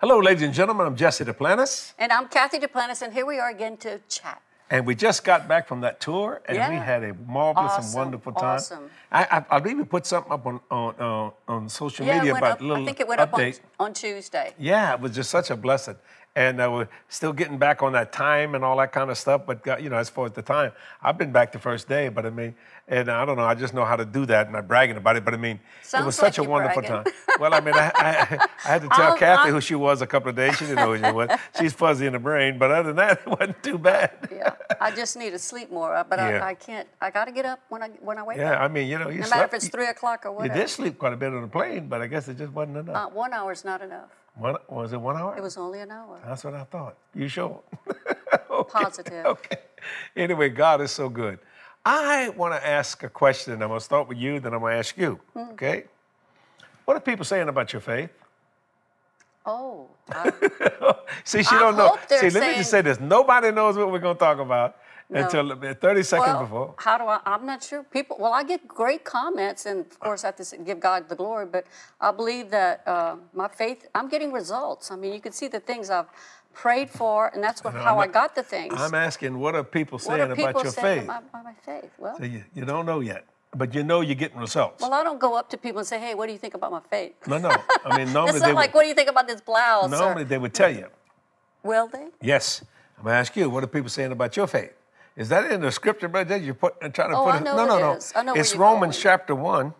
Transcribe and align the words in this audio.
Hello, 0.00 0.18
ladies 0.20 0.42
and 0.44 0.54
gentlemen. 0.54 0.86
I'm 0.86 0.96
Jesse 0.96 1.24
Duplantis, 1.24 1.92
And 1.98 2.12
I'm 2.12 2.28
Kathy 2.28 2.58
Duplantis, 2.58 3.02
and 3.02 3.12
here 3.12 3.26
we 3.26 3.38
are 3.38 3.50
again 3.50 3.76
to 3.78 4.00
chat. 4.08 4.40
and 4.70 4.86
we 4.86 4.94
just 4.94 5.24
got 5.24 5.48
back 5.48 5.66
from 5.66 5.80
that 5.80 5.98
tour, 6.00 6.40
and 6.46 6.56
we 6.72 6.76
had 6.78 7.02
a 7.02 7.14
marvelous 7.26 7.76
and 7.86 7.94
wonderful 7.94 8.32
time. 8.32 8.56
awesome. 8.56 8.90
I, 9.10 9.24
I, 9.24 9.44
I'll 9.56 9.66
even 9.66 9.86
put 9.86 10.06
something 10.06 10.30
up 10.32 10.46
on 10.46 10.60
on 10.70 10.94
on, 11.00 11.32
on 11.48 11.68
social 11.68 12.06
Yeah, 12.06 12.18
media 12.18 12.34
about 12.36 12.52
up, 12.52 12.60
a 12.60 12.64
little 12.64 12.82
I 12.82 12.86
think 12.86 13.00
it 13.00 13.08
went 13.08 13.20
update. 13.20 13.56
up 13.58 13.64
on, 13.80 13.86
on 13.86 13.92
Tuesday. 13.94 14.54
Yeah, 14.58 14.94
it 14.94 15.00
was 15.00 15.14
just 15.14 15.30
such 15.30 15.50
a 15.50 15.56
blessing. 15.56 15.96
And 16.38 16.60
uh, 16.60 16.70
we're 16.70 16.88
still 17.08 17.32
getting 17.32 17.58
back 17.58 17.82
on 17.82 17.92
that 17.94 18.12
time 18.12 18.54
and 18.54 18.62
all 18.64 18.76
that 18.76 18.92
kind 18.92 19.10
of 19.10 19.18
stuff. 19.18 19.42
But, 19.44 19.64
God, 19.64 19.82
you 19.82 19.90
know, 19.90 19.96
as 19.96 20.08
far 20.08 20.26
as 20.26 20.32
the 20.32 20.42
time, 20.42 20.70
I've 21.02 21.18
been 21.18 21.32
back 21.32 21.50
the 21.50 21.58
first 21.58 21.88
day. 21.88 22.08
But 22.10 22.26
I 22.26 22.30
mean, 22.30 22.54
and 22.86 23.10
I 23.10 23.24
don't 23.24 23.36
know, 23.36 23.42
I 23.42 23.56
just 23.56 23.74
know 23.74 23.84
how 23.84 23.96
to 23.96 24.04
do 24.04 24.24
that 24.26 24.46
and 24.46 24.56
I'm 24.56 24.64
bragging 24.64 24.96
about 24.96 25.16
it. 25.16 25.24
But 25.24 25.34
I 25.34 25.36
mean, 25.36 25.56
it 25.56 25.86
Sounds 25.86 26.06
was 26.06 26.22
like 26.22 26.34
such 26.34 26.38
a 26.46 26.48
wonderful 26.48 26.82
bragging. 26.82 27.04
time. 27.04 27.12
Well, 27.40 27.54
I 27.54 27.60
mean, 27.60 27.74
I, 27.74 27.90
I, 27.92 28.46
I 28.64 28.68
had 28.68 28.82
to 28.82 28.88
tell 28.88 29.16
Kathy 29.16 29.48
I'll- 29.48 29.54
who 29.54 29.60
she 29.60 29.74
was 29.74 30.00
a 30.00 30.06
couple 30.06 30.30
of 30.30 30.36
days. 30.36 30.54
She 30.56 30.66
didn't 30.66 30.76
know 30.76 30.94
who 30.94 31.04
she 31.04 31.10
was. 31.12 31.28
She's 31.58 31.72
fuzzy 31.72 32.06
in 32.06 32.12
the 32.12 32.18
brain. 32.20 32.56
But 32.56 32.70
other 32.70 32.88
than 32.92 32.96
that, 32.96 33.20
it 33.20 33.26
wasn't 33.26 33.60
too 33.62 33.78
bad. 33.78 34.12
Yeah, 34.38 34.54
I 34.80 34.92
just 34.92 35.16
need 35.16 35.30
to 35.30 35.38
sleep 35.40 35.72
more, 35.72 35.92
uh, 35.96 36.04
but 36.08 36.20
Yeah. 36.20 36.44
I, 36.44 36.50
I 36.50 36.54
can't. 36.54 36.86
I 37.00 37.10
got 37.10 37.24
to 37.24 37.32
get 37.32 37.44
up 37.46 37.58
when 37.68 37.82
I 37.82 37.88
when 38.00 38.16
I 38.18 38.22
wake 38.22 38.36
Yeah, 38.38 38.52
up. 38.52 38.58
Yeah, 38.58 38.64
I 38.64 38.68
mean, 38.68 38.86
you 38.86 38.96
know, 39.00 39.08
you 39.08 39.20
no 39.22 39.26
slept. 39.26 39.30
matter 39.40 39.44
if 39.46 39.54
it's 39.54 39.68
three 39.68 39.88
o'clock 39.88 40.24
or 40.26 40.30
what 40.32 40.44
you 40.46 40.52
did 40.52 40.68
sleep 40.68 40.98
quite 40.98 41.12
a 41.12 41.16
bit 41.16 41.34
on 41.34 41.42
the 41.42 41.48
plane, 41.48 41.88
but 41.88 42.00
I 42.00 42.06
guess 42.06 42.28
it 42.28 42.38
just 42.38 42.52
wasn't 42.52 42.76
enough. 42.76 42.94
Uh, 42.96 43.08
one 43.10 43.32
hour 43.32 43.50
is 43.50 43.64
not 43.64 43.82
enough. 43.82 44.10
One, 44.38 44.56
was 44.68 44.92
it 44.92 45.00
one 45.00 45.16
hour? 45.16 45.36
It 45.36 45.42
was 45.42 45.56
only 45.56 45.80
an 45.80 45.90
hour. 45.90 46.20
That's 46.24 46.44
what 46.44 46.54
I 46.54 46.64
thought. 46.64 46.96
You 47.14 47.28
sure? 47.28 47.60
Okay, 48.50 48.70
Positive. 48.72 49.24
Okay. 49.24 49.56
Anyway, 50.16 50.48
God 50.48 50.80
is 50.80 50.90
so 50.90 51.08
good. 51.08 51.38
I 51.84 52.30
want 52.30 52.54
to 52.54 52.66
ask 52.66 53.02
a 53.04 53.08
question. 53.08 53.52
I'm 53.54 53.68
going 53.68 53.78
to 53.78 53.84
start 53.84 54.08
with 54.08 54.18
you, 54.18 54.40
then 54.40 54.52
I'm 54.52 54.60
going 54.60 54.72
to 54.72 54.78
ask 54.78 54.98
you. 54.98 55.20
Hmm. 55.32 55.52
Okay? 55.52 55.84
What 56.84 56.96
are 56.96 57.00
people 57.00 57.24
saying 57.24 57.48
about 57.48 57.72
your 57.72 57.80
faith? 57.80 58.10
Oh, 59.46 59.88
I, 60.10 60.32
See, 61.24 61.42
she 61.42 61.54
I 61.54 61.58
don't 61.58 61.76
know. 61.76 61.96
See, 62.08 62.30
let 62.30 62.48
me 62.50 62.56
just 62.56 62.70
say 62.70 62.82
this. 62.82 62.98
Nobody 62.98 63.52
knows 63.52 63.76
what 63.76 63.92
we're 63.92 63.98
going 64.00 64.16
to 64.16 64.20
talk 64.20 64.38
about 64.40 64.76
No. 65.10 65.20
until 65.24 65.56
30 65.56 66.02
seconds 66.02 66.28
well, 66.28 66.42
before. 66.42 66.74
how 66.76 66.98
do 66.98 67.04
I? 67.04 67.20
I'm 67.24 67.46
not 67.46 67.62
sure. 67.62 67.82
People. 67.82 68.18
Well, 68.20 68.34
I 68.34 68.42
get 68.42 68.68
great 68.68 69.04
comments, 69.04 69.64
and 69.64 69.80
of 69.86 69.98
course, 70.00 70.22
I 70.22 70.26
have 70.28 70.36
to 70.36 70.56
give 70.58 70.80
God 70.80 71.08
the 71.08 71.14
glory. 71.16 71.46
But 71.46 71.66
I 71.98 72.10
believe 72.12 72.50
that 72.50 72.86
uh, 72.86 73.16
my 73.32 73.48
faith. 73.48 73.86
I'm 73.94 74.08
getting 74.10 74.32
results. 74.32 74.90
I 74.90 74.96
mean, 74.96 75.14
you 75.14 75.20
can 75.20 75.32
see 75.32 75.48
the 75.48 75.60
things 75.60 75.88
I've 75.88 76.08
prayed 76.52 76.90
for, 76.90 77.28
and 77.32 77.42
that's 77.42 77.64
what, 77.64 77.72
No, 77.72 77.80
how 77.80 77.98
I'm 78.00 78.10
I 78.10 78.12
got 78.12 78.34
the 78.34 78.42
things. 78.42 78.74
I'm 78.76 78.92
asking, 78.94 79.38
what 79.38 79.54
are 79.54 79.64
people 79.64 79.98
saying 79.98 80.20
are 80.20 80.28
people 80.36 80.50
about 80.50 80.62
your 80.64 80.72
saying 80.72 80.98
faith? 81.00 81.04
about, 81.04 81.22
about 81.30 81.44
my 81.44 81.54
faith? 81.64 81.90
Well, 81.98 82.16
So 82.18 82.24
you, 82.24 82.44
you 82.52 82.64
don't 82.66 82.84
know 82.84 83.00
yet, 83.00 83.24
but 83.54 83.74
you 83.74 83.84
know 83.84 84.00
you're 84.02 84.14
getting 84.14 84.38
results. 84.38 84.82
well, 84.82 84.92
I 84.92 85.02
don't 85.04 85.20
go 85.20 85.38
up 85.38 85.48
to 85.50 85.56
people 85.56 85.78
and 85.78 85.88
say, 85.88 85.98
"Hey, 85.98 86.14
what 86.14 86.26
do 86.26 86.32
you 86.32 86.38
think 86.38 86.52
about 86.54 86.70
my 86.70 86.80
faith?" 86.90 87.14
no, 87.26 87.38
no. 87.38 87.50
I 87.84 87.96
mean, 87.96 88.12
normally 88.18 88.36
It's 88.36 88.40
they 88.44 88.48
not 88.52 88.56
like, 88.56 88.74
would, 88.74 88.78
"What 88.80 88.82
do 88.82 88.88
you 88.88 88.94
think 88.94 89.08
about 89.08 89.26
this 89.26 89.40
blouse?" 89.40 89.86
or- 89.86 89.88
normally 89.88 90.24
they 90.24 90.36
would 90.36 90.52
tell 90.52 90.70
you. 90.70 90.88
Will 91.62 91.88
they? 91.88 92.08
Yes. 92.20 92.62
I'm 92.98 93.04
going 93.04 93.14
to 93.14 93.18
ask 93.18 93.36
you, 93.36 93.48
what 93.48 93.62
are 93.62 93.68
people 93.68 93.88
saying 93.88 94.10
about 94.12 94.36
your 94.36 94.46
faith? 94.48 94.72
Is 95.18 95.28
that 95.30 95.50
in 95.50 95.62
the 95.62 95.72
scripture, 95.72 96.06
brother? 96.06 96.36
You're 96.36 96.54
put, 96.54 96.74
uh, 96.80 96.88
trying 96.90 97.10
to 97.10 97.16
Oh, 97.16 97.24
put 97.24 97.34
I 97.34 97.36
it. 97.38 97.42
no, 97.42 97.56
no, 97.56 97.76
it 97.76 97.80
no. 97.80 97.92
is. 97.94 98.12
I 98.14 98.22
know 98.22 98.34
it's 98.34 98.54
Romans 98.54 98.96
chapter 98.98 99.34
1. 99.34 99.74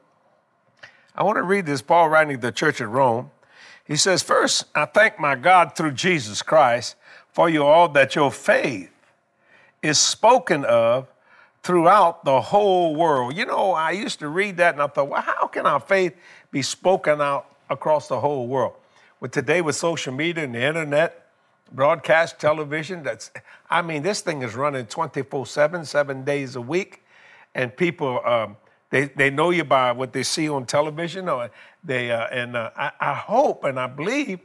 I 1.14 1.22
want 1.22 1.36
to 1.36 1.42
read 1.44 1.64
this. 1.64 1.80
Paul 1.80 2.08
writing 2.08 2.34
to 2.36 2.40
the 2.40 2.50
church 2.52 2.80
at 2.80 2.88
Rome. 2.88 3.30
He 3.84 3.94
says, 3.94 4.20
First, 4.22 4.64
I 4.74 4.84
thank 4.84 5.20
my 5.20 5.36
God 5.36 5.76
through 5.76 5.92
Jesus 5.92 6.42
Christ 6.42 6.96
for 7.32 7.48
you 7.48 7.62
all 7.64 7.88
that 7.90 8.16
your 8.16 8.32
faith 8.32 8.90
is 9.80 9.98
spoken 10.00 10.64
of 10.64 11.06
throughout 11.62 12.24
the 12.24 12.40
whole 12.40 12.96
world. 12.96 13.36
You 13.36 13.46
know, 13.46 13.72
I 13.72 13.92
used 13.92 14.18
to 14.18 14.28
read 14.28 14.56
that 14.56 14.74
and 14.74 14.82
I 14.82 14.88
thought, 14.88 15.08
well, 15.08 15.22
how 15.22 15.46
can 15.46 15.66
our 15.66 15.78
faith 15.80 16.14
be 16.50 16.62
spoken 16.62 17.20
out 17.20 17.46
across 17.70 18.08
the 18.08 18.18
whole 18.18 18.48
world? 18.48 18.74
Well, 19.20 19.30
today 19.30 19.60
with 19.60 19.76
social 19.76 20.12
media 20.12 20.44
and 20.44 20.54
the 20.54 20.62
internet, 20.62 21.27
broadcast 21.72 22.38
television, 22.38 23.02
that's, 23.02 23.30
I 23.70 23.82
mean, 23.82 24.02
this 24.02 24.20
thing 24.20 24.42
is 24.42 24.54
running 24.54 24.86
24 24.86 25.46
7, 25.46 25.84
seven 25.84 26.24
days 26.24 26.56
a 26.56 26.60
week. 26.60 27.04
And 27.54 27.76
people, 27.76 28.20
um, 28.24 28.56
they, 28.90 29.06
they 29.06 29.30
know 29.30 29.50
you 29.50 29.64
by 29.64 29.92
what 29.92 30.12
they 30.12 30.22
see 30.22 30.48
on 30.48 30.66
television. 30.66 31.28
Or 31.28 31.50
they, 31.84 32.10
uh, 32.10 32.26
and 32.28 32.56
uh, 32.56 32.70
I, 32.76 32.92
I 33.00 33.14
hope 33.14 33.64
and 33.64 33.78
I 33.78 33.86
believe 33.86 34.40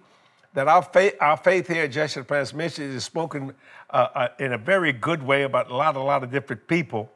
that 0.53 0.68
our 0.68 0.84
faith, 0.84 1.16
our 1.20 1.38
faith 1.38 1.68
here 1.68 1.84
at 1.84 1.92
Jesse 1.92 2.22
Duplantis 2.22 2.53
Ministries 2.53 2.94
is 2.94 3.03
spoken 3.03 3.53
uh, 3.90 4.08
uh, 4.14 4.28
in 4.40 4.53
a 4.53 4.58
very 4.58 4.94
good 4.94 5.24
way 5.24 5.44
about 5.44 5.70
a 5.70 5.76
lot, 5.76 5.96
a 5.96 6.02
lot 6.02 6.24
of 6.24 6.31
different 6.31 6.68
people 6.68 7.12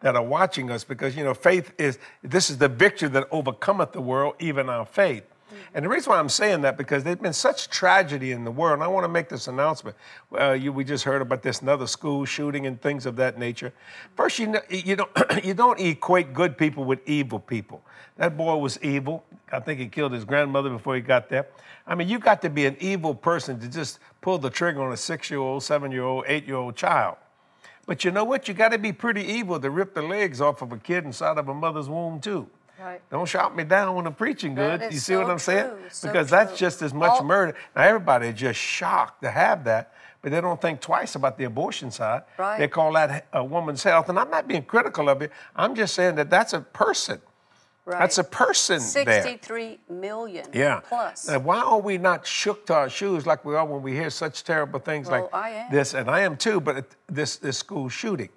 that 0.00 0.16
are 0.16 0.22
watching 0.22 0.70
us 0.70 0.84
because, 0.84 1.16
you 1.16 1.24
know, 1.24 1.32
faith 1.32 1.72
is, 1.78 1.98
this 2.22 2.50
is 2.50 2.58
the 2.58 2.68
victory 2.68 3.08
that 3.08 3.26
overcometh 3.30 3.92
the 3.92 4.00
world, 4.00 4.34
even 4.40 4.68
our 4.68 4.84
faith. 4.84 5.24
And 5.74 5.84
the 5.84 5.88
reason 5.88 6.10
why 6.10 6.18
I'm 6.18 6.28
saying 6.28 6.62
that 6.62 6.76
because 6.76 7.04
there's 7.04 7.16
been 7.16 7.32
such 7.32 7.68
tragedy 7.68 8.32
in 8.32 8.44
the 8.44 8.50
world, 8.50 8.74
and 8.74 8.82
I 8.82 8.86
want 8.86 9.04
to 9.04 9.08
make 9.08 9.28
this 9.28 9.48
announcement. 9.48 9.96
You, 10.38 10.72
we 10.72 10.84
just 10.84 11.04
heard 11.04 11.22
about 11.22 11.42
this 11.42 11.62
another 11.62 11.86
school 11.86 12.24
shooting 12.24 12.66
and 12.66 12.80
things 12.80 13.06
of 13.06 13.16
that 13.16 13.38
nature. 13.38 13.72
First, 14.16 14.38
you 14.38 14.48
know, 14.48 14.60
you 14.70 14.96
don't 14.96 15.10
you 15.44 15.54
don't 15.54 15.80
equate 15.80 16.32
good 16.32 16.56
people 16.56 16.84
with 16.84 17.00
evil 17.08 17.38
people. 17.38 17.82
That 18.16 18.36
boy 18.36 18.56
was 18.56 18.78
evil. 18.82 19.24
I 19.50 19.60
think 19.60 19.80
he 19.80 19.86
killed 19.86 20.12
his 20.12 20.24
grandmother 20.24 20.70
before 20.70 20.94
he 20.94 21.00
got 21.00 21.28
there. 21.28 21.46
I 21.86 21.94
mean, 21.94 22.08
you 22.08 22.18
got 22.18 22.40
to 22.42 22.50
be 22.50 22.66
an 22.66 22.76
evil 22.80 23.14
person 23.14 23.58
to 23.60 23.68
just 23.68 23.98
pull 24.20 24.38
the 24.38 24.50
trigger 24.50 24.82
on 24.82 24.92
a 24.92 24.96
six-year-old, 24.96 25.62
seven-year-old, 25.62 26.24
eight-year-old 26.26 26.76
child. 26.76 27.16
But 27.86 28.04
you 28.04 28.10
know 28.10 28.24
what? 28.24 28.46
You 28.46 28.54
got 28.54 28.70
to 28.70 28.78
be 28.78 28.92
pretty 28.92 29.24
evil 29.24 29.58
to 29.58 29.68
rip 29.68 29.94
the 29.94 30.02
legs 30.02 30.40
off 30.40 30.62
of 30.62 30.72
a 30.72 30.78
kid 30.78 31.04
inside 31.04 31.38
of 31.38 31.48
a 31.48 31.54
mother's 31.54 31.88
womb 31.88 32.20
too. 32.20 32.48
Right. 32.84 33.00
Don't 33.10 33.26
shout 33.28 33.54
me 33.54 33.64
down 33.64 33.94
when 33.94 34.06
I'm 34.06 34.14
preaching 34.14 34.54
good. 34.54 34.82
You 34.90 34.98
see 34.98 35.16
what 35.16 35.30
I'm 35.30 35.38
saying? 35.38 35.68
true, 35.68 35.78
so 35.90 36.08
because 36.08 36.30
that's 36.30 36.50
true. 36.50 36.58
just 36.58 36.82
as 36.82 36.92
much 36.92 37.12
All- 37.12 37.24
murder. 37.24 37.54
Now 37.76 37.82
everybody 37.82 38.28
is 38.28 38.34
just 38.34 38.58
shocked 38.58 39.22
to 39.22 39.30
have 39.30 39.64
that, 39.64 39.92
but 40.20 40.32
they 40.32 40.40
don't 40.40 40.60
think 40.60 40.80
twice 40.80 41.14
about 41.14 41.38
the 41.38 41.44
abortion 41.44 41.90
side. 41.90 42.22
Right. 42.38 42.58
They 42.58 42.68
call 42.68 42.92
that 42.94 43.26
a 43.32 43.44
woman's 43.44 43.82
health, 43.82 44.08
and 44.08 44.18
I'm 44.18 44.30
not 44.30 44.48
being 44.48 44.64
critical 44.64 45.08
of 45.08 45.22
it. 45.22 45.30
I'm 45.54 45.74
just 45.74 45.94
saying 45.94 46.16
that 46.16 46.28
that's 46.30 46.52
a 46.54 46.60
person. 46.60 47.20
Right. 47.84 47.98
That's 47.98 48.18
a 48.18 48.24
person 48.24 48.76
there. 49.04 49.22
63 49.22 49.80
million 49.88 50.46
Yeah. 50.52 50.80
plus. 50.88 51.26
Now, 51.28 51.40
why 51.40 51.60
are 51.60 51.80
we 51.80 51.98
not 51.98 52.24
shook 52.24 52.64
to 52.66 52.74
our 52.74 52.88
shoes 52.88 53.26
like 53.26 53.44
we 53.44 53.56
are 53.56 53.64
when 53.66 53.82
we 53.82 53.92
hear 53.92 54.08
such 54.10 54.44
terrible 54.44 54.78
things 54.78 55.08
Well, 55.10 55.28
like 55.32 55.70
this? 55.70 55.94
And 55.94 56.08
I 56.08 56.20
am 56.20 56.36
too, 56.36 56.60
but 56.60 56.86
this 57.08 57.36
this 57.38 57.58
school 57.58 57.88
shooting. 57.88 58.28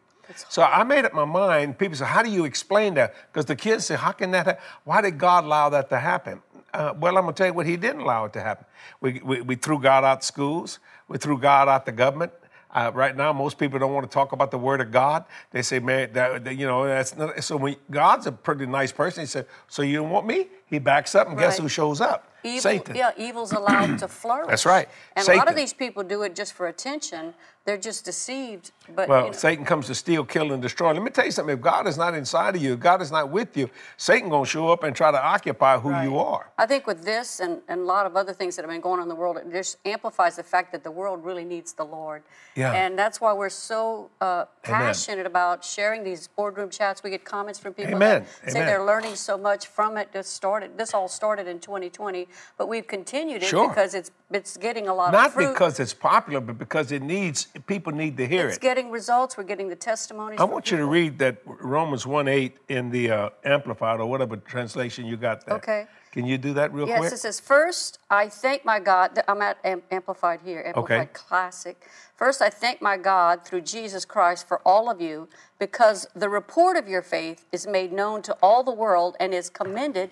So 0.49 0.63
I 0.63 0.83
made 0.83 1.05
up 1.05 1.13
my 1.13 1.25
mind. 1.25 1.77
People 1.77 1.97
say, 1.97 2.05
"How 2.05 2.23
do 2.23 2.29
you 2.29 2.45
explain 2.45 2.93
that?" 2.95 3.15
Because 3.31 3.45
the 3.45 3.55
kids 3.55 3.85
say, 3.85 3.95
"How 3.95 4.11
can 4.11 4.31
that? 4.31 4.45
happen? 4.45 4.63
Why 4.83 5.01
did 5.01 5.17
God 5.17 5.43
allow 5.43 5.69
that 5.69 5.89
to 5.89 5.99
happen?" 5.99 6.41
Uh, 6.73 6.93
well, 6.99 7.17
I'm 7.17 7.23
gonna 7.23 7.33
tell 7.33 7.47
you 7.47 7.53
what 7.53 7.65
He 7.65 7.77
didn't 7.77 8.01
allow 8.01 8.25
it 8.25 8.33
to 8.33 8.41
happen. 8.41 8.65
We, 9.01 9.21
we, 9.23 9.41
we 9.41 9.55
threw 9.55 9.79
God 9.79 10.03
out 10.03 10.23
schools. 10.23 10.79
We 11.07 11.17
threw 11.17 11.37
God 11.37 11.69
out 11.69 11.85
the 11.85 11.91
government. 11.91 12.33
Uh, 12.73 12.91
right 12.93 13.15
now, 13.15 13.31
most 13.31 13.57
people 13.57 13.79
don't 13.79 13.93
want 13.93 14.09
to 14.09 14.13
talk 14.13 14.33
about 14.33 14.51
the 14.51 14.57
Word 14.57 14.81
of 14.81 14.91
God. 14.91 15.23
They 15.51 15.61
say, 15.61 15.79
"Man, 15.79 16.11
that, 16.13 16.43
that, 16.43 16.57
you 16.57 16.67
know, 16.67 16.85
that's 16.85 17.15
not." 17.15 17.41
So 17.43 17.55
when 17.55 17.77
God's 17.89 18.27
a 18.27 18.31
pretty 18.33 18.65
nice 18.65 18.91
person, 18.91 19.21
He 19.21 19.27
said, 19.27 19.47
"So 19.67 19.81
you 19.81 19.95
don't 19.97 20.09
want 20.09 20.27
me?" 20.27 20.47
He 20.67 20.79
backs 20.79 21.13
up, 21.15 21.27
and 21.27 21.37
guess 21.37 21.59
who 21.59 21.69
shows 21.69 22.01
up? 22.01 22.31
Evil, 22.45 22.61
Satan. 22.61 22.95
Yeah, 22.95 23.11
evil's 23.17 23.53
allowed 23.53 23.97
to 23.99 24.07
flourish. 24.21 24.47
That's 24.47 24.65
right. 24.65 24.87
And 25.15 25.27
a 25.27 25.35
lot 25.35 25.49
of 25.49 25.55
these 25.55 25.73
people 25.73 26.03
do 26.03 26.21
it 26.21 26.35
just 26.35 26.53
for 26.53 26.67
attention. 26.67 27.33
They're 27.65 27.77
just 27.77 28.05
deceived. 28.05 28.71
But 28.95 29.09
Well, 29.09 29.21
you 29.21 29.25
know, 29.31 29.31
Satan 29.31 29.65
comes 29.65 29.87
to 29.87 29.95
steal, 29.95 30.23
kill, 30.23 30.51
and 30.51 30.61
destroy. 30.61 30.93
Let 30.93 31.01
me 31.01 31.09
tell 31.09 31.25
you 31.25 31.31
something. 31.31 31.55
If 31.55 31.61
God 31.61 31.87
is 31.87 31.97
not 31.97 32.13
inside 32.13 32.55
of 32.55 32.61
you, 32.61 32.77
God 32.77 33.01
is 33.01 33.11
not 33.11 33.31
with 33.31 33.57
you, 33.57 33.67
Satan 33.97 34.29
gonna 34.29 34.45
show 34.45 34.69
up 34.69 34.83
and 34.83 34.95
try 34.95 35.09
to 35.09 35.19
occupy 35.19 35.79
who 35.79 35.89
you 36.03 36.19
are. 36.19 36.51
I 36.59 36.67
think 36.67 36.85
with 36.85 37.03
this 37.03 37.39
and, 37.39 37.61
and 37.67 37.81
a 37.81 37.83
lot 37.83 38.05
of 38.05 38.15
other 38.15 38.33
things 38.33 38.55
that 38.55 38.61
have 38.61 38.69
been 38.69 38.81
going 38.81 38.99
on 38.99 39.03
in 39.03 39.09
the 39.09 39.15
world, 39.15 39.37
it 39.37 39.51
just 39.51 39.77
amplifies 39.83 40.35
the 40.35 40.43
fact 40.43 40.71
that 40.73 40.83
the 40.83 40.91
world 40.91 41.25
really 41.25 41.43
needs 41.43 41.73
the 41.73 41.85
Lord. 41.85 42.21
Yeah. 42.53 42.71
And 42.71 42.97
that's 42.97 43.19
why 43.19 43.33
we're 43.33 43.49
so 43.49 44.11
uh, 44.21 44.45
passionate 44.61 45.25
about 45.25 45.65
sharing 45.65 46.03
these 46.03 46.27
boardroom 46.27 46.69
chats. 46.69 47.01
We 47.01 47.09
get 47.09 47.25
comments 47.25 47.57
from 47.57 47.73
people 47.73 47.95
Amen. 47.95 48.27
that 48.43 48.51
say 48.51 48.59
they're 48.59 48.85
learning 48.85 49.15
so 49.15 49.39
much 49.39 49.65
from 49.65 49.97
it. 49.97 50.11
This 50.11 50.27
started. 50.55 50.77
This 50.77 50.93
all 50.93 51.07
started 51.09 51.47
in 51.47 51.59
2020, 51.59 52.27
but 52.57 52.67
we've 52.69 52.87
continued 52.87 53.43
it 53.43 53.47
Sure. 53.47 53.67
because 53.67 53.93
it's 53.93 54.11
it's 54.31 54.57
getting 54.57 54.87
a 54.87 54.93
lot 54.93 55.07
of 55.07 55.13
Not 55.13 55.35
because 55.37 55.79
it's 55.79 55.93
popular, 55.93 56.39
but 56.39 56.57
because 56.57 56.91
it 56.91 57.01
needs 57.01 57.47
people 57.67 57.91
need 57.93 58.15
to 58.17 58.25
hear 58.25 58.47
it's 58.47 58.53
it. 58.55 58.57
It's 58.57 58.63
getting 58.63 58.89
results. 58.89 59.37
We're 59.37 59.43
getting 59.43 59.67
the 59.69 59.75
testimonies. 59.75 60.39
I 60.39 60.45
want 60.45 60.71
you 60.71 60.77
to 60.77 60.85
read 60.85 61.19
that 61.19 61.37
Romans 61.45 62.05
1:8 62.05 62.53
in 62.69 62.89
the 62.89 63.11
uh, 63.11 63.29
Amplified 63.43 63.99
or 63.99 64.05
whatever 64.09 64.37
translation 64.37 65.05
you 65.05 65.17
got 65.17 65.45
there. 65.45 65.55
Okay. 65.57 65.87
Can 66.11 66.25
you 66.25 66.37
do 66.37 66.53
that 66.53 66.71
real 66.71 66.87
Yes, 66.87 66.99
quick? 66.99 67.11
Yes, 67.11 67.19
it 67.19 67.21
says, 67.23 67.39
First, 67.41 67.99
I 68.09 68.29
thank 68.29 68.63
my 68.63 68.79
God. 68.79 69.15
th- 69.15 69.25
I'm 69.27 69.41
at 69.41 69.57
Am- 69.65 69.83
Amplified 69.91 70.39
here, 70.45 70.63
Amplified 70.65 71.01
Okay. 71.01 71.09
Classic. 71.11 71.75
First, 72.15 72.41
I 72.41 72.49
thank 72.49 72.81
my 72.81 72.95
God 72.95 73.43
through 73.45 73.61
Jesus 73.61 74.05
Christ 74.05 74.47
for 74.47 74.61
all 74.65 74.89
of 74.89 75.01
you 75.01 75.27
because 75.59 76.07
the 76.15 76.29
report 76.29 76.77
of 76.77 76.87
your 76.87 77.01
faith 77.01 77.43
is 77.51 77.67
made 77.67 77.91
known 77.91 78.21
to 78.21 78.33
all 78.41 78.63
the 78.63 78.71
world 78.71 79.17
and 79.19 79.33
is 79.33 79.49
commended 79.49 80.11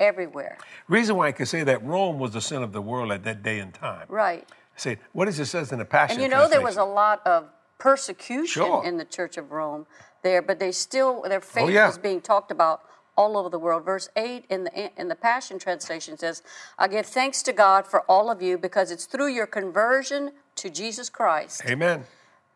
everywhere. 0.00 0.58
Reason 0.88 1.16
why 1.16 1.28
I 1.28 1.32
can 1.32 1.46
say 1.46 1.62
that 1.64 1.84
Rome 1.84 2.18
was 2.18 2.32
the 2.32 2.40
sin 2.40 2.62
of 2.62 2.72
the 2.72 2.82
world 2.82 3.12
at 3.12 3.24
that 3.24 3.42
day 3.42 3.58
and 3.60 3.72
time. 3.72 4.06
Right. 4.08 4.48
Say, 4.76 4.98
what 5.12 5.26
does 5.26 5.38
it 5.38 5.46
says 5.46 5.72
in 5.72 5.78
the 5.78 5.84
Passion 5.84 6.14
And 6.14 6.22
you 6.22 6.28
know, 6.28 6.48
there 6.48 6.60
was 6.60 6.76
a 6.76 6.84
lot 6.84 7.24
of 7.26 7.48
persecution 7.78 8.46
Sure. 8.64 8.84
in 8.84 8.96
the 8.96 9.04
Church 9.04 9.36
of 9.36 9.52
Rome 9.52 9.86
there, 10.22 10.42
but 10.42 10.58
they 10.58 10.72
still, 10.72 11.22
their 11.22 11.38
oh, 11.38 11.40
faith 11.40 11.64
Oh, 11.64 11.68
yeah. 11.68 11.86
was 11.86 11.98
being 11.98 12.20
talked 12.20 12.50
about 12.50 12.82
all 13.16 13.36
over 13.36 13.48
the 13.48 13.58
world. 13.58 13.84
Verse 13.84 14.08
8 14.16 14.44
in 14.48 14.64
the, 14.64 14.90
in 15.00 15.08
the 15.08 15.14
Passion 15.14 15.58
Translation 15.58 16.18
says, 16.18 16.42
I 16.78 16.88
give 16.88 17.06
thanks 17.06 17.42
to 17.44 17.52
God 17.52 17.86
for 17.86 18.00
all 18.02 18.30
of 18.30 18.42
you 18.42 18.58
because 18.58 18.90
it's 18.90 19.04
through 19.04 19.28
your 19.28 19.46
conversion 19.46 20.32
to 20.56 20.70
Jesus 20.70 21.08
Christ 21.10 21.62
Amen. 21.66 22.04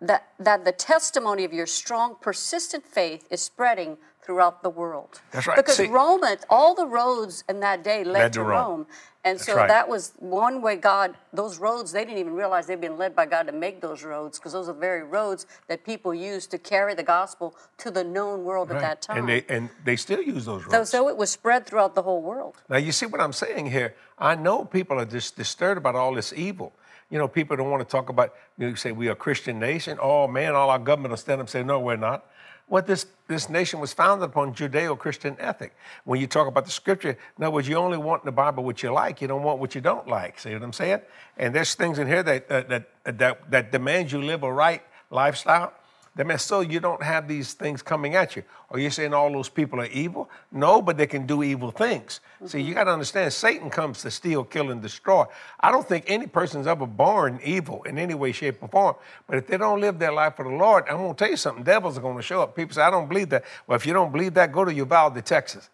That, 0.00 0.28
that 0.38 0.64
the 0.64 0.72
testimony 0.72 1.44
of 1.44 1.52
your 1.52 1.66
strong, 1.66 2.16
persistent 2.20 2.86
faith 2.86 3.26
is 3.30 3.42
spreading 3.42 3.98
throughout 4.22 4.62
the 4.62 4.70
world. 4.70 5.22
That's 5.32 5.46
right. 5.46 5.56
Because 5.56 5.76
See- 5.76 5.86
Rome, 5.86 6.22
all 6.50 6.74
the 6.74 6.86
roads 6.86 7.44
in 7.48 7.60
that 7.60 7.82
day 7.82 8.04
led, 8.04 8.20
Led 8.20 8.32
to 8.34 8.42
Rome. 8.42 8.50
Rome. 8.50 8.86
And 9.24 9.40
so 9.40 9.56
right. 9.56 9.68
that 9.68 9.88
was 9.88 10.12
one 10.18 10.62
way 10.62 10.76
God, 10.76 11.14
those 11.32 11.58
roads, 11.58 11.92
they 11.92 12.04
didn't 12.04 12.18
even 12.18 12.34
realize 12.34 12.66
they'd 12.66 12.80
been 12.80 12.96
led 12.96 13.16
by 13.16 13.26
God 13.26 13.46
to 13.48 13.52
make 13.52 13.80
those 13.80 14.04
roads 14.04 14.38
because 14.38 14.52
those 14.52 14.68
are 14.68 14.72
the 14.72 14.78
very 14.78 15.02
roads 15.02 15.46
that 15.66 15.84
people 15.84 16.14
used 16.14 16.50
to 16.52 16.58
carry 16.58 16.94
the 16.94 17.02
gospel 17.02 17.56
to 17.78 17.90
the 17.90 18.04
known 18.04 18.44
world 18.44 18.70
at 18.70 18.80
that 18.80 19.02
time. 19.02 19.18
And 19.18 19.28
they 19.28 19.44
and 19.48 19.70
they 19.84 19.96
still 19.96 20.22
use 20.22 20.44
those 20.44 20.64
roads. 20.64 20.72
so, 20.72 20.84
so 20.84 21.08
it 21.08 21.16
was 21.16 21.30
spread 21.30 21.66
throughout 21.66 21.94
the 21.94 22.02
whole 22.02 22.22
world. 22.22 22.56
Now 22.68 22.76
you 22.76 22.92
see 22.92 23.06
what 23.06 23.20
I'm 23.20 23.32
saying 23.32 23.70
here. 23.70 23.94
I 24.18 24.34
know 24.34 24.64
people 24.64 24.98
are 24.98 25.04
just 25.04 25.36
disturbed 25.36 25.78
about 25.78 25.94
all 25.94 26.14
this 26.14 26.32
evil. 26.32 26.72
You 27.10 27.18
know, 27.18 27.28
people 27.28 27.56
don't 27.56 27.70
want 27.70 27.86
to 27.86 27.90
talk 27.90 28.08
about. 28.08 28.34
You 28.58 28.76
say 28.76 28.92
we 28.92 29.08
are 29.08 29.12
a 29.12 29.16
Christian 29.16 29.58
nation. 29.58 29.98
Oh 30.00 30.28
man, 30.28 30.54
all 30.54 30.70
our 30.70 30.78
government 30.78 31.10
will 31.10 31.16
stand 31.16 31.40
up 31.40 31.46
and 31.46 31.50
say, 31.50 31.62
no, 31.62 31.80
we're 31.80 31.96
not. 31.96 32.26
What 32.66 32.86
this 32.86 33.06
this 33.28 33.48
nation 33.48 33.80
was 33.80 33.94
founded 33.94 34.28
upon 34.28 34.54
Judeo-Christian 34.54 35.36
ethic. 35.38 35.74
When 36.04 36.20
you 36.20 36.26
talk 36.26 36.46
about 36.46 36.66
the 36.66 36.70
scripture, 36.70 37.16
in 37.38 37.44
other 37.44 37.50
words, 37.50 37.66
you 37.66 37.76
only 37.76 37.96
want 37.96 38.24
in 38.24 38.26
the 38.26 38.32
Bible 38.32 38.62
what 38.62 38.82
you 38.82 38.92
like. 38.92 39.22
You 39.22 39.28
don't 39.28 39.42
want 39.42 39.58
what 39.58 39.74
you 39.74 39.80
don't 39.80 40.06
like. 40.06 40.38
See 40.38 40.52
what 40.52 40.62
I'm 40.62 40.74
saying? 40.74 41.00
And 41.38 41.54
there's 41.54 41.74
things 41.74 41.98
in 41.98 42.06
here 42.06 42.22
that 42.22 42.50
uh, 42.50 42.62
that 42.68 42.88
that 43.04 43.50
that 43.50 43.72
demands 43.72 44.12
you 44.12 44.22
live 44.22 44.42
a 44.42 44.52
right 44.52 44.82
lifestyle. 45.10 45.72
That 46.18 46.26
means 46.26 46.42
so 46.42 46.62
you 46.62 46.80
don't 46.80 47.00
have 47.00 47.28
these 47.28 47.52
things 47.52 47.80
coming 47.80 48.16
at 48.16 48.34
you. 48.34 48.42
Are 48.72 48.78
you 48.80 48.90
saying 48.90 49.14
all 49.14 49.30
those 49.30 49.48
people 49.48 49.80
are 49.80 49.86
evil? 49.86 50.28
No, 50.50 50.82
but 50.82 50.96
they 50.96 51.06
can 51.06 51.26
do 51.26 51.44
evil 51.44 51.70
things. 51.70 52.18
See, 52.44 52.60
you 52.60 52.74
got 52.74 52.84
to 52.84 52.90
understand, 52.90 53.32
Satan 53.32 53.70
comes 53.70 54.02
to 54.02 54.10
steal, 54.10 54.42
kill, 54.42 54.72
and 54.72 54.82
destroy. 54.82 55.26
I 55.60 55.70
don't 55.70 55.86
think 55.86 56.06
any 56.08 56.26
person's 56.26 56.66
ever 56.66 56.88
born 56.88 57.38
evil 57.44 57.84
in 57.84 58.00
any 58.00 58.14
way, 58.14 58.32
shape, 58.32 58.60
or 58.60 58.66
form. 58.66 58.96
But 59.28 59.38
if 59.38 59.46
they 59.46 59.58
don't 59.58 59.80
live 59.80 60.00
their 60.00 60.10
life 60.10 60.34
for 60.34 60.44
the 60.44 60.56
Lord, 60.56 60.86
I'm 60.90 60.96
going 60.96 61.14
to 61.14 61.16
tell 61.16 61.30
you 61.30 61.36
something. 61.36 61.62
Devils 61.62 61.96
are 61.96 62.00
going 62.00 62.16
to 62.16 62.22
show 62.22 62.42
up. 62.42 62.56
People 62.56 62.74
say, 62.74 62.82
I 62.82 62.90
don't 62.90 63.08
believe 63.08 63.28
that. 63.28 63.44
Well, 63.68 63.76
if 63.76 63.86
you 63.86 63.92
don't 63.92 64.10
believe 64.10 64.34
that, 64.34 64.50
go 64.50 64.64
to 64.64 64.74
Uvalde, 64.74 65.24
Texas. 65.24 65.70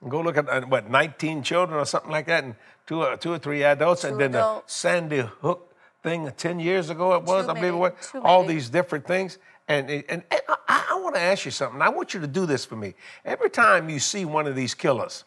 And 0.00 0.10
go 0.10 0.22
look 0.22 0.38
at 0.38 0.48
uh, 0.48 0.62
what 0.62 0.88
19 0.88 1.42
children 1.42 1.78
or 1.78 1.84
something 1.84 2.10
like 2.10 2.24
that, 2.28 2.44
and 2.44 2.54
two, 2.86 3.02
or 3.02 3.18
two 3.18 3.34
or 3.34 3.38
three 3.38 3.62
adults, 3.62 4.04
and 4.04 4.18
then 4.18 4.30
adults. 4.30 4.72
the 4.72 4.88
Sandy 4.88 5.18
Hook 5.42 5.68
thing 6.02 6.30
10 6.36 6.60
years 6.60 6.90
ago 6.90 7.14
it 7.14 7.22
was, 7.22 7.44
Too 7.44 7.50
I 7.50 7.54
believe 7.54 7.74
it 7.74 7.76
was. 7.76 7.92
All 8.22 8.42
many. 8.42 8.54
these 8.54 8.68
different 8.68 9.06
things. 9.06 9.38
And, 9.68 9.90
and, 9.90 10.04
and 10.08 10.24
I, 10.48 10.86
I 10.92 11.00
want 11.00 11.14
to 11.14 11.20
ask 11.20 11.44
you 11.44 11.50
something. 11.50 11.80
I 11.80 11.88
want 11.88 12.14
you 12.14 12.20
to 12.20 12.26
do 12.26 12.46
this 12.46 12.64
for 12.64 12.76
me. 12.76 12.94
Every 13.24 13.50
time 13.50 13.88
you 13.88 13.98
see 13.98 14.24
one 14.24 14.46
of 14.46 14.56
these 14.56 14.74
killers, 14.74 15.24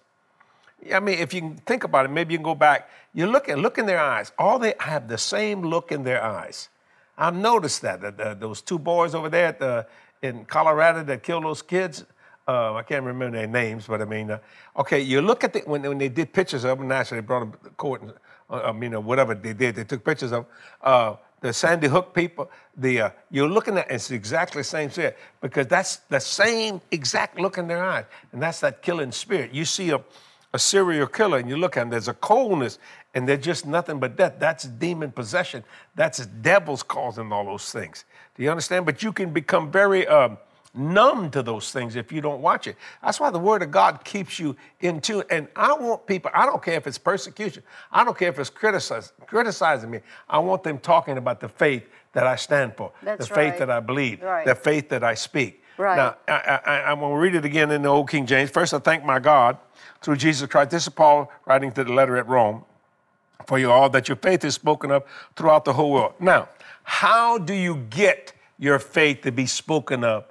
I 0.93 0.99
mean, 0.99 1.19
if 1.19 1.33
you 1.33 1.41
can 1.41 1.55
think 1.57 1.83
about 1.83 2.05
it, 2.05 2.09
maybe 2.09 2.33
you 2.33 2.37
can 2.37 2.43
go 2.43 2.55
back. 2.55 2.89
You 3.13 3.27
look 3.27 3.49
at 3.49 3.57
look 3.57 3.77
in 3.77 3.85
their 3.85 3.99
eyes. 3.99 4.31
All 4.37 4.59
they 4.59 4.75
have 4.79 5.07
the 5.07 5.17
same 5.17 5.61
look 5.61 5.91
in 5.91 6.03
their 6.03 6.23
eyes. 6.23 6.69
I've 7.17 7.35
noticed 7.35 7.81
that, 7.81 8.01
that, 8.01 8.17
that 8.17 8.39
those 8.39 8.61
two 8.61 8.77
boys 8.77 9.15
over 9.15 9.29
there 9.29 9.53
the, 9.53 9.87
in 10.21 10.45
Colorado 10.45 11.03
that 11.03 11.23
killed 11.23 11.45
those 11.45 11.61
kids. 11.61 12.05
Uh, 12.47 12.75
I 12.75 12.83
can't 12.83 13.03
remember 13.03 13.37
their 13.37 13.47
names, 13.47 13.87
but 13.87 14.01
I 14.01 14.05
mean, 14.05 14.29
uh, 14.29 14.39
okay. 14.77 14.99
You 14.99 15.21
look 15.21 15.43
at 15.43 15.53
the 15.53 15.61
when, 15.61 15.81
when 15.81 15.97
they 15.97 16.09
did 16.09 16.31
pictures 16.31 16.63
of 16.63 16.77
them. 16.77 16.87
Naturally, 16.87 17.21
they 17.21 17.25
brought 17.25 17.39
them 17.39 17.53
to 17.63 17.69
court. 17.71 18.03
And, 18.03 18.13
uh, 18.49 18.61
I 18.65 18.71
mean, 18.71 18.93
uh, 18.93 18.99
whatever 18.99 19.33
they 19.33 19.53
did, 19.53 19.75
they 19.75 19.83
took 19.83 20.03
pictures 20.03 20.31
of 20.31 20.45
uh, 20.83 21.15
the 21.41 21.53
Sandy 21.53 21.87
Hook 21.87 22.13
people. 22.13 22.49
The 22.77 23.01
uh, 23.01 23.09
you're 23.29 23.49
looking 23.49 23.77
at 23.77 23.89
it's 23.91 24.11
exactly 24.11 24.61
the 24.61 24.65
same 24.65 24.89
shit 24.89 25.17
because 25.41 25.67
that's 25.67 25.97
the 26.09 26.19
same 26.19 26.81
exact 26.91 27.39
look 27.39 27.57
in 27.57 27.67
their 27.67 27.83
eyes, 27.83 28.05
and 28.31 28.41
that's 28.41 28.59
that 28.61 28.81
killing 28.81 29.11
spirit. 29.11 29.53
You 29.53 29.65
see 29.65 29.91
a 29.91 30.01
a 30.55 30.59
serial 30.59 31.05
killer 31.05 31.37
and 31.37 31.49
you 31.49 31.57
look 31.57 31.75
at 31.75 31.81
them, 31.81 31.89
there's 31.89 32.07
a 32.07 32.13
coldness 32.13 32.79
and 33.13 33.27
they're 33.27 33.35
just 33.35 33.65
nothing 33.65 33.99
but 33.99 34.15
death. 34.15 34.35
That's 34.39 34.63
demon 34.63 35.11
possession. 35.11 35.65
That's 35.95 36.25
devils 36.25 36.81
causing 36.81 37.31
all 37.33 37.45
those 37.45 37.71
things. 37.71 38.05
Do 38.35 38.43
you 38.43 38.49
understand? 38.49 38.85
But 38.85 39.03
you 39.03 39.11
can 39.11 39.31
become 39.31 39.69
very 39.69 40.07
um, 40.07 40.37
numb 40.75 41.31
to 41.31 41.41
those 41.41 41.71
things 41.71 41.95
if 41.95 42.11
you 42.11 42.21
don't 42.21 42.41
watch 42.41 42.67
it. 42.67 42.75
That's 43.03 43.19
why 43.19 43.29
the 43.29 43.39
Word 43.39 43.61
of 43.61 43.71
God 43.71 44.03
keeps 44.03 44.39
you 44.39 44.55
in 44.81 45.01
tune. 45.01 45.23
And 45.29 45.47
I 45.55 45.73
want 45.73 46.05
people, 46.05 46.31
I 46.33 46.45
don't 46.45 46.61
care 46.61 46.75
if 46.75 46.87
it's 46.87 46.97
persecution, 46.97 47.63
I 47.91 48.03
don't 48.03 48.17
care 48.17 48.29
if 48.29 48.39
it's 48.39 48.49
criticize, 48.49 49.13
criticizing 49.25 49.89
me. 49.91 49.99
I 50.29 50.39
want 50.39 50.63
them 50.63 50.79
talking 50.79 51.17
about 51.17 51.39
the 51.39 51.49
faith 51.49 51.83
that 52.13 52.25
I 52.25 52.35
stand 52.35 52.75
for, 52.75 52.91
That's 53.03 53.27
the 53.27 53.33
faith 53.33 53.57
that 53.59 53.69
I 53.69 53.79
believe, 53.79 54.21
Right. 54.21 54.45
the 54.45 54.55
faith 54.55 54.89
that 54.89 55.03
I 55.03 55.15
speak. 55.15 55.61
Right. 55.77 55.97
Now, 55.97 56.15
I, 56.27 56.59
I, 56.65 56.91
I'm 56.91 56.99
going 56.99 57.11
to 57.13 57.19
read 57.19 57.35
it 57.35 57.43
again 57.43 57.69
in 57.71 57.81
the 57.81 57.89
Old 57.89 58.09
King 58.09 58.25
James. 58.25 58.49
First, 58.49 58.73
I 58.73 58.79
thank 58.79 59.03
my 59.03 59.19
God 59.19 59.57
through 60.01 60.15
Jesus 60.15 60.47
Christ. 60.49 60.69
This 60.69 60.83
is 60.83 60.89
Paul 60.89 61.29
writing 61.45 61.71
to 61.73 61.83
the 61.83 61.91
letter 61.91 62.15
at 62.15 62.27
Rome 62.27 62.63
for 63.45 63.59
you 63.59 63.71
all 63.71 63.89
that 63.89 64.07
your 64.07 64.15
faith 64.15 64.43
is 64.45 64.53
spoken 64.55 64.91
of 64.91 65.03
throughout 65.35 65.65
the 65.65 65.73
whole 65.73 65.91
world. 65.91 66.13
Now, 66.19 66.49
how 66.83 67.37
do 67.37 67.53
you 67.53 67.75
get 67.89 68.33
your 68.57 68.79
faith 68.79 69.21
to 69.21 69.31
be 69.31 69.45
spoken 69.45 70.03
of 70.03 70.25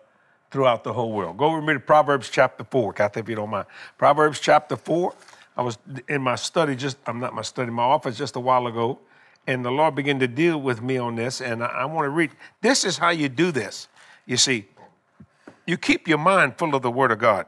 throughout 0.55 0.85
the 0.85 0.93
whole 0.93 1.11
world? 1.11 1.37
Go 1.37 1.57
with 1.57 1.65
me 1.65 1.73
to 1.73 1.81
Proverbs 1.81 2.31
chapter 2.31 2.63
4, 2.63 2.93
Kathy, 2.93 3.19
if 3.19 3.29
you 3.29 3.35
don't 3.35 3.51
mind. 3.51 3.67
Proverbs 3.99 4.39
chapter 4.39 4.77
4. 4.77 5.13
I 5.57 5.63
was 5.63 5.79
in 6.07 6.23
my 6.23 6.37
study, 6.37 6.77
just, 6.77 6.97
I'm 7.09 7.19
not 7.19 7.35
my 7.35 7.43
study, 7.43 7.73
my 7.73 7.83
office 7.83 8.17
just 8.17 8.37
a 8.37 8.41
while 8.41 8.69
ago, 8.69 9.01
and 9.49 9.65
the 9.65 9.73
Lord 9.73 9.97
began 9.97 10.21
to 10.21 10.29
deal 10.29 10.61
with 10.61 10.81
me 10.81 10.97
on 10.97 11.17
this, 11.17 11.41
and 11.41 11.65
I, 11.65 11.67
I 11.67 11.85
want 11.87 12.07
to 12.07 12.11
read. 12.11 12.31
This 12.61 12.85
is 12.85 12.99
how 12.99 13.11
you 13.11 13.29
do 13.29 13.51
this. 13.51 13.89
You 14.27 14.37
see, 14.37 14.67
you 15.67 15.77
keep 15.77 16.07
your 16.07 16.19
mind 16.19 16.57
full 16.57 16.73
of 16.77 16.83
the 16.83 16.91
Word 16.91 17.11
of 17.11 17.19
God. 17.19 17.47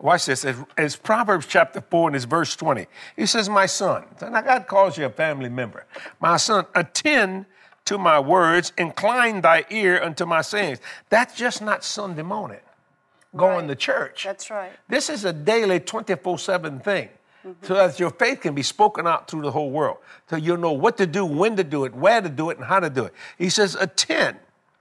Watch 0.00 0.24
this. 0.24 0.46
It's, 0.78 0.96
Proverbs 0.96 1.44
chapter 1.46 1.82
4 1.82 2.08
and 2.08 2.16
it's 2.16 2.24
verse 2.24 2.56
20. 2.56 2.86
He 3.14 3.26
says, 3.26 3.50
My 3.50 3.66
son, 3.66 4.06
so 4.18 4.30
now 4.30 4.40
God 4.40 4.66
calls 4.66 4.96
you 4.96 5.04
a 5.04 5.10
family 5.10 5.50
member. 5.50 5.84
My 6.18 6.38
son, 6.38 6.64
attend 6.74 7.44
to 7.92 7.98
my 7.98 8.18
words, 8.18 8.72
incline 8.78 9.42
thy 9.42 9.64
ear 9.70 10.02
unto 10.02 10.24
my 10.24 10.40
sayings. 10.40 10.78
That's 11.10 11.34
just 11.36 11.60
not 11.60 11.84
Sunday 11.84 12.22
morning, 12.22 12.60
going 13.36 13.66
Right. 13.66 13.68
to 13.68 13.76
church. 13.76 14.24
That's 14.24 14.50
right. 14.50 14.72
This 14.88 15.10
is 15.10 15.24
a 15.26 15.32
daily 15.32 15.78
24 15.78 16.38
7 16.38 16.80
thing. 16.80 17.10
Mm-hmm. 17.46 17.66
So 17.66 17.74
that 17.74 17.98
your 17.98 18.10
faith 18.10 18.40
can 18.40 18.54
be 18.54 18.62
spoken 18.62 19.06
out 19.06 19.28
through 19.28 19.42
the 19.42 19.50
whole 19.50 19.70
world. 19.70 19.98
So 20.30 20.36
you'll 20.36 20.58
know 20.58 20.72
what 20.72 20.96
to 20.98 21.06
do, 21.06 21.26
when 21.26 21.56
to 21.56 21.64
do 21.64 21.84
it, 21.84 21.92
where 21.92 22.20
to 22.20 22.28
do 22.28 22.50
it, 22.50 22.56
and 22.56 22.66
how 22.66 22.78
to 22.78 22.88
do 22.88 23.04
it. 23.04 23.12
He 23.36 23.50
says, 23.50 23.74
attend. 23.74 24.36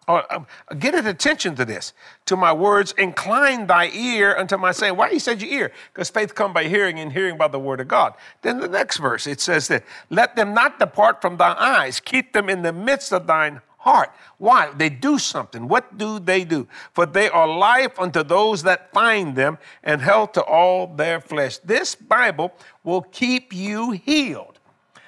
Or 0.08 0.34
um, 0.34 0.48
get 0.80 0.96
at 0.96 1.06
attention 1.06 1.56
to 1.56 1.66
this, 1.66 1.94
to 2.26 2.36
my 2.36 2.52
words, 2.52 2.94
incline 2.98 3.68
thy 3.68 3.90
ear 3.90 4.36
unto 4.36 4.58
my 4.58 4.72
saying. 4.72 4.98
Why 4.98 5.10
he 5.10 5.20
said 5.20 5.42
your 5.42 5.52
ear? 5.52 5.72
Because 5.94 6.10
faith 6.10 6.34
come 6.34 6.54
by 6.54 6.64
hearing 6.64 7.00
and 7.00 7.14
hearing 7.14 7.38
by 7.38 7.48
the 7.48 7.60
word 7.60 7.80
of 7.80 7.88
God. 7.88 8.16
Then 8.42 8.60
the 8.60 8.68
next 8.68 8.98
verse, 8.98 9.28
it 9.28 9.40
says 9.40 9.68
that, 9.68 9.84
let 10.10 10.36
them 10.36 10.54
not 10.54 10.80
depart 10.80 11.22
from 11.22 11.38
thy 11.38 11.54
eyes, 11.54 12.00
keep 12.00 12.34
them 12.34 12.50
in 12.50 12.64
the 12.64 12.74
midst 12.74 13.14
of 13.14 13.28
thine 13.28 13.62
heart. 13.78 14.12
Why? 14.38 14.72
They 14.76 14.90
do 14.90 15.20
something. 15.20 15.68
What 15.68 15.98
do 15.98 16.20
they 16.20 16.44
do? 16.46 16.68
For 16.94 17.06
they 17.06 17.30
are 17.30 17.48
life 17.48 18.00
unto 18.00 18.24
those 18.24 18.64
that 18.64 18.92
find 18.94 19.36
them 19.36 19.58
and 19.84 20.02
health 20.02 20.34
to 20.34 20.44
all 20.44 20.88
their 20.88 21.20
flesh. 21.20 21.58
This 21.60 21.96
Bible 21.96 22.54
will 22.84 23.02
keep 23.02 23.54
you 23.54 23.92
healed. 23.92 24.60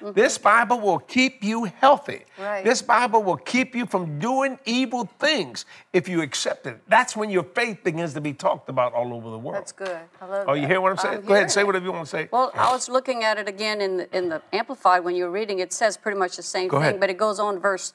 Mm-hmm. 0.04 0.20
This 0.20 0.36
Bible 0.36 0.80
will 0.80 0.98
keep 0.98 1.42
you 1.42 1.64
healthy. 1.64 2.24
Right. 2.38 2.62
This 2.62 2.82
Bible 2.82 3.22
will 3.22 3.38
keep 3.38 3.74
you 3.74 3.86
from 3.86 4.18
doing 4.18 4.58
evil 4.66 5.08
things 5.18 5.64
if 5.94 6.08
you 6.08 6.20
accept 6.20 6.66
it. 6.66 6.78
That's 6.88 7.16
when 7.16 7.30
your 7.30 7.42
faith 7.44 7.82
begins 7.82 8.12
to 8.14 8.20
be 8.20 8.34
talked 8.34 8.68
about 8.68 8.92
all 8.92 9.14
over 9.14 9.30
the 9.30 9.38
world. 9.38 9.56
That's 9.56 9.72
good. 9.72 9.98
I 10.20 10.26
love 10.26 10.44
Oh, 10.48 10.52
you 10.52 10.62
that. 10.62 10.70
hear 10.70 10.80
what 10.82 10.90
I'm 10.92 10.98
saying? 10.98 11.22
Go 11.22 11.32
ahead 11.32 11.44
and 11.44 11.52
say 11.52 11.64
whatever 11.64 11.86
you 11.86 11.92
want 11.92 12.04
to 12.04 12.10
say. 12.10 12.28
Well, 12.30 12.50
I 12.54 12.70
was 12.70 12.88
looking 12.90 13.24
at 13.24 13.38
it 13.38 13.48
again 13.48 13.80
in 13.80 13.96
the, 13.96 14.16
in 14.16 14.28
the 14.28 14.42
Amplified 14.52 15.04
when 15.04 15.16
you 15.16 15.24
were 15.24 15.30
reading. 15.30 15.60
It 15.60 15.72
says 15.72 15.96
pretty 15.96 16.18
much 16.18 16.36
the 16.36 16.42
same 16.42 16.68
Go 16.68 16.76
thing, 16.76 16.82
ahead. 16.88 17.00
but 17.00 17.08
it 17.08 17.16
goes 17.16 17.40
on 17.40 17.58
verse 17.58 17.94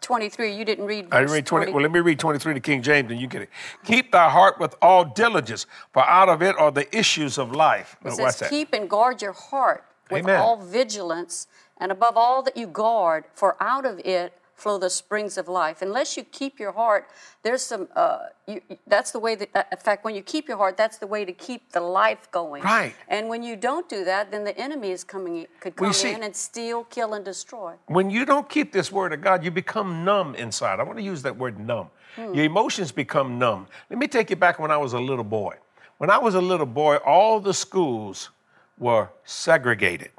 23. 0.00 0.54
You 0.54 0.64
didn't 0.64 0.84
read 0.86 1.06
verse 1.06 1.12
I 1.12 1.20
didn't 1.22 1.32
read 1.32 1.46
20. 1.46 1.72
Well, 1.72 1.82
let 1.82 1.90
me 1.90 1.98
read 1.98 2.20
23 2.20 2.54
to 2.54 2.60
King 2.60 2.82
James 2.82 3.10
and 3.10 3.20
you 3.20 3.26
get 3.26 3.42
it. 3.42 3.50
Keep 3.84 4.12
thy 4.12 4.30
heart 4.30 4.60
with 4.60 4.76
all 4.80 5.04
diligence, 5.04 5.66
for 5.92 6.04
out 6.08 6.28
of 6.28 6.40
it 6.40 6.56
are 6.56 6.70
the 6.70 6.96
issues 6.96 7.36
of 7.36 7.50
life. 7.50 7.96
It 8.04 8.12
says, 8.12 8.38
that? 8.38 8.50
Keep 8.50 8.74
and 8.74 8.88
guard 8.88 9.20
your 9.22 9.32
heart 9.32 9.84
with 10.10 10.24
Amen. 10.24 10.40
all 10.40 10.56
vigilance, 10.56 11.46
and 11.78 11.92
above 11.92 12.16
all 12.16 12.42
that 12.42 12.56
you 12.56 12.66
guard, 12.66 13.24
for 13.34 13.56
out 13.62 13.84
of 13.86 13.98
it 14.00 14.32
flow 14.54 14.76
the 14.76 14.90
springs 14.90 15.38
of 15.38 15.46
life. 15.46 15.82
Unless 15.82 16.16
you 16.16 16.24
keep 16.24 16.58
your 16.58 16.72
heart, 16.72 17.08
there's 17.44 17.62
some. 17.62 17.86
Uh, 17.94 18.18
you, 18.48 18.60
that's 18.88 19.12
the 19.12 19.20
way 19.20 19.36
that. 19.36 19.48
uh, 19.54 19.62
In 19.70 19.78
fact, 19.78 20.04
when 20.04 20.16
you 20.16 20.22
keep 20.22 20.48
your 20.48 20.56
heart, 20.56 20.76
that's 20.76 20.98
the 20.98 21.06
way 21.06 21.24
to 21.24 21.32
keep 21.32 21.70
the 21.70 21.80
life 21.80 22.28
going. 22.32 22.64
Right. 22.64 22.92
And 23.06 23.28
when 23.28 23.44
you 23.44 23.54
don't 23.54 23.88
do 23.88 24.04
that, 24.04 24.32
then 24.32 24.42
the 24.42 24.58
enemy 24.58 24.90
is 24.90 25.04
coming. 25.04 25.36
in- 25.36 25.46
Could 25.60 25.76
come 25.76 25.92
see- 25.92 26.10
in 26.12 26.24
and 26.24 26.34
steal, 26.34 26.82
kill, 26.84 27.14
and 27.14 27.24
destroy. 27.24 27.74
when 27.86 28.10
you 28.10 28.24
don't 28.24 28.48
keep 28.48 28.72
this 28.72 28.90
word 28.90 29.12
of 29.12 29.20
God, 29.20 29.44
you 29.44 29.52
become 29.52 30.04
numb 30.04 30.34
inside. 30.34 30.80
I 30.80 30.82
want 30.82 30.98
to 30.98 31.04
use 31.04 31.22
that 31.22 31.36
word 31.36 31.60
numb. 31.60 31.90
Hmm. 32.16 32.34
Your 32.34 32.44
emotions 32.46 32.90
become 32.90 33.38
numb. 33.38 33.68
Let 33.90 33.98
me 34.00 34.08
take 34.08 34.28
you 34.28 34.36
back 34.36 34.58
when 34.58 34.72
I 34.72 34.76
was 34.76 34.92
a 34.92 34.98
little 34.98 35.22
boy. 35.24 35.54
When 35.98 36.10
I 36.10 36.18
was 36.18 36.34
a 36.34 36.40
little 36.40 36.66
boy, 36.66 36.96
all 36.96 37.38
the 37.38 37.54
schools 37.54 38.30
were 38.78 39.10
segregated. 39.24 40.12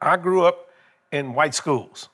I 0.00 0.16
grew 0.16 0.44
up 0.44 0.68
in 1.12 1.34
white 1.34 1.54
schools. 1.54 2.08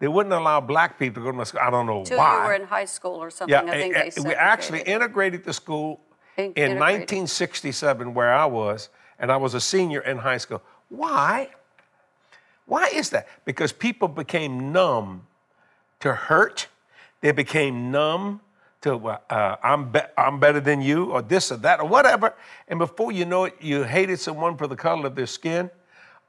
They 0.00 0.08
wouldn't 0.08 0.32
allow 0.32 0.60
black 0.60 0.98
people 0.98 1.22
to 1.22 1.24
go 1.24 1.30
to 1.32 1.36
my 1.36 1.44
school. 1.44 1.60
I 1.60 1.70
don't 1.70 1.86
know 1.86 2.04
Till 2.04 2.18
why. 2.18 2.36
you 2.42 2.46
were 2.48 2.54
in 2.54 2.64
high 2.64 2.84
school 2.84 3.16
or 3.16 3.30
something, 3.30 3.52
yeah, 3.52 3.62
I 3.62 3.78
think 3.78 3.96
eh, 3.96 4.10
they 4.14 4.22
eh, 4.22 4.28
we 4.28 4.34
actually 4.34 4.82
integrated 4.82 5.44
the 5.44 5.52
school 5.52 6.00
In- 6.36 6.52
in 6.54 6.78
1967, 6.78 8.14
where 8.14 8.32
I 8.32 8.46
was, 8.46 8.90
and 9.18 9.32
I 9.32 9.36
was 9.36 9.54
a 9.54 9.60
senior 9.60 10.00
in 10.00 10.18
high 10.18 10.38
school. 10.38 10.62
Why? 10.88 11.50
Why 12.66 12.88
is 12.94 13.10
that? 13.10 13.26
Because 13.44 13.72
people 13.72 14.08
became 14.08 14.72
numb 14.72 15.26
to 16.00 16.12
hurt. 16.12 16.68
They 17.20 17.32
became 17.32 17.90
numb 17.90 18.40
to 18.82 18.96
uh, 19.08 19.56
I'm 19.62 19.90
be- 19.90 20.00
I'm 20.16 20.38
better 20.38 20.60
than 20.60 20.80
you, 20.80 21.06
or 21.06 21.22
this 21.22 21.50
or 21.50 21.56
that, 21.58 21.80
or 21.80 21.88
whatever. 21.88 22.34
And 22.68 22.78
before 22.78 23.12
you 23.12 23.24
know 23.24 23.44
it, 23.44 23.56
you 23.60 23.82
hated 23.82 24.20
someone 24.20 24.56
for 24.56 24.66
the 24.66 24.76
color 24.76 25.06
of 25.06 25.14
their 25.14 25.26
skin. 25.26 25.70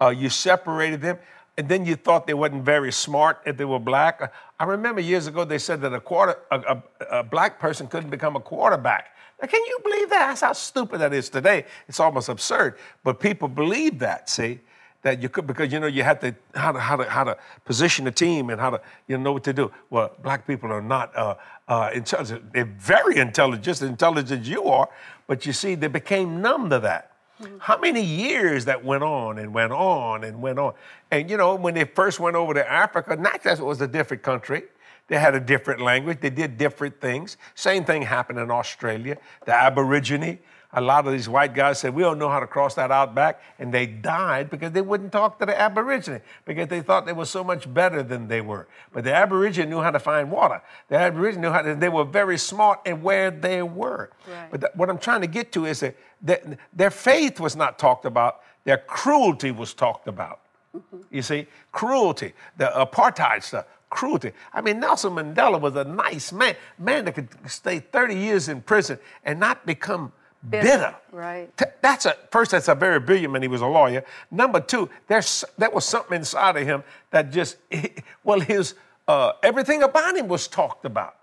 Uh, 0.01 0.09
you 0.09 0.29
separated 0.29 1.01
them, 1.01 1.19
and 1.57 1.69
then 1.69 1.85
you 1.85 1.95
thought 1.95 2.25
they 2.25 2.33
wasn't 2.33 2.63
very 2.63 2.91
smart 2.91 3.41
if 3.45 3.57
they 3.57 3.65
were 3.65 3.79
black. 3.79 4.21
Uh, 4.21 4.27
I 4.59 4.63
remember 4.65 5.01
years 5.01 5.27
ago 5.27 5.45
they 5.45 5.59
said 5.59 5.81
that 5.81 5.93
a 5.93 5.99
quarter 5.99 6.37
a, 6.51 6.59
a, 6.59 6.83
a 7.19 7.23
black 7.23 7.59
person 7.59 7.87
couldn't 7.87 8.09
become 8.09 8.35
a 8.35 8.41
quarterback. 8.41 9.15
Now, 9.41 9.47
can 9.47 9.63
you 9.65 9.79
believe 9.83 10.09
that? 10.09 10.27
That's 10.29 10.41
how 10.41 10.53
stupid 10.53 10.99
that 10.99 11.13
is 11.13 11.29
today. 11.29 11.65
It's 11.87 11.99
almost 11.99 12.29
absurd. 12.29 12.77
But 13.03 13.19
people 13.19 13.47
believe 13.47 13.99
that. 13.99 14.29
See 14.29 14.59
that 15.01 15.21
you 15.21 15.29
could 15.29 15.47
because 15.47 15.71
you 15.71 15.79
know 15.79 15.87
you 15.87 16.03
had 16.03 16.19
to 16.21 16.35
how 16.55 16.71
to 16.71 16.79
how 16.79 16.95
to 16.95 17.03
how 17.09 17.23
to 17.23 17.37
position 17.65 18.05
the 18.05 18.11
team 18.11 18.49
and 18.49 18.59
how 18.59 18.69
to 18.71 18.81
you 19.07 19.17
know 19.17 19.33
what 19.33 19.43
to 19.45 19.53
do. 19.53 19.71
Well, 19.89 20.11
black 20.21 20.45
people 20.45 20.71
are 20.71 20.81
not 20.81 21.15
uh, 21.15 21.35
uh, 21.67 21.91
intelligent. 21.93 22.51
They're 22.53 22.65
very 22.65 23.17
intelligent, 23.17 23.63
just 23.63 23.81
as 23.81 23.89
intelligent 23.89 24.41
as 24.41 24.49
you 24.49 24.65
are. 24.65 24.89
But 25.27 25.45
you 25.45 25.53
see, 25.53 25.75
they 25.75 25.87
became 25.87 26.41
numb 26.41 26.69
to 26.69 26.79
that. 26.79 27.11
How 27.59 27.77
many 27.77 28.01
years 28.01 28.65
that 28.65 28.83
went 28.83 29.03
on 29.03 29.37
and 29.39 29.53
went 29.53 29.71
on 29.71 30.25
and 30.25 30.41
went 30.41 30.59
on? 30.59 30.73
And 31.09 31.29
you 31.29 31.37
know, 31.37 31.55
when 31.55 31.73
they 31.73 31.85
first 31.85 32.19
went 32.19 32.35
over 32.35 32.53
to 32.53 32.69
Africa, 32.69 33.15
not 33.15 33.43
that 33.43 33.59
it 33.59 33.65
was 33.65 33.79
a 33.79 33.87
different 33.87 34.23
country. 34.23 34.63
They 35.07 35.17
had 35.17 35.33
a 35.33 35.39
different 35.39 35.81
language. 35.81 36.19
They 36.21 36.29
did 36.29 36.57
different 36.57 36.99
things. 36.99 37.37
Same 37.55 37.83
thing 37.85 38.01
happened 38.01 38.39
in 38.39 38.51
Australia. 38.51 39.17
The 39.45 39.53
Aborigine, 39.53 40.39
a 40.73 40.81
lot 40.81 41.07
of 41.07 41.13
these 41.13 41.27
white 41.27 41.55
guys 41.55 41.79
said, 41.79 41.95
We 41.95 42.03
don't 42.03 42.19
know 42.19 42.29
how 42.29 42.39
to 42.39 42.47
cross 42.47 42.75
that 42.75 42.91
outback. 42.91 43.41
And 43.57 43.73
they 43.73 43.87
died 43.87 44.49
because 44.49 44.71
they 44.71 44.81
wouldn't 44.81 45.11
talk 45.11 45.39
to 45.39 45.45
the 45.45 45.59
Aborigine 45.59 46.21
because 46.45 46.67
they 46.67 46.81
thought 46.81 47.07
they 47.07 47.13
were 47.13 47.25
so 47.25 47.43
much 47.43 47.71
better 47.73 48.03
than 48.03 48.27
they 48.27 48.41
were. 48.41 48.67
But 48.93 49.03
the 49.03 49.13
Aborigine 49.13 49.69
knew 49.69 49.81
how 49.81 49.89
to 49.89 49.99
find 49.99 50.29
water. 50.29 50.61
The 50.89 50.97
Aborigine 50.97 51.41
knew 51.41 51.49
how 51.49 51.63
to, 51.63 51.73
they 51.73 51.89
were 51.89 52.03
very 52.03 52.37
smart 52.37 52.81
in 52.85 53.01
where 53.01 53.31
they 53.31 53.63
were. 53.63 54.11
Right. 54.27 54.51
But 54.51 54.75
what 54.75 54.89
I'm 54.89 54.99
trying 54.99 55.21
to 55.21 55.27
get 55.27 55.51
to 55.53 55.65
is 55.65 55.79
that 55.79 55.95
that 56.21 56.43
their 56.73 56.91
faith 56.91 57.39
was 57.39 57.55
not 57.55 57.79
talked 57.79 58.05
about, 58.05 58.41
their 58.63 58.77
cruelty 58.77 59.51
was 59.51 59.73
talked 59.73 60.07
about. 60.07 60.41
Mm-hmm. 60.75 60.97
You 61.09 61.21
see, 61.21 61.47
cruelty, 61.71 62.33
the 62.57 62.71
apartheid 62.75 63.43
stuff, 63.43 63.65
cruelty. 63.89 64.33
I 64.53 64.61
mean, 64.61 64.79
Nelson 64.79 65.13
Mandela 65.13 65.59
was 65.59 65.75
a 65.75 65.83
nice 65.83 66.31
man, 66.31 66.55
man 66.77 67.05
that 67.05 67.15
could 67.15 67.29
stay 67.49 67.79
30 67.79 68.15
years 68.15 68.49
in 68.49 68.61
prison 68.61 68.99
and 69.23 69.39
not 69.39 69.65
become 69.65 70.11
bitter. 70.47 70.63
Bitter, 70.67 70.95
right. 71.11 71.57
T- 71.57 71.65
That's 71.81 72.05
a 72.05 72.15
first. 72.31 72.51
That's 72.51 72.67
a 72.67 72.75
very 72.75 72.99
brilliant 72.99 73.33
man. 73.33 73.41
He 73.41 73.47
was 73.47 73.61
a 73.61 73.67
lawyer. 73.67 74.03
Number 74.31 74.59
two, 74.59 74.89
there's 75.07 75.43
that 75.57 75.73
was 75.73 75.85
something 75.85 76.15
inside 76.17 76.55
of 76.57 76.65
him 76.65 76.83
that 77.11 77.31
just 77.31 77.57
well, 78.23 78.39
his 78.39 78.75
uh, 79.07 79.33
everything 79.43 79.83
about 79.83 80.15
him 80.15 80.27
was 80.27 80.47
talked 80.47 80.85
about. 80.85 81.15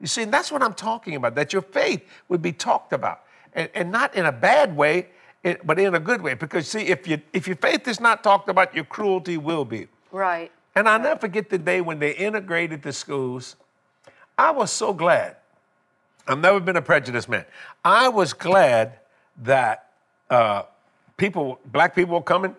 You 0.00 0.06
see, 0.06 0.22
and 0.22 0.32
that's 0.32 0.50
what 0.52 0.62
I'm 0.62 0.74
talking 0.74 1.16
about. 1.16 1.34
That 1.34 1.52
your 1.52 1.62
faith 1.62 2.02
would 2.28 2.40
be 2.40 2.52
talked 2.52 2.92
about, 2.92 3.22
and, 3.52 3.68
and 3.74 3.90
not 3.92 4.14
in 4.14 4.26
a 4.26 4.32
bad 4.32 4.76
way, 4.76 5.08
it- 5.42 5.66
but 5.66 5.78
in 5.78 5.94
a 5.94 6.00
good 6.00 6.22
way. 6.22 6.34
Because 6.34 6.68
see, 6.68 6.82
if 6.86 7.06
you 7.08 7.20
if 7.32 7.46
your 7.46 7.56
faith 7.56 7.86
is 7.88 8.00
not 8.00 8.22
talked 8.24 8.48
about, 8.48 8.74
your 8.74 8.84
cruelty 8.84 9.36
will 9.36 9.64
be. 9.64 9.88
Right. 10.12 10.50
And 10.74 10.88
I'll 10.88 11.00
never 11.00 11.18
forget 11.18 11.50
the 11.50 11.58
day 11.58 11.80
when 11.80 11.98
they 11.98 12.12
integrated 12.12 12.82
the 12.82 12.92
schools. 12.92 13.56
I 14.36 14.52
was 14.52 14.70
so 14.70 14.92
glad. 14.92 15.36
I've 16.28 16.38
never 16.38 16.60
been 16.60 16.76
a 16.76 16.82
prejudiced 16.82 17.28
man. 17.28 17.44
I 17.84 18.08
was 18.08 18.34
glad 18.34 18.98
that 19.42 19.90
uh, 20.28 20.64
people, 21.16 21.58
black 21.64 21.94
people 21.94 22.14
were 22.16 22.22
coming, 22.22 22.54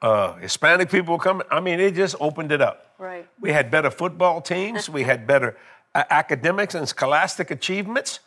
uh, 0.00 0.34
Hispanic 0.36 0.90
people 0.90 1.14
were 1.14 1.22
coming. 1.22 1.46
I 1.50 1.60
mean, 1.60 1.78
it 1.78 1.94
just 1.94 2.16
opened 2.20 2.50
it 2.52 2.62
up. 2.62 2.94
Right. 2.98 3.28
We 3.38 3.52
had 3.52 3.70
better 3.70 3.90
football 3.90 4.40
teams. 4.40 4.88
we 4.88 5.02
had 5.02 5.26
better 5.26 5.56
uh, 5.94 6.04
academics 6.08 6.74
and 6.74 6.88
scholastic 6.88 7.50
achievements. 7.50 8.20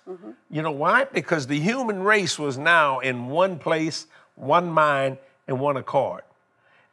You 0.52 0.62
know 0.62 0.72
why? 0.72 1.06
Because 1.06 1.48
the 1.48 1.60
human 1.60 2.04
race 2.04 2.38
was 2.38 2.58
now 2.58 3.00
in 3.00 3.28
one 3.28 3.58
place, 3.58 4.06
one 4.36 4.70
mind, 4.70 5.18
and 5.48 5.60
one 5.60 5.78
accord. 5.78 6.22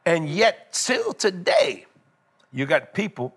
And 0.05 0.27
yet, 0.27 0.67
still 0.71 1.13
today, 1.13 1.85
you 2.51 2.65
got 2.65 2.93
people 2.93 3.35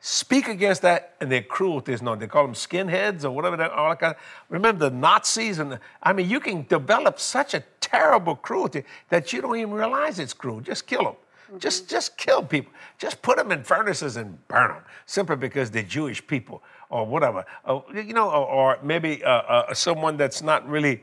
speak 0.00 0.48
against 0.48 0.82
that 0.82 1.14
and 1.20 1.30
their 1.30 1.42
cruelty 1.42 1.92
is 1.92 2.00
known. 2.00 2.18
They 2.18 2.26
call 2.26 2.44
them 2.44 2.54
skinheads 2.54 3.24
or 3.24 3.30
whatever. 3.30 3.56
That, 3.58 3.70
all 3.72 3.90
that 3.90 4.00
kind 4.00 4.14
of, 4.14 4.20
remember 4.48 4.90
the 4.90 4.96
Nazis 4.96 5.58
and 5.58 5.72
the, 5.72 5.80
I 6.02 6.12
mean, 6.12 6.28
you 6.28 6.40
can 6.40 6.66
develop 6.68 7.20
such 7.20 7.54
a 7.54 7.62
terrible 7.80 8.34
cruelty 8.34 8.84
that 9.10 9.32
you 9.32 9.42
don't 9.42 9.56
even 9.56 9.72
realize 9.72 10.18
it's 10.18 10.32
cruel. 10.32 10.60
Just 10.60 10.86
kill 10.86 11.04
them. 11.04 11.14
Just, 11.58 11.90
just 11.90 12.16
kill 12.16 12.42
people. 12.42 12.72
Just 12.98 13.20
put 13.22 13.36
them 13.36 13.52
in 13.52 13.62
furnaces 13.62 14.16
and 14.16 14.46
burn 14.48 14.68
them 14.68 14.82
simply 15.06 15.36
because 15.36 15.70
they're 15.70 15.82
Jewish 15.82 16.24
people 16.26 16.62
or 16.88 17.04
whatever. 17.04 17.44
Uh, 17.64 17.80
you 17.92 18.14
know, 18.14 18.30
or, 18.30 18.46
or 18.46 18.78
maybe 18.82 19.22
uh, 19.24 19.30
uh, 19.30 19.74
someone 19.74 20.16
that's 20.16 20.42
not 20.42 20.66
really, 20.68 21.02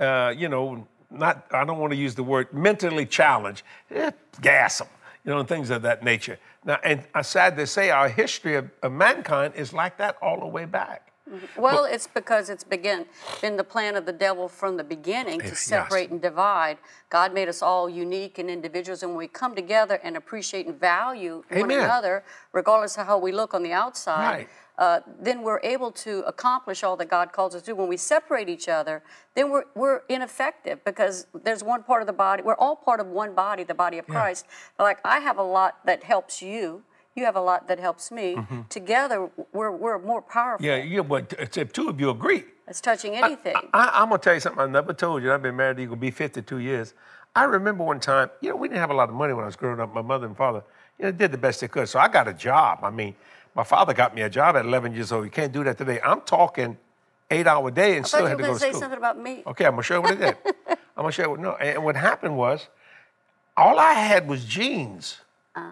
uh, 0.00 0.34
you 0.36 0.48
know, 0.48 0.86
not. 1.10 1.46
I 1.52 1.64
don't 1.64 1.78
want 1.78 1.92
to 1.92 1.96
use 1.96 2.16
the 2.16 2.24
word 2.24 2.52
mentally 2.52 3.06
challenged. 3.06 3.62
Eh, 3.90 4.10
gas 4.40 4.78
them 4.78 4.88
you 5.24 5.32
know, 5.32 5.40
and 5.40 5.48
things 5.48 5.70
of 5.70 5.82
that 5.82 6.02
nature. 6.02 6.38
Now, 6.64 6.78
and 6.82 7.04
sad 7.22 7.56
to 7.56 7.66
say, 7.66 7.90
our 7.90 8.08
history 8.08 8.54
of, 8.56 8.70
of 8.82 8.92
mankind 8.92 9.54
is 9.54 9.72
like 9.72 9.98
that 9.98 10.16
all 10.22 10.40
the 10.40 10.46
way 10.46 10.64
back. 10.64 11.10
Well, 11.56 11.84
it's 11.84 12.06
because 12.06 12.50
it's 12.50 12.64
begin 12.64 13.06
been 13.40 13.56
the 13.56 13.64
plan 13.64 13.96
of 13.96 14.04
the 14.04 14.12
devil 14.12 14.46
from 14.46 14.76
the 14.76 14.84
beginning 14.84 15.40
to 15.40 15.46
Yes. 15.46 15.58
separate 15.60 16.10
and 16.10 16.20
divide. 16.20 16.76
God 17.08 17.32
made 17.32 17.48
us 17.48 17.62
all 17.62 17.88
unique 17.88 18.38
and 18.38 18.50
individuals, 18.50 19.02
and 19.02 19.12
when 19.12 19.18
we 19.18 19.28
come 19.28 19.54
together 19.54 19.98
and 20.02 20.16
appreciate 20.18 20.66
and 20.66 20.78
value 20.78 21.42
one 21.50 21.70
another, 21.70 22.24
regardless 22.52 22.98
of 22.98 23.06
how 23.06 23.16
we 23.16 23.32
look 23.32 23.54
on 23.54 23.62
the 23.62 23.72
outside, 23.72 24.30
Right. 24.30 24.48
Uh, 24.78 25.00
then 25.20 25.42
we're 25.42 25.60
able 25.62 25.92
to 25.92 26.20
accomplish 26.26 26.82
all 26.82 26.96
that 26.96 27.08
God 27.08 27.32
calls 27.32 27.54
us 27.54 27.62
to. 27.62 27.74
When 27.74 27.88
we 27.88 27.96
separate 27.96 28.48
each 28.48 28.68
other, 28.68 29.02
then 29.34 29.50
we're, 29.50 29.64
we're 29.74 30.02
ineffective 30.08 30.84
because 30.84 31.26
there's 31.44 31.62
one 31.62 31.82
part 31.84 32.02
of 32.02 32.06
the 32.06 32.12
body, 32.12 32.42
we're 32.42 32.56
all 32.56 32.74
part 32.76 33.00
of 33.00 33.06
one 33.06 33.34
body, 33.34 33.62
the 33.62 33.74
body 33.74 33.98
of 33.98 34.06
Christ. 34.06 34.46
Like, 34.78 34.98
I 35.04 35.20
have 35.20 35.38
a 35.38 35.42
lot 35.42 35.84
that 35.86 36.02
helps 36.02 36.42
you. 36.42 36.82
You 37.14 37.24
have 37.24 37.36
a 37.36 37.40
lot 37.40 37.68
that 37.68 37.78
helps 37.78 38.10
me. 38.10 38.36
Together, 38.68 39.30
we're, 39.52 39.70
we're 39.70 40.00
more 40.00 40.20
powerful. 40.20 40.66
Mm-hmm. 40.66 40.88
Yeah, 40.88 40.96
yeah, 40.96 41.02
but 41.02 41.32
if 41.56 41.72
two 41.72 41.88
of 41.88 42.00
you 42.00 42.10
agree, 42.10 42.42
It's 42.66 42.80
touching 42.80 43.14
anything. 43.14 43.54
I, 43.72 44.02
am 44.02 44.08
gonna 44.08 44.18
tell 44.18 44.34
you 44.34 44.40
something 44.40 44.60
I 44.60 44.66
never 44.66 44.92
told 44.92 45.22
you. 45.22 45.32
I've 45.32 45.42
been 45.42 45.54
married 45.54 45.76
to 45.76 45.82
you, 45.82 45.88
gonna 45.88 46.00
be 46.00 46.10
52 46.10 46.58
years. 46.58 46.94
I 47.36 47.44
remember 47.44 47.84
one 47.84 48.00
time, 48.00 48.30
you 48.40 48.50
know, 48.50 48.56
we 48.56 48.68
didn't 48.68 48.80
have 48.80 48.90
a 48.90 48.94
lot 48.94 49.08
of 49.08 49.14
money 49.14 49.32
when 49.32 49.44
I 49.44 49.46
was 49.46 49.56
growing 49.56 49.80
up. 49.80 49.92
My 49.94 50.02
mother 50.02 50.26
and 50.26 50.36
father, 50.36 50.62
you 50.98 51.04
know, 51.04 51.12
did 51.12 51.32
the 51.32 51.38
best 51.38 51.60
they 51.60 51.68
could. 51.68 51.88
So 51.88 51.98
I 51.98 52.08
got 52.08 52.28
a 52.28 52.32
job. 52.32 52.80
I 52.82 52.90
mean, 52.90 53.14
my 53.54 53.64
father 53.64 53.94
got 53.94 54.14
me 54.14 54.22
a 54.22 54.30
job 54.30 54.56
at 54.56 54.64
11 54.64 54.94
years 54.94 55.12
old. 55.12 55.24
You 55.24 55.30
can't 55.30 55.52
do 55.52 55.62
that 55.64 55.78
today. 55.78 56.00
I'm 56.04 56.20
talking 56.22 56.76
eight 57.30 57.46
hour 57.46 57.70
day 57.70 57.96
and 57.96 58.04
I 58.04 58.08
still 58.08 58.26
had 58.26 58.38
to 58.38 58.44
go 58.44 58.52
to 58.54 58.58
say 58.58 58.68
school. 58.70 58.80
something 58.80 58.98
about 58.98 59.18
me. 59.18 59.42
Okay, 59.46 59.64
I'm 59.64 59.72
gonna 59.72 59.82
show 59.82 59.94
you 59.96 60.02
what 60.02 60.12
I 60.12 60.14
did. 60.16 60.36
I'm 60.68 60.76
gonna 60.96 61.12
show 61.12 61.22
you 61.24 61.30
what 61.30 61.40
no. 61.40 61.52
And 61.56 61.84
what 61.84 61.96
happened 61.96 62.36
was, 62.36 62.68
all 63.56 63.78
I 63.78 63.92
had 63.94 64.28
was 64.28 64.44
jeans, 64.44 65.18
Uh. 65.54 65.70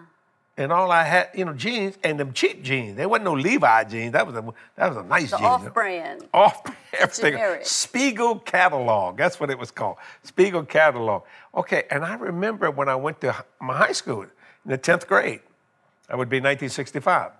and 0.57 0.71
all 0.71 0.89
I 0.91 1.03
had, 1.03 1.29
you 1.35 1.43
know, 1.45 1.53
jeans 1.53 1.97
and 2.03 2.19
them 2.19 2.31
cheap 2.33 2.63
jeans. 2.63 2.95
There 2.97 3.07
wasn't 3.09 3.25
no 3.25 3.33
Levi 3.33 3.83
jeans. 3.85 4.13
That 4.13 4.25
was 4.25 4.35
a 4.35 4.43
that 4.75 4.87
was 4.89 4.97
a 4.97 5.03
nice 5.03 5.31
The 5.31 5.37
jean. 5.37 5.45
off-brand. 5.45 6.27
Off 6.33 6.61
everything. 6.93 7.33
Generic. 7.33 7.65
Spiegel 7.65 8.39
catalog. 8.39 9.17
That's 9.17 9.39
what 9.39 9.49
it 9.49 9.59
was 9.59 9.71
called. 9.71 9.97
Spiegel 10.23 10.63
catalog. 10.63 11.23
Okay, 11.55 11.83
and 11.91 12.03
I 12.05 12.15
remember 12.15 12.71
when 12.71 12.87
I 12.89 12.95
went 12.95 13.19
to 13.21 13.35
my 13.61 13.77
high 13.77 13.91
school 13.91 14.21
in 14.23 14.29
the 14.65 14.77
10th 14.77 15.05
grade. 15.07 15.41
That 16.07 16.17
would 16.17 16.29
be 16.29 16.37
1965. 16.37 17.31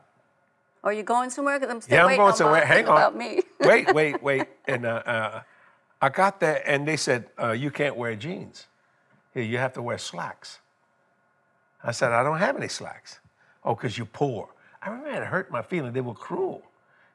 Are 0.84 0.92
you 0.94 1.04
going 1.04 1.30
somewhere? 1.30 1.60
Because 1.60 1.74
I'm 1.74 1.82
still 1.82 1.96
Yeah, 1.96 2.06
I'm 2.06 2.18
going 2.18 2.36
somewhere. 2.36 2.66
Hang 2.66 2.88
on. 2.88 2.98
about 2.98 3.16
me. 3.16 3.42
wait, 3.62 3.94
wait, 3.94 4.22
wait. 4.22 4.48
And 4.68 4.86
uh, 4.86 5.02
uh, 5.06 5.42
I 6.02 6.10
got 6.10 6.40
there, 6.40 6.62
and 6.68 6.88
they 6.88 6.98
said, 6.98 7.30
uh, 7.42 7.52
"You 7.52 7.72
can't 7.72 7.96
wear 7.96 8.16
jeans. 8.16 8.68
Here, 9.34 9.44
you 9.44 9.58
have 9.58 9.74
to 9.74 9.82
wear 9.82 9.98
slacks." 9.98 10.60
I 11.84 11.92
said, 11.92 12.12
"I 12.12 12.24
don't 12.24 12.40
have 12.40 12.58
any 12.58 12.68
slacks." 12.68 13.20
Oh, 13.64 13.76
because 13.76 13.98
you're 13.98 14.08
poor. 14.08 14.50
I 14.82 14.90
remember 14.90 15.24
it 15.24 15.26
hurt 15.26 15.50
my 15.50 15.62
feeling. 15.62 15.94
They 15.94 16.02
were 16.02 16.14
cruel. 16.14 16.62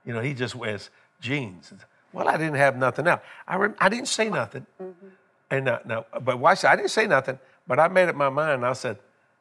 You 0.07 0.15
know, 0.15 0.21
he 0.21 0.33
just 0.33 0.55
wears 0.55 0.89
jeans. 1.21 1.75
Well, 2.15 2.27
I 2.27 2.39
didn't 2.39 2.55
have 2.55 2.77
nothing 2.79 3.07
else. 3.07 3.21
I, 3.47 3.57
rem- 3.57 3.77
I 3.79 3.91
didn't 3.91 4.09
say 4.09 4.31
nothing. 4.31 4.65
Mm-hmm. 4.83 5.09
And 5.51 5.69
uh, 5.69 5.81
no, 5.85 6.07
but 6.23 6.39
watch. 6.39 6.65
I 6.65 6.75
didn't 6.75 6.91
say 6.91 7.07
nothing. 7.07 7.39
But 7.67 7.79
I 7.79 7.89
made 7.89 8.09
up 8.09 8.17
my 8.17 8.31
mind. 8.31 8.65
I 8.65 8.73
said, 8.73 8.99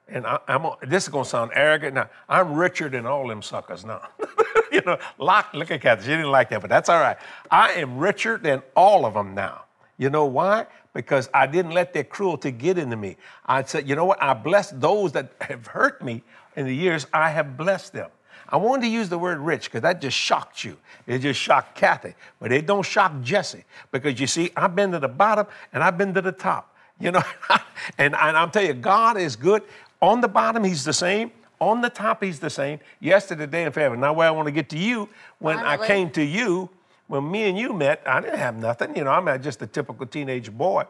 and 0.09 0.25
I, 0.25 0.39
I'm. 0.47 0.65
This 0.87 1.03
is 1.03 1.09
gonna 1.09 1.25
sound 1.25 1.51
arrogant. 1.53 1.95
Now 1.95 2.09
I'm 2.29 2.53
richer 2.53 2.89
than 2.89 3.05
all 3.05 3.27
them 3.27 3.41
suckers 3.41 3.85
now. 3.85 4.01
you 4.71 4.81
know. 4.85 4.97
Look 5.19 5.71
at 5.71 5.81
Kathy. 5.81 6.03
She 6.03 6.09
didn't 6.09 6.31
like 6.31 6.49
that, 6.49 6.61
but 6.61 6.69
that's 6.69 6.89
all 6.89 6.99
right. 6.99 7.17
I 7.51 7.71
am 7.73 7.97
richer 7.97 8.37
than 8.37 8.61
all 8.75 9.05
of 9.05 9.13
them 9.13 9.35
now. 9.35 9.63
You 9.97 10.09
know 10.09 10.25
why? 10.25 10.67
Because 10.93 11.29
I 11.33 11.47
didn't 11.47 11.71
let 11.71 11.93
their 11.93 12.03
cruelty 12.03 12.51
get 12.51 12.77
into 12.77 12.95
me. 12.95 13.17
I 13.45 13.63
said, 13.63 13.87
you 13.89 13.95
know 13.95 14.05
what? 14.05 14.21
I 14.21 14.33
bless 14.33 14.71
those 14.71 15.11
that 15.13 15.31
have 15.41 15.67
hurt 15.67 16.03
me 16.03 16.23
in 16.55 16.65
the 16.65 16.75
years. 16.75 17.07
I 17.13 17.29
have 17.29 17.57
blessed 17.57 17.93
them. 17.93 18.09
I 18.49 18.57
wanted 18.57 18.83
to 18.83 18.87
use 18.87 19.09
the 19.09 19.17
word 19.17 19.39
rich 19.39 19.65
because 19.65 19.81
that 19.81 19.99
just 19.99 20.15
shocked 20.15 20.63
you. 20.63 20.77
It 21.05 21.19
just 21.19 21.39
shocked 21.39 21.75
Kathy, 21.75 22.13
but 22.39 22.51
it 22.51 22.65
don't 22.65 22.85
shock 22.85 23.21
Jesse 23.21 23.65
because 23.91 24.19
you 24.19 24.27
see, 24.27 24.51
I've 24.55 24.75
been 24.75 24.91
to 24.91 24.99
the 24.99 25.07
bottom 25.07 25.47
and 25.73 25.83
I've 25.83 25.97
been 25.97 26.13
to 26.13 26.21
the 26.21 26.31
top. 26.31 26.73
You 26.99 27.11
know, 27.11 27.23
and, 27.97 28.15
and 28.15 28.37
I'm 28.37 28.49
telling 28.49 28.69
you, 28.69 28.73
God 28.73 29.17
is 29.17 29.35
good. 29.35 29.63
On 30.01 30.21
the 30.21 30.27
bottom, 30.27 30.63
He's 30.63 30.83
the 30.83 30.93
same. 30.93 31.31
On 31.59 31.81
the 31.81 31.89
top, 31.89 32.23
He's 32.23 32.39
the 32.39 32.49
same. 32.49 32.79
Yesterday, 32.99 33.45
today, 33.45 33.63
and 33.63 33.73
forever. 33.73 33.97
Now, 33.97 34.13
where 34.13 34.27
I 34.27 34.31
want 34.31 34.47
to 34.47 34.51
get 34.51 34.69
to 34.69 34.77
you, 34.77 35.09
when 35.39 35.57
I 35.57 35.77
came 35.77 36.09
to 36.11 36.23
you, 36.23 36.69
when 37.07 37.29
me 37.29 37.49
and 37.49 37.57
you 37.57 37.73
met, 37.73 38.01
I 38.05 38.19
didn't 38.19 38.39
have 38.39 38.57
nothing. 38.57 38.95
You 38.95 39.05
know, 39.05 39.11
I'm 39.11 39.41
just 39.41 39.61
a 39.61 39.67
typical 39.67 40.05
teenage 40.05 40.51
boy. 40.51 40.85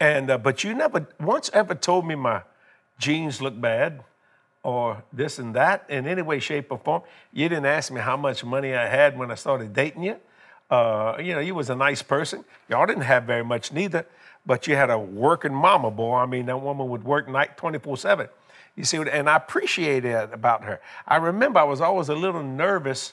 And 0.00 0.30
uh, 0.30 0.38
but 0.38 0.64
you 0.64 0.74
never 0.74 1.06
once 1.20 1.50
ever 1.52 1.74
told 1.74 2.06
me 2.06 2.14
my 2.14 2.42
jeans 2.98 3.40
look 3.40 3.60
bad 3.60 4.02
or 4.62 5.02
this 5.12 5.38
and 5.38 5.54
that 5.54 5.84
in 5.88 6.06
any 6.06 6.22
way, 6.22 6.38
shape, 6.38 6.70
or 6.70 6.78
form. 6.78 7.02
You 7.32 7.48
didn't 7.48 7.66
ask 7.66 7.92
me 7.92 8.00
how 8.00 8.16
much 8.16 8.44
money 8.44 8.74
I 8.74 8.86
had 8.86 9.18
when 9.18 9.30
I 9.30 9.34
started 9.34 9.72
dating 9.72 10.04
you. 10.04 10.16
Uh, 10.70 11.16
you 11.20 11.34
know, 11.34 11.40
you 11.40 11.54
was 11.54 11.68
a 11.70 11.74
nice 11.76 12.02
person. 12.02 12.44
Y'all 12.68 12.86
didn't 12.86 13.02
have 13.02 13.24
very 13.24 13.44
much 13.44 13.72
neither, 13.72 14.06
but 14.44 14.66
you 14.66 14.76
had 14.76 14.90
a 14.90 14.98
working 14.98 15.54
mama, 15.54 15.90
boy. 15.90 16.16
I 16.16 16.26
mean, 16.26 16.46
that 16.46 16.60
woman 16.60 16.88
would 16.88 17.04
work 17.04 17.28
night 17.28 17.56
24/7. 17.56 18.28
You 18.76 18.84
see, 18.84 18.96
and 18.96 19.28
I 19.28 19.36
appreciate 19.36 20.00
that 20.00 20.32
about 20.32 20.64
her. 20.64 20.80
I 21.06 21.16
remember 21.16 21.60
I 21.60 21.64
was 21.64 21.80
always 21.80 22.08
a 22.08 22.14
little 22.14 22.42
nervous 22.42 23.12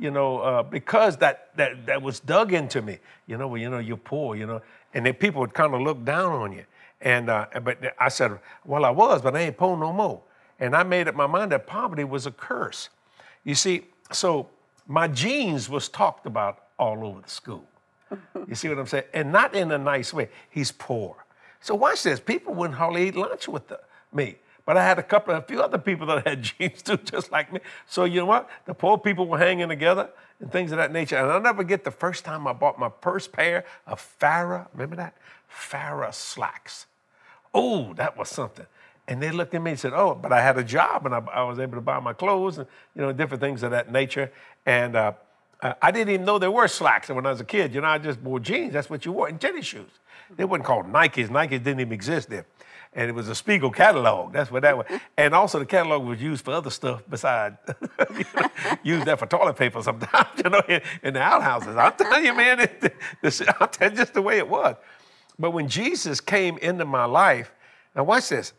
you 0.00 0.10
know, 0.10 0.38
uh, 0.38 0.62
because 0.62 1.18
that, 1.18 1.54
that 1.56 1.84
that 1.86 2.00
was 2.00 2.20
dug 2.20 2.54
into 2.54 2.80
me. 2.80 2.98
You 3.26 3.36
know, 3.36 3.46
well, 3.46 3.60
you 3.60 3.68
know, 3.68 3.78
you're 3.78 3.98
poor, 3.98 4.34
you 4.34 4.46
know, 4.46 4.62
and 4.94 5.04
then 5.04 5.12
people 5.14 5.42
would 5.42 5.52
kind 5.52 5.74
of 5.74 5.82
look 5.82 6.04
down 6.04 6.32
on 6.32 6.52
you. 6.52 6.64
And 7.02 7.28
uh, 7.28 7.46
but 7.62 7.78
I 7.98 8.08
said, 8.08 8.38
well, 8.64 8.84
I 8.86 8.90
was, 8.90 9.20
but 9.20 9.36
I 9.36 9.40
ain't 9.40 9.58
poor 9.58 9.76
no 9.76 9.92
more. 9.92 10.22
And 10.58 10.74
I 10.74 10.82
made 10.82 11.06
up 11.06 11.14
my 11.14 11.26
mind 11.26 11.52
that 11.52 11.66
poverty 11.66 12.04
was 12.04 12.26
a 12.26 12.30
curse. 12.30 12.88
You 13.44 13.54
see, 13.54 13.86
so 14.10 14.48
my 14.86 15.06
genes 15.06 15.68
was 15.68 15.88
talked 15.88 16.26
about 16.26 16.64
all 16.78 17.06
over 17.06 17.20
the 17.20 17.30
school. 17.30 17.64
You 18.48 18.54
see 18.54 18.68
what 18.68 18.78
I'm 18.78 18.86
saying? 18.86 19.04
And 19.14 19.32
not 19.32 19.54
in 19.54 19.70
a 19.72 19.78
nice 19.78 20.12
way. 20.12 20.28
He's 20.50 20.72
poor. 20.72 21.24
So 21.60 21.74
watch 21.74 22.02
this. 22.02 22.20
People 22.20 22.54
wouldn't 22.54 22.78
hardly 22.78 23.08
eat 23.08 23.16
lunch 23.16 23.48
with 23.48 23.68
the, 23.68 23.80
me. 24.12 24.36
But 24.64 24.76
I 24.76 24.84
had 24.84 24.98
a 24.98 25.02
couple, 25.02 25.34
a 25.34 25.42
few 25.42 25.60
other 25.60 25.78
people 25.78 26.06
that 26.08 26.26
had 26.26 26.42
genes 26.42 26.82
too, 26.82 26.96
just 26.98 27.32
like 27.32 27.52
me. 27.52 27.60
So 27.86 28.04
you 28.04 28.20
know 28.20 28.26
what? 28.26 28.48
The 28.66 28.74
poor 28.74 28.98
people 28.98 29.26
were 29.26 29.38
hanging 29.38 29.68
together 29.68 30.10
and 30.40 30.50
things 30.50 30.72
of 30.72 30.78
that 30.78 30.92
nature. 30.92 31.16
And 31.16 31.30
I'll 31.30 31.40
never 31.40 31.62
get 31.62 31.84
the 31.84 31.90
first 31.90 32.24
time 32.24 32.46
I 32.46 32.52
bought 32.52 32.78
my 32.78 32.90
first 33.00 33.32
pair 33.32 33.64
of 33.86 34.00
Farah, 34.20 34.68
remember 34.72 34.96
that? 34.96 35.16
Farah 35.50 36.14
slacks. 36.14 36.86
Oh, 37.52 37.94
that 37.94 38.16
was 38.16 38.28
something. 38.28 38.66
And 39.08 39.20
they 39.20 39.32
looked 39.32 39.54
at 39.54 39.62
me 39.62 39.72
and 39.72 39.80
said, 39.80 39.92
"Oh, 39.92 40.14
but 40.14 40.32
I 40.32 40.40
had 40.40 40.56
a 40.56 40.62
job 40.62 41.04
and 41.04 41.14
I, 41.14 41.18
I 41.32 41.42
was 41.42 41.58
able 41.58 41.74
to 41.74 41.80
buy 41.80 41.98
my 41.98 42.12
clothes 42.12 42.58
and 42.58 42.68
you 42.94 43.02
know 43.02 43.12
different 43.12 43.40
things 43.40 43.64
of 43.64 43.72
that 43.72 43.90
nature." 43.90 44.30
And 44.64 44.94
uh, 44.94 45.14
uh, 45.62 45.74
I 45.82 45.90
didn't 45.90 46.14
even 46.14 46.26
know 46.26 46.38
there 46.38 46.50
were 46.50 46.68
slacks 46.68 47.08
when 47.08 47.26
I 47.26 47.30
was 47.30 47.40
a 47.40 47.44
kid. 47.44 47.74
You 47.74 47.80
know, 47.80 47.88
I 47.88 47.98
just 47.98 48.20
wore 48.20 48.40
jeans. 48.40 48.72
That's 48.72 48.88
what 48.88 49.04
you 49.04 49.12
wore, 49.12 49.28
and 49.28 49.40
tennis 49.40 49.66
shoes. 49.66 49.90
They 50.36 50.44
weren't 50.44 50.64
called 50.64 50.86
Nikes. 50.86 51.28
Nikes 51.28 51.50
didn't 51.50 51.80
even 51.80 51.92
exist 51.92 52.30
then. 52.30 52.44
And 52.92 53.08
it 53.08 53.12
was 53.14 53.28
a 53.28 53.34
Spiegel 53.34 53.70
catalog. 53.70 54.32
That's 54.32 54.50
what 54.50 54.62
that 54.62 54.76
was. 54.76 54.86
And 55.16 55.32
also 55.34 55.60
the 55.60 55.66
catalog 55.66 56.04
was 56.04 56.20
used 56.20 56.44
for 56.44 56.52
other 56.52 56.70
stuff 56.70 57.02
besides, 57.08 57.56
you 58.16 58.24
know, 58.34 58.50
use 58.82 59.04
that 59.04 59.18
for 59.18 59.26
toilet 59.26 59.56
paper 59.56 59.80
sometimes, 59.82 60.28
you 60.44 60.50
know, 60.50 60.62
in, 60.68 60.80
in 61.02 61.14
the 61.14 61.20
outhouses. 61.20 61.76
I'm 61.76 61.92
telling 61.92 62.24
you, 62.24 62.34
man, 62.34 62.60
it, 62.60 62.94
this, 63.22 63.42
I'm 63.60 63.68
telling 63.68 63.96
just 63.96 64.14
the 64.14 64.22
way 64.22 64.38
it 64.38 64.48
was. 64.48 64.74
But 65.38 65.52
when 65.52 65.68
Jesus 65.68 66.20
came 66.20 66.58
into 66.58 66.84
my 66.84 67.04
life, 67.04 67.52
now 67.94 68.04
watch 68.04 68.28
this. 68.28 68.52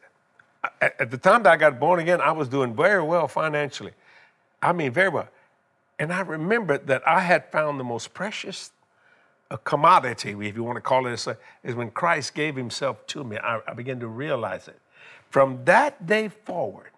At 0.79 1.12
the 1.12 1.17
time 1.17 1.43
that 1.43 1.51
I 1.51 1.58
got 1.58 1.79
born 1.79 2.00
again, 2.00 2.22
I 2.22 2.31
was 2.31 2.48
doing 2.48 2.75
very 2.75 3.03
well 3.03 3.27
financially. 3.27 3.91
I 4.62 4.72
mean, 4.74 4.91
very 4.91 5.10
well. 5.10 5.27
And 6.01 6.12
I 6.12 6.22
remembered 6.22 6.88
that 6.88 7.08
I 7.08 7.20
had 7.20 7.51
found 7.51 7.79
the 7.79 7.84
most 7.84 8.12
precious 8.12 8.72
uh, 9.51 9.58
commodity, 9.58 10.31
if 10.31 10.55
you 10.55 10.63
want 10.63 10.77
to 10.77 10.81
call 10.81 11.05
it, 11.05 11.12
this, 11.12 11.27
is 11.63 11.75
when 11.75 11.91
Christ 11.91 12.34
gave 12.34 12.55
himself 12.55 13.05
to 13.05 13.24
me. 13.24 13.38
I, 13.38 13.60
I 13.67 13.74
began 13.75 14.00
to 14.00 14.08
realize 14.08 14.67
it. 14.67 14.79
From 15.29 15.63
that 15.65 16.08
day 16.08 16.27
forward, 16.27 16.89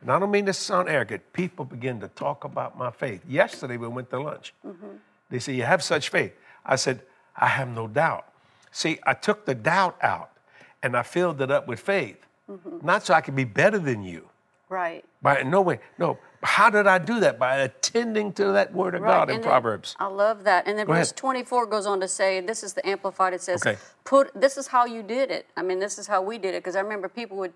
and 0.00 0.12
I 0.12 0.20
don't 0.20 0.30
mean 0.30 0.46
to 0.46 0.52
sound 0.52 0.88
arrogant, 0.88 1.32
people 1.32 1.64
begin 1.64 1.98
to 2.02 2.08
talk 2.08 2.44
about 2.44 2.78
my 2.78 2.92
faith. 2.92 3.20
Yesterday 3.28 3.78
we 3.78 3.88
went 3.88 4.10
to 4.10 4.20
lunch. 4.20 4.54
They 5.28 5.40
say, 5.40 5.54
You 5.54 5.64
have 5.64 5.82
such 5.82 6.08
faith. 6.08 6.34
I 6.64 6.76
said, 6.76 7.00
I 7.36 7.48
have 7.48 7.66
no 7.66 7.88
doubt. 7.88 8.28
See, 8.70 9.00
I 9.04 9.14
took 9.14 9.44
the 9.44 9.56
doubt 9.56 9.96
out 10.02 10.30
and 10.84 10.96
I 10.96 11.02
filled 11.02 11.40
it 11.40 11.50
up 11.50 11.66
with 11.66 11.80
faith. 11.80 12.24
Not 12.80 13.04
so 13.06 13.14
I 13.14 13.22
could 13.22 13.34
be 13.34 13.42
better 13.42 13.80
than 13.80 14.04
you. 14.04 14.28
Right. 14.68 15.04
By 15.20 15.42
no 15.42 15.62
way. 15.62 15.80
No. 15.98 16.18
How 16.44 16.68
did 16.70 16.86
I 16.86 16.98
do 16.98 17.20
that? 17.20 17.38
By 17.38 17.56
attending 17.56 18.32
to 18.34 18.52
that 18.52 18.72
word 18.74 18.94
of 18.94 19.02
Right. 19.02 19.10
God 19.10 19.30
in 19.30 19.36
and 19.36 19.44
then- 19.44 19.48
Proverbs. 19.50 19.96
I 19.98 20.06
love 20.06 20.44
that. 20.44 20.66
And 20.66 20.78
then 20.78 20.86
Go 20.86 20.92
verse 20.92 21.08
ahead. 21.08 21.16
24 21.16 21.66
goes 21.66 21.86
on 21.86 22.00
to 22.00 22.08
say, 22.08 22.40
this 22.40 22.62
is 22.62 22.74
the 22.74 22.86
Amplified, 22.86 23.32
it 23.32 23.40
says, 23.40 23.62
Okay. 23.66 23.78
put 24.04 24.30
this 24.34 24.56
is 24.56 24.66
how 24.68 24.84
you 24.84 25.02
did 25.02 25.30
it. 25.30 25.46
I 25.56 25.62
mean, 25.62 25.78
this 25.78 25.98
is 25.98 26.06
how 26.06 26.20
we 26.22 26.36
did 26.38 26.54
it. 26.54 26.62
Because 26.62 26.76
I 26.76 26.80
remember 26.80 27.08
people 27.08 27.38
would, 27.38 27.54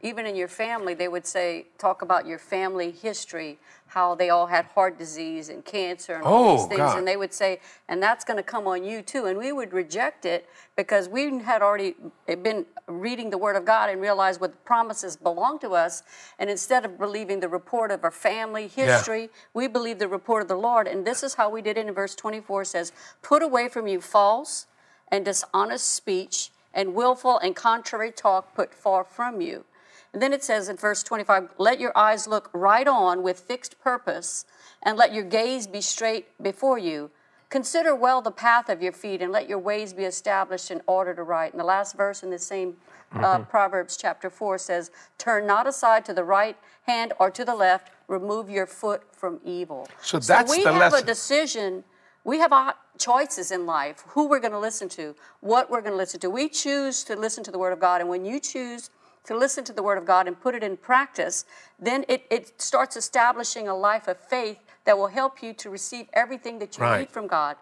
even 0.00 0.26
in 0.26 0.36
your 0.36 0.48
family, 0.48 0.94
they 0.94 1.08
would 1.08 1.26
say, 1.26 1.66
talk 1.76 2.02
about 2.02 2.24
your 2.26 2.38
family 2.38 2.92
history, 2.92 3.58
how 3.88 4.14
they 4.14 4.30
all 4.30 4.46
had 4.46 4.66
heart 4.66 4.96
disease 4.96 5.48
and 5.48 5.64
cancer 5.64 6.14
and 6.14 6.22
all 6.22 6.56
these 6.56 6.66
Oh, 6.66 6.68
things. 6.68 6.78
God. 6.78 6.98
And 6.98 7.08
they 7.08 7.16
would 7.16 7.32
say, 7.32 7.58
and 7.88 8.00
that's 8.00 8.24
going 8.24 8.36
to 8.36 8.42
come 8.44 8.68
on 8.68 8.84
you 8.84 9.02
too. 9.02 9.26
And 9.26 9.36
we 9.38 9.50
would 9.50 9.72
reject 9.72 10.24
it 10.24 10.48
because 10.76 11.08
we 11.08 11.40
had 11.40 11.62
already 11.62 11.96
been 12.26 12.64
reading 12.86 13.30
the 13.30 13.38
Word 13.38 13.56
of 13.56 13.64
God 13.64 13.90
and 13.90 14.00
realized 14.00 14.40
what 14.40 14.64
promises 14.64 15.16
belong 15.16 15.58
to 15.60 15.70
us. 15.70 16.04
And 16.38 16.48
instead 16.48 16.84
of 16.84 16.96
believing 16.96 17.40
the 17.40 17.48
report 17.48 17.90
of 17.90 18.04
our 18.04 18.12
family 18.12 18.68
history, 18.68 19.30
we 19.52 19.66
believe 19.66 19.98
the 19.98 20.06
report 20.08 20.42
of 20.42 20.48
the 20.48 20.56
Lord. 20.56 20.86
And 20.86 21.04
this 21.04 21.24
is 21.24 21.34
how 21.34 21.50
we 21.50 21.60
did 21.60 21.76
it 21.76 21.86
in 21.88 21.94
verse 21.94 22.14
24 22.14 22.66
says, 22.66 22.92
Put 23.22 23.42
away 23.42 23.68
from 23.68 23.88
you 23.88 24.00
false 24.00 24.66
and 25.10 25.24
dishonest 25.24 25.92
speech 25.92 26.50
and 26.72 26.94
willful 26.94 27.38
and 27.38 27.56
contrary 27.56 28.12
talk 28.12 28.54
put 28.54 28.72
far 28.72 29.02
from 29.02 29.40
you. 29.40 29.64
And 30.12 30.22
then 30.22 30.32
it 30.32 30.42
says 30.42 30.68
in 30.68 30.76
verse 30.76 31.02
25, 31.02 31.50
Let 31.58 31.80
your 31.80 31.92
eyes 31.96 32.26
look 32.26 32.50
right 32.52 32.86
on 32.86 33.22
with 33.22 33.40
fixed 33.40 33.80
purpose, 33.80 34.44
and 34.82 34.96
let 34.96 35.12
your 35.12 35.24
gaze 35.24 35.66
be 35.66 35.80
straight 35.80 36.26
before 36.42 36.78
you. 36.78 37.10
Consider 37.50 37.94
well 37.94 38.20
the 38.20 38.30
path 38.30 38.68
of 38.68 38.82
your 38.82 38.92
feet, 38.92 39.22
and 39.22 39.32
let 39.32 39.48
your 39.48 39.58
ways 39.58 39.92
be 39.92 40.04
established 40.04 40.70
in 40.70 40.82
order 40.86 41.14
to 41.14 41.22
right. 41.22 41.50
And 41.52 41.58
the 41.58 41.64
last 41.64 41.96
verse 41.96 42.22
in 42.22 42.30
the 42.30 42.38
same 42.38 42.76
uh, 43.12 43.38
Proverbs 43.40 43.96
chapter 43.96 44.28
4 44.28 44.58
says, 44.58 44.90
Turn 45.16 45.46
not 45.46 45.66
aside 45.66 46.04
to 46.06 46.14
the 46.14 46.24
right 46.24 46.56
hand 46.86 47.12
or 47.18 47.30
to 47.30 47.44
the 47.44 47.54
left, 47.54 47.90
remove 48.06 48.50
your 48.50 48.66
foot 48.66 49.02
from 49.12 49.40
evil. 49.44 49.88
So 50.02 50.18
that's 50.18 50.50
we 50.50 50.62
the 50.62 50.72
have 50.72 50.92
lesson. 50.92 51.04
a 51.04 51.06
decision. 51.06 51.84
We 52.24 52.38
have 52.38 52.52
our 52.52 52.74
choices 52.98 53.50
in 53.50 53.64
life, 53.64 54.04
who 54.08 54.28
we're 54.28 54.40
going 54.40 54.52
to 54.52 54.58
listen 54.58 54.88
to, 54.90 55.14
what 55.40 55.70
we're 55.70 55.80
going 55.80 55.92
to 55.92 55.96
listen 55.96 56.20
to. 56.20 56.30
We 56.30 56.48
choose 56.48 57.04
to 57.04 57.16
listen 57.16 57.42
to 57.44 57.50
the 57.50 57.58
Word 57.58 57.72
of 57.72 57.80
God, 57.80 58.00
and 58.00 58.10
when 58.10 58.24
you 58.24 58.40
choose 58.40 58.90
to 59.24 59.36
listen 59.36 59.64
to 59.64 59.72
the 59.72 59.82
Word 59.82 59.98
of 59.98 60.04
God 60.04 60.26
and 60.26 60.40
put 60.40 60.54
it 60.54 60.62
in 60.62 60.76
practice, 60.76 61.44
then 61.78 62.04
it, 62.08 62.24
it 62.30 62.60
starts 62.60 62.96
establishing 62.96 63.68
a 63.68 63.74
life 63.74 64.08
of 64.08 64.18
faith 64.18 64.58
that 64.84 64.96
will 64.96 65.08
help 65.08 65.42
you 65.42 65.52
to 65.54 65.70
receive 65.70 66.06
everything 66.12 66.58
that 66.60 66.76
you 66.78 66.84
Right. 66.84 67.00
need 67.00 67.10
from 67.10 67.26
God. 67.26 67.56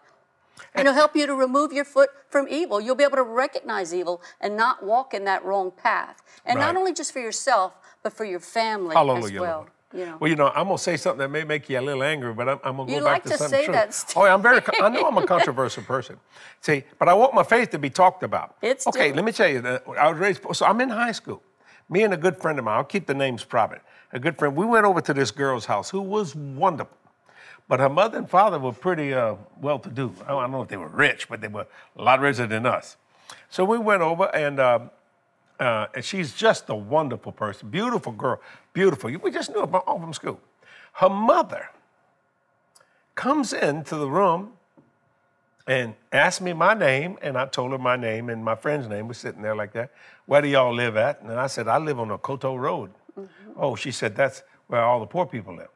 And 0.73 0.87
it'll 0.87 0.95
help 0.95 1.15
you 1.15 1.27
to 1.27 1.35
remove 1.35 1.71
your 1.71 1.85
foot 1.85 2.09
from 2.29 2.47
evil. 2.49 2.79
You'll 2.81 2.95
be 2.95 3.03
able 3.03 3.17
to 3.17 3.23
recognize 3.23 3.93
evil 3.93 4.21
and 4.41 4.55
not 4.57 4.83
walk 4.83 5.13
in 5.13 5.23
that 5.25 5.43
wrong 5.45 5.71
path. 5.71 6.21
And 6.45 6.59
not 6.59 6.75
only 6.75 6.93
just 6.93 7.11
for 7.11 7.19
yourself, 7.19 7.77
but 8.01 8.13
for 8.13 8.25
your 8.25 8.39
family 8.39 8.95
Hallelujah. 8.95 9.35
as 9.35 9.41
well. 9.41 9.57
Lord. 9.59 9.71
You 9.93 10.05
know. 10.05 10.17
Well, 10.19 10.29
you 10.29 10.35
know, 10.35 10.49
I'm 10.49 10.65
gonna 10.65 10.77
say 10.77 10.97
something 10.97 11.19
that 11.19 11.29
may 11.29 11.43
make 11.45 11.69
you 11.69 11.79
a 11.79 11.81
little 11.81 12.03
angry, 12.03 12.33
but 12.33 12.49
I'm, 12.49 12.59
I'm 12.63 12.75
gonna 12.77 12.89
go 12.89 12.95
You 12.95 12.99
back 13.01 13.05
like 13.05 13.23
to, 13.23 13.29
to 13.29 13.37
something 13.37 13.59
say 13.59 13.65
true. 13.65 13.73
that, 13.73 13.93
Steve. 13.93 14.17
Oh, 14.17 14.25
I'm 14.25 14.41
very. 14.41 14.61
I 14.81 14.89
know 14.89 15.05
I'm 15.05 15.17
a 15.17 15.25
controversial 15.35 15.83
person. 15.83 16.19
See, 16.59 16.83
but 16.99 17.07
I 17.07 17.13
want 17.13 17.33
my 17.33 17.43
faith 17.43 17.69
to 17.71 17.79
be 17.79 17.89
talked 17.89 18.21
about. 18.21 18.57
It's 18.61 18.85
okay. 18.85 18.97
different. 18.99 19.15
Let 19.15 19.25
me 19.25 19.31
tell 19.31 19.47
you. 19.47 19.61
That 19.61 19.83
I 19.97 20.09
was 20.09 20.19
raised. 20.19 20.41
So 20.53 20.65
I'm 20.65 20.81
in 20.81 20.89
high 20.89 21.13
school. 21.13 21.41
Me 21.89 22.03
and 22.03 22.13
a 22.13 22.17
good 22.17 22.37
friend 22.37 22.59
of 22.59 22.65
mine. 22.65 22.77
I'll 22.77 22.83
keep 22.83 23.05
the 23.07 23.13
names 23.13 23.43
private. 23.43 23.81
A 24.13 24.19
good 24.19 24.37
friend. 24.37 24.55
We 24.55 24.65
went 24.65 24.85
over 24.85 25.01
to 25.01 25.13
this 25.13 25.31
girl's 25.31 25.65
house 25.65 25.89
who 25.89 26.01
was 26.01 26.35
wonderful. 26.35 26.97
But 27.67 27.79
her 27.79 27.89
mother 27.89 28.17
and 28.17 28.29
father 28.29 28.59
were 28.59 28.71
pretty 28.71 29.13
uh, 29.13 29.35
well-to-do. 29.61 30.13
I 30.25 30.29
don't 30.29 30.51
know 30.51 30.61
if 30.61 30.69
they 30.69 30.77
were 30.77 30.87
rich, 30.87 31.27
but 31.27 31.41
they 31.41 31.49
were 31.49 31.67
a 31.97 32.01
lot 32.01 32.19
richer 32.21 32.47
than 32.47 32.65
us. 32.65 32.95
So 33.49 33.65
we 33.65 33.77
went 33.77 34.01
over, 34.01 34.33
and 34.33 34.59
um, 34.59 34.89
uh, 35.59 35.87
and 35.95 36.05
she's 36.05 36.33
just 36.33 36.69
a 36.69 36.75
wonderful 36.75 37.31
person, 37.31 37.69
beautiful 37.69 38.11
girl, 38.11 38.41
beautiful. 38.73 39.11
We 39.11 39.31
just 39.31 39.49
knew 39.49 39.61
about 39.61 39.85
all 39.87 39.99
from 39.99 40.13
school. 40.13 40.39
Her 40.93 41.09
mother 41.09 41.69
comes 43.15 43.53
into 43.53 43.95
the 43.95 44.09
room 44.09 44.53
and 45.67 45.95
asked 46.13 46.41
me 46.41 46.53
my 46.53 46.73
name, 46.73 47.17
and 47.21 47.37
I 47.37 47.45
told 47.45 47.73
her 47.73 47.77
my 47.77 47.97
name, 47.97 48.29
and 48.29 48.43
my 48.43 48.55
friend's 48.55 48.87
name 48.87 49.07
was 49.07 49.17
sitting 49.17 49.41
there 49.41 49.55
like 49.55 49.73
that. 49.73 49.91
Where 50.25 50.41
do 50.41 50.47
y'all 50.47 50.73
live 50.73 50.95
at? 50.95 51.21
And 51.21 51.33
I 51.33 51.47
said, 51.47 51.67
I 51.67 51.77
live 51.77 51.99
on 51.99 52.07
Okoto 52.07 52.57
Road. 52.57 52.91
Mm-hmm. 53.19 53.51
Oh, 53.57 53.75
she 53.75 53.91
said, 53.91 54.15
that's 54.15 54.43
where 54.67 54.81
all 54.81 55.01
the 55.01 55.05
poor 55.05 55.25
people 55.25 55.55
live. 55.55 55.67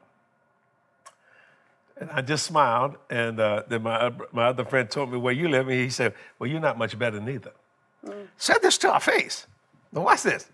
And 1.98 2.10
I 2.10 2.22
just 2.22 2.46
smiled, 2.46 2.96
and 3.10 3.38
uh, 3.38 3.64
then 3.68 3.82
my, 3.82 3.96
uh, 3.96 4.10
my 4.32 4.46
other 4.46 4.64
friend 4.64 4.90
told 4.90 5.12
me 5.12 5.18
where 5.18 5.34
you 5.34 5.48
live, 5.48 5.68
and 5.68 5.78
he 5.78 5.90
said, 5.90 6.14
Well, 6.38 6.50
you're 6.50 6.58
not 6.58 6.76
much 6.78 6.98
better 6.98 7.20
neither. 7.20 7.52
Mm. 8.04 8.26
Said 8.38 8.58
this 8.62 8.78
to 8.78 8.90
our 8.90 8.98
face. 8.98 9.46
Now, 9.92 10.00
watch 10.00 10.22
this. 10.22 10.48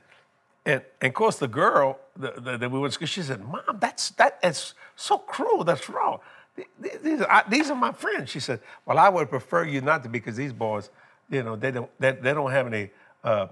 And, 0.66 0.82
and 1.00 1.08
of 1.08 1.14
course, 1.14 1.38
the 1.38 1.48
girl 1.48 2.00
that 2.16 2.60
the, 2.60 2.68
we 2.68 2.78
went 2.78 2.92
to 2.92 2.94
school, 2.96 3.06
she 3.06 3.22
said, 3.22 3.40
Mom, 3.40 3.62
that's, 3.80 4.10
that 4.10 4.38
is 4.42 4.74
so 4.96 5.16
cruel. 5.16 5.64
That's 5.64 5.88
wrong. 5.88 6.18
These 7.02 7.20
are, 7.22 7.44
these 7.48 7.70
are 7.70 7.74
my 7.76 7.92
friends. 7.92 8.30
She 8.30 8.40
said, 8.40 8.60
Well, 8.86 8.98
I 8.98 9.08
would 9.08 9.30
prefer 9.30 9.64
you 9.64 9.80
not 9.80 10.02
to 10.02 10.08
because 10.08 10.36
these 10.36 10.52
boys, 10.52 10.90
you 11.30 11.42
know, 11.42 11.56
they 11.56 11.70
don't, 11.70 11.90
they, 12.00 12.12
they 12.12 12.32
don't 12.34 12.50
have 12.50 12.66
any, 12.66 12.90
uh, 13.24 13.48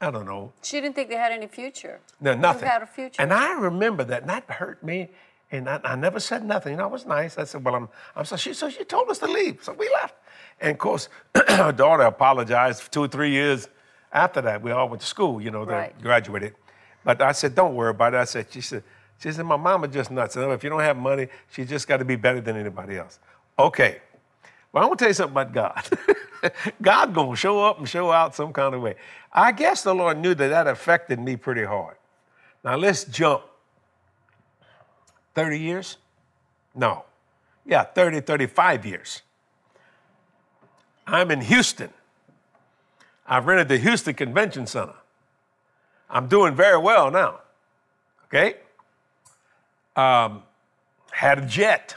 I 0.00 0.10
don't 0.10 0.26
know. 0.26 0.52
She 0.62 0.80
didn't 0.80 0.94
think 0.94 1.08
they 1.08 1.16
had 1.16 1.32
any 1.32 1.46
future. 1.46 2.00
No, 2.20 2.34
nothing. 2.34 2.68
Had 2.68 2.82
a 2.82 2.86
future. 2.86 3.20
And 3.20 3.32
I 3.32 3.52
remember 3.58 4.04
that, 4.04 4.22
and 4.22 4.30
that 4.30 4.44
hurt 4.50 4.82
me. 4.82 5.08
And 5.50 5.68
I, 5.68 5.80
I 5.82 5.96
never 5.96 6.20
said 6.20 6.44
nothing. 6.44 6.72
You 6.72 6.76
know, 6.78 6.84
I 6.84 6.88
was 6.88 7.06
nice. 7.06 7.38
I 7.38 7.44
said, 7.44 7.64
Well, 7.64 7.74
I'm, 7.74 7.88
I'm 8.14 8.24
so 8.24 8.36
she, 8.36 8.52
so 8.52 8.68
she 8.68 8.84
told 8.84 9.08
us 9.10 9.18
to 9.20 9.26
leave. 9.26 9.60
So 9.62 9.72
we 9.72 9.88
left. 9.90 10.14
And 10.60 10.72
of 10.72 10.78
course, 10.78 11.08
her 11.48 11.72
daughter 11.72 12.02
apologized 12.02 12.82
for 12.82 12.90
two 12.90 13.04
or 13.04 13.08
three 13.08 13.30
years 13.30 13.68
after 14.12 14.40
that. 14.42 14.62
We 14.62 14.70
all 14.72 14.88
went 14.88 15.00
to 15.00 15.06
school, 15.06 15.40
you 15.40 15.50
know, 15.50 15.64
they 15.64 15.72
Right. 15.74 16.02
graduated. 16.02 16.54
But 17.04 17.22
I 17.22 17.32
said, 17.32 17.54
Don't 17.54 17.74
worry 17.74 17.90
about 17.90 18.14
it. 18.14 18.18
I 18.18 18.24
said, 18.24 18.46
She 18.50 18.60
said, 18.60 18.82
she 19.18 19.32
said, 19.32 19.44
My 19.44 19.56
mama 19.56 19.88
just 19.88 20.10
nuts. 20.10 20.36
And 20.36 20.52
if 20.52 20.62
you 20.62 20.70
don't 20.70 20.80
have 20.80 20.96
money, 20.96 21.28
she 21.50 21.64
just 21.64 21.88
got 21.88 21.98
to 21.98 22.04
be 22.04 22.16
better 22.16 22.40
than 22.40 22.56
anybody 22.56 22.96
else. 22.96 23.18
Okay. 23.58 24.00
Well, 24.72 24.84
I'm 24.84 24.90
gonna 24.90 24.96
tell 24.96 25.08
you 25.08 25.14
something 25.14 25.32
about 25.32 25.52
God. 25.52 26.52
God 26.82 27.14
gonna 27.14 27.36
show 27.36 27.64
up 27.64 27.78
and 27.78 27.88
show 27.88 28.12
out 28.12 28.34
some 28.34 28.52
kind 28.52 28.74
of 28.74 28.82
way. 28.82 28.96
I 29.32 29.52
guess 29.52 29.82
the 29.82 29.94
Lord 29.94 30.18
knew 30.18 30.34
that 30.34 30.48
that 30.48 30.66
affected 30.66 31.18
me 31.18 31.36
pretty 31.36 31.64
hard. 31.64 31.96
Now 32.62 32.76
let's 32.76 33.04
jump 33.04 33.42
30 35.34 35.58
years? 35.58 35.96
No. 36.74 37.04
Yeah, 37.64 37.84
30, 37.84 38.20
35 38.20 38.86
years. 38.86 39.22
I'm 41.06 41.30
in 41.30 41.40
Houston. 41.40 41.90
I've 43.26 43.46
rented 43.46 43.68
the 43.68 43.78
Houston 43.78 44.14
Convention 44.14 44.66
Center. 44.66 44.94
I'm 46.10 46.26
doing 46.26 46.54
very 46.54 46.78
well 46.78 47.10
now. 47.10 47.40
Okay? 48.24 48.56
Um, 49.98 50.44
had 51.10 51.38
a 51.38 51.46
jet. 51.46 51.96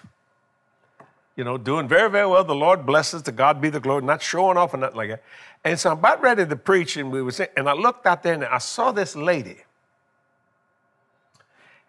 You 1.35 1.43
know, 1.43 1.57
doing 1.57 1.87
very, 1.87 2.09
very 2.09 2.27
well. 2.27 2.43
The 2.43 2.55
Lord 2.55 2.85
blesses. 2.85 3.21
To 3.23 3.31
God 3.31 3.61
be 3.61 3.69
the 3.69 3.79
glory. 3.79 4.03
Not 4.03 4.21
showing 4.21 4.57
off 4.57 4.73
or 4.73 4.77
nothing 4.77 4.97
like 4.97 5.09
that. 5.09 5.23
And 5.63 5.79
so 5.79 5.91
I'm 5.91 5.99
about 5.99 6.21
ready 6.21 6.45
to 6.45 6.55
preach, 6.55 6.97
and 6.97 7.11
we 7.11 7.21
were 7.21 7.31
saying, 7.31 7.51
and 7.55 7.69
I 7.69 7.73
looked 7.73 8.05
out 8.07 8.23
there 8.23 8.33
and 8.33 8.43
I 8.43 8.57
saw 8.57 8.91
this 8.91 9.15
lady. 9.15 9.57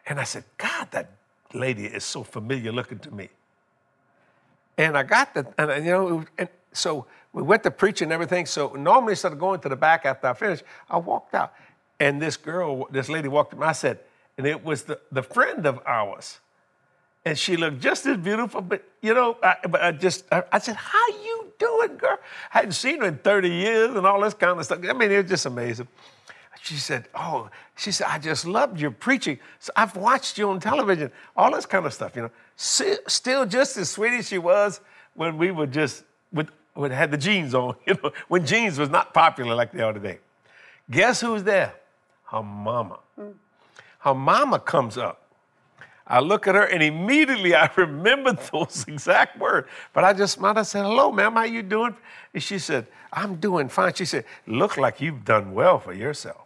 And 0.07 0.21
I 0.21 0.25
said, 0.25 0.45
God, 0.59 0.89
that 0.91 1.11
lady 1.55 1.87
is 1.87 2.05
so 2.05 2.23
familiar 2.23 2.73
looking 2.73 2.99
to 3.01 3.11
me. 3.11 3.31
And 4.77 4.97
I 4.97 5.03
got 5.03 5.35
the, 5.35 5.47
and 5.57 5.71
I- 5.71 5.77
you 5.79 5.91
know, 5.91 6.25
and 6.37 6.49
so 6.73 7.07
we 7.33 7.43
went 7.43 7.63
to 7.63 7.71
preach 7.71 8.03
and 8.03 8.13
everything. 8.13 8.47
So 8.47 8.69
normally 8.75 9.13
instead 9.13 9.33
of 9.33 9.39
going 9.39 9.61
to 9.61 9.69
the 9.69 9.77
back 9.77 10.05
after 10.05 10.27
I 10.27 10.35
finished, 10.35 10.65
I 10.91 10.99
walked 10.99 11.35
out. 11.35 11.55
And 12.01 12.21
this 12.21 12.37
girl, 12.37 12.87
this 12.91 13.09
lady 13.09 13.29
walked 13.29 13.55
up, 13.55 13.61
I 13.63 13.73
said, 13.73 14.01
and 14.39 14.47
it 14.47 14.65
was 14.65 14.85
the, 14.85 15.01
the 15.11 15.23
friend 15.23 15.67
of 15.67 15.81
ours. 15.87 16.39
And 17.25 17.39
she 17.39 17.57
looked 17.57 17.81
just 17.81 18.05
as 18.07 18.17
beautiful, 18.17 18.61
but 18.61 18.83
you 19.01 19.15
know, 19.15 19.37
I, 19.43 19.57
but 19.69 19.83
I 19.83 19.93
just, 19.93 20.25
I, 20.33 20.43
I 20.51 20.59
said, 20.59 20.75
how 20.75 21.07
you 21.09 21.53
doing, 21.59 21.97
girl? 21.97 22.19
I 22.53 22.59
hadn't 22.59 22.73
seen 22.73 23.01
her 23.01 23.07
in 23.07 23.19
30 23.19 23.49
years 23.49 23.95
and 23.95 24.07
all 24.07 24.21
this 24.21 24.35
kind 24.35 24.59
of 24.59 24.65
stuff. 24.65 24.81
I 24.89 24.93
mean, 24.93 25.13
it 25.13 25.23
was 25.23 25.31
just 25.31 25.47
amazing. 25.47 25.87
She 26.63 26.75
said, 26.75 27.09
oh, 27.15 27.51
she 27.77 27.91
said, 27.91 28.07
I 28.09 28.19
just 28.19 28.47
loved 28.47 28.81
your 28.81 28.93
preaching. 28.93 29.39
So 29.59 29.73
I've 29.75 29.97
watched 29.97 30.39
you 30.39 30.49
on 30.49 30.61
television, 30.61 31.11
all 31.37 31.53
this 31.53 31.67
kind 31.67 31.87
of 31.87 31.93
stuff, 31.93 32.15
you 32.15 32.23
know. 32.23 32.31
Still 32.57 33.47
just 33.47 33.77
as 33.77 33.91
sweet 33.91 34.13
as 34.13 34.29
she 34.29 34.39
was 34.39 34.81
when 35.15 35.39
we 35.39 35.51
were 35.51 35.67
just, 35.67 36.05
with, 36.33 36.51
when 36.75 36.91
had 36.91 37.11
the 37.11 37.17
jeans 37.17 37.55
on, 37.55 37.75
you 37.87 37.95
know, 38.03 38.13
when 38.29 38.47
jeans 38.47 38.79
was 38.79 38.91
not 38.91 39.13
popular 39.13 39.55
like 39.55 39.73
they 39.73 39.83
are 39.83 39.93
today. 39.93 40.19
Guess 40.91 41.21
who's 41.21 41.43
there? 41.43 41.75
Her 42.31 42.43
mama. 42.43 42.99
Mm. 43.19 43.35
Her 44.03 44.15
mama 44.15 44.59
comes 44.59 44.99
up. 44.99 45.23
I 46.07 46.21
look 46.21 46.47
at 46.49 46.55
her 46.55 46.65
and 46.65 46.83
immediately 46.83 47.55
I 47.55 47.71
remember 47.77 48.33
those 48.33 48.85
exact 48.89 49.39
words. 49.39 49.69
But 49.93 50.05
I 50.05 50.13
just 50.13 50.35
smiled. 50.35 50.59
I 50.59 50.63
said, 50.63 50.83
hello, 50.83 51.13
ma'am, 51.13 51.35
how 51.35 51.45
you 51.45 51.63
doing? 51.63 51.95
And 52.35 52.43
she 52.43 52.59
said, 52.59 52.87
I'm 53.13 53.37
doing 53.37 53.69
fine. 53.69 53.95
She 53.95 54.05
said, 54.05 54.25
look 54.47 54.77
like 54.77 55.01
you've 55.01 55.25
done 55.25 55.55
well 55.55 55.79
for 55.79 55.93
yourself. 55.93 56.43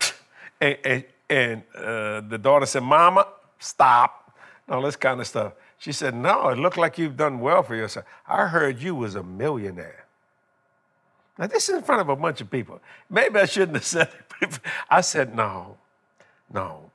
And, 0.62 0.76
and, 0.84 1.04
and 1.30 1.62
uh, 1.74 2.20
the 2.20 2.36
daughter 2.36 2.66
said, 2.66 2.82
Mama, 2.82 3.26
stop. 3.58 4.36
And 4.66 4.76
all 4.76 4.82
this 4.82 4.94
kind 4.94 5.18
of 5.18 5.26
stuff. 5.26 5.54
She 5.78 5.92
said, 5.92 6.14
no, 6.14 6.50
it 6.50 6.58
looked 6.58 6.76
like 6.76 6.98
you've 6.98 7.16
done 7.16 7.40
well 7.40 7.62
for 7.62 7.74
yourself. 7.74 8.04
I 8.28 8.46
heard 8.46 8.82
you 8.82 8.94
was 8.94 9.14
a 9.14 9.22
millionaire. 9.22 10.04
Now, 11.40 11.46
this 11.46 11.70
is 11.70 11.76
in 11.76 11.82
front 11.82 12.02
of 12.02 12.10
a 12.10 12.16
bunch 12.16 12.42
of 12.42 12.50
people. 12.50 12.82
Maybe 13.08 13.40
I 13.40 13.46
shouldn't 13.46 13.78
have 13.78 13.86
said 13.86 14.10
it. 14.42 14.58
I 14.90 15.00
said, 15.00 15.34
no, 15.34 15.78
no, 16.52 16.90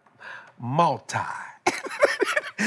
multi. 0.60 1.18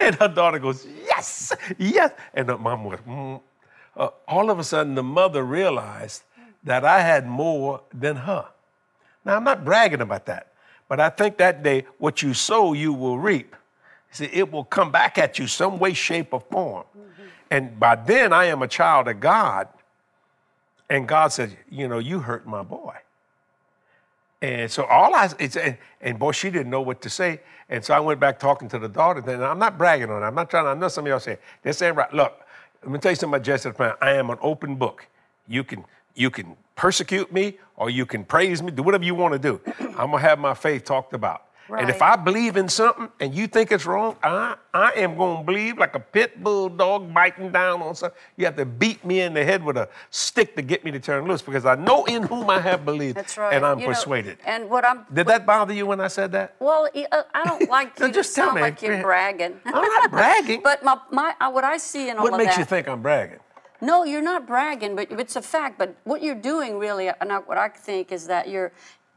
and 0.00 0.14
her 0.14 0.28
daughter 0.28 0.58
goes, 0.58 0.86
yes, 1.04 1.52
yes. 1.76 2.10
And 2.32 2.48
the 2.48 2.56
mom 2.56 2.84
went, 2.84 3.06
mm. 3.06 3.40
Uh, 3.94 4.08
all 4.26 4.50
of 4.50 4.58
a 4.58 4.64
sudden, 4.64 4.94
the 4.94 5.02
mother 5.02 5.44
realized 5.44 6.22
that 6.64 6.84
I 6.86 7.00
had 7.00 7.26
more 7.26 7.82
than 7.92 8.16
her. 8.16 8.46
Now, 9.26 9.36
I'm 9.36 9.44
not 9.44 9.62
bragging 9.62 10.00
about 10.00 10.24
that, 10.26 10.52
but 10.88 11.00
I 11.00 11.10
think 11.10 11.36
that 11.36 11.62
day, 11.62 11.84
what 11.98 12.22
you 12.22 12.32
sow, 12.32 12.72
you 12.72 12.94
will 12.94 13.18
reap. 13.18 13.54
See, 14.10 14.28
it 14.32 14.50
will 14.50 14.64
come 14.64 14.90
back 14.90 15.18
at 15.18 15.38
you 15.38 15.46
some 15.46 15.78
way, 15.78 15.92
shape, 15.92 16.32
or 16.32 16.40
form. 16.40 16.84
And 17.50 17.78
by 17.78 17.94
then, 17.94 18.32
I 18.32 18.46
am 18.46 18.62
a 18.62 18.68
child 18.68 19.06
of 19.06 19.20
God. 19.20 19.68
And 20.90 21.08
God 21.08 21.28
said, 21.28 21.56
You 21.70 21.88
know, 21.88 21.98
you 21.98 22.20
hurt 22.20 22.46
my 22.46 22.62
boy. 22.62 22.94
And 24.42 24.70
so 24.70 24.84
all 24.84 25.14
I, 25.14 25.30
it's, 25.38 25.56
and, 25.56 25.78
and 26.02 26.18
boy, 26.18 26.32
she 26.32 26.50
didn't 26.50 26.68
know 26.68 26.82
what 26.82 27.00
to 27.02 27.10
say. 27.10 27.40
And 27.70 27.82
so 27.82 27.94
I 27.94 28.00
went 28.00 28.20
back 28.20 28.38
talking 28.38 28.68
to 28.68 28.78
the 28.78 28.88
daughter. 28.88 29.22
Then 29.22 29.42
I'm 29.42 29.58
not 29.58 29.78
bragging 29.78 30.10
on 30.10 30.22
it. 30.22 30.26
I'm 30.26 30.34
not 30.34 30.50
trying 30.50 30.64
to, 30.64 30.70
I 30.70 30.74
know 30.74 30.88
some 30.88 31.06
of 31.06 31.08
y'all 31.08 31.18
say, 31.18 31.38
this 31.62 31.80
ain't 31.80 31.96
right. 31.96 32.12
Look, 32.12 32.38
let 32.82 32.92
me 32.92 32.98
tell 32.98 33.12
you 33.12 33.16
something 33.16 33.36
about 33.36 33.44
Jesse. 33.46 33.70
I 34.02 34.12
am 34.12 34.28
an 34.28 34.36
open 34.42 34.76
book. 34.76 35.06
You 35.48 35.64
can, 35.64 35.84
you 36.14 36.30
can 36.30 36.56
persecute 36.76 37.32
me 37.32 37.58
or 37.76 37.88
you 37.88 38.04
can 38.04 38.22
praise 38.22 38.62
me, 38.62 38.70
do 38.70 38.82
whatever 38.82 39.04
you 39.04 39.14
want 39.14 39.32
to 39.32 39.38
do. 39.38 39.60
I'm 39.80 40.10
going 40.10 40.22
to 40.22 40.28
have 40.28 40.38
my 40.38 40.52
faith 40.52 40.84
talked 40.84 41.14
about. 41.14 41.43
And 41.68 41.88
if 41.88 42.02
I 42.02 42.16
believe 42.16 42.56
in 42.56 42.68
something 42.68 43.08
and 43.20 43.34
you 43.34 43.46
think 43.46 43.72
it's 43.72 43.86
wrong, 43.86 44.16
I, 44.22 44.56
I 44.74 44.92
am 44.96 45.16
going 45.16 45.38
to 45.38 45.44
believe 45.44 45.78
like 45.78 45.94
a 45.94 46.00
pit 46.00 46.42
bull 46.42 46.68
dog 46.68 47.12
biting 47.14 47.52
down 47.52 47.80
on 47.82 47.94
something. 47.94 48.18
You 48.36 48.44
have 48.44 48.56
to 48.56 48.66
beat 48.66 49.04
me 49.04 49.20
in 49.20 49.32
the 49.34 49.44
head 49.44 49.64
with 49.64 49.76
a 49.76 49.88
stick 50.10 50.54
to 50.56 50.62
get 50.62 50.84
me 50.84 50.90
to 50.90 51.00
turn 51.00 51.26
loose 51.26 51.40
because 51.42 51.64
I 51.64 51.74
know 51.76 52.04
in 52.04 52.22
whom 52.24 52.50
I 52.50 52.60
have 52.60 52.84
believed 52.84 53.16
That's 53.16 53.38
right. 53.38 53.54
and 53.54 53.64
I'm 53.64 53.78
You 53.78 53.86
know, 53.86 53.92
persuaded. 53.92 54.38
and 54.44 54.68
what 54.68 54.84
I'm 54.84 55.06
Did 55.12 55.26
that 55.28 55.46
bother 55.46 55.72
you 55.72 55.86
when 55.86 56.00
I 56.00 56.08
said 56.08 56.32
that? 56.32 56.54
well, 56.60 56.86
uh, 56.94 57.22
I 57.34 57.44
don't 57.44 57.68
like 57.78 57.98
you 57.98 58.10
just 58.12 58.34
tell 58.34 58.46
sound 58.46 58.56
me. 58.56 58.62
like 58.62 58.82
you're 58.82 59.00
bragging. 59.00 59.58
I'm 59.64 59.72
not 59.82 60.10
bragging. 60.10 60.60
but 60.64 60.82
my, 60.84 60.98
my 61.10 61.34
uh, 61.40 61.50
what 61.50 61.64
I 61.64 61.78
see 61.78 62.10
in 62.10 62.18
all 62.18 62.24
what 62.24 62.32
of 62.34 62.38
makes 62.38 62.56
that. 62.56 62.58
you 62.58 62.64
think 62.66 62.88
I'm 62.88 63.00
bragging? 63.02 63.38
No, 63.80 64.04
you're 64.04 64.22
not 64.22 64.46
bragging, 64.46 64.96
but 64.96 65.10
it's 65.12 65.36
a 65.36 65.42
fact. 65.42 65.78
But 65.78 65.96
what 66.04 66.22
you're 66.22 66.34
doing 66.34 66.78
really, 66.78 67.08
and 67.08 67.30
what 67.46 67.58
I 67.58 67.68
think 67.68 68.12
is 68.12 68.26
that 68.28 68.48
you're 68.48 68.72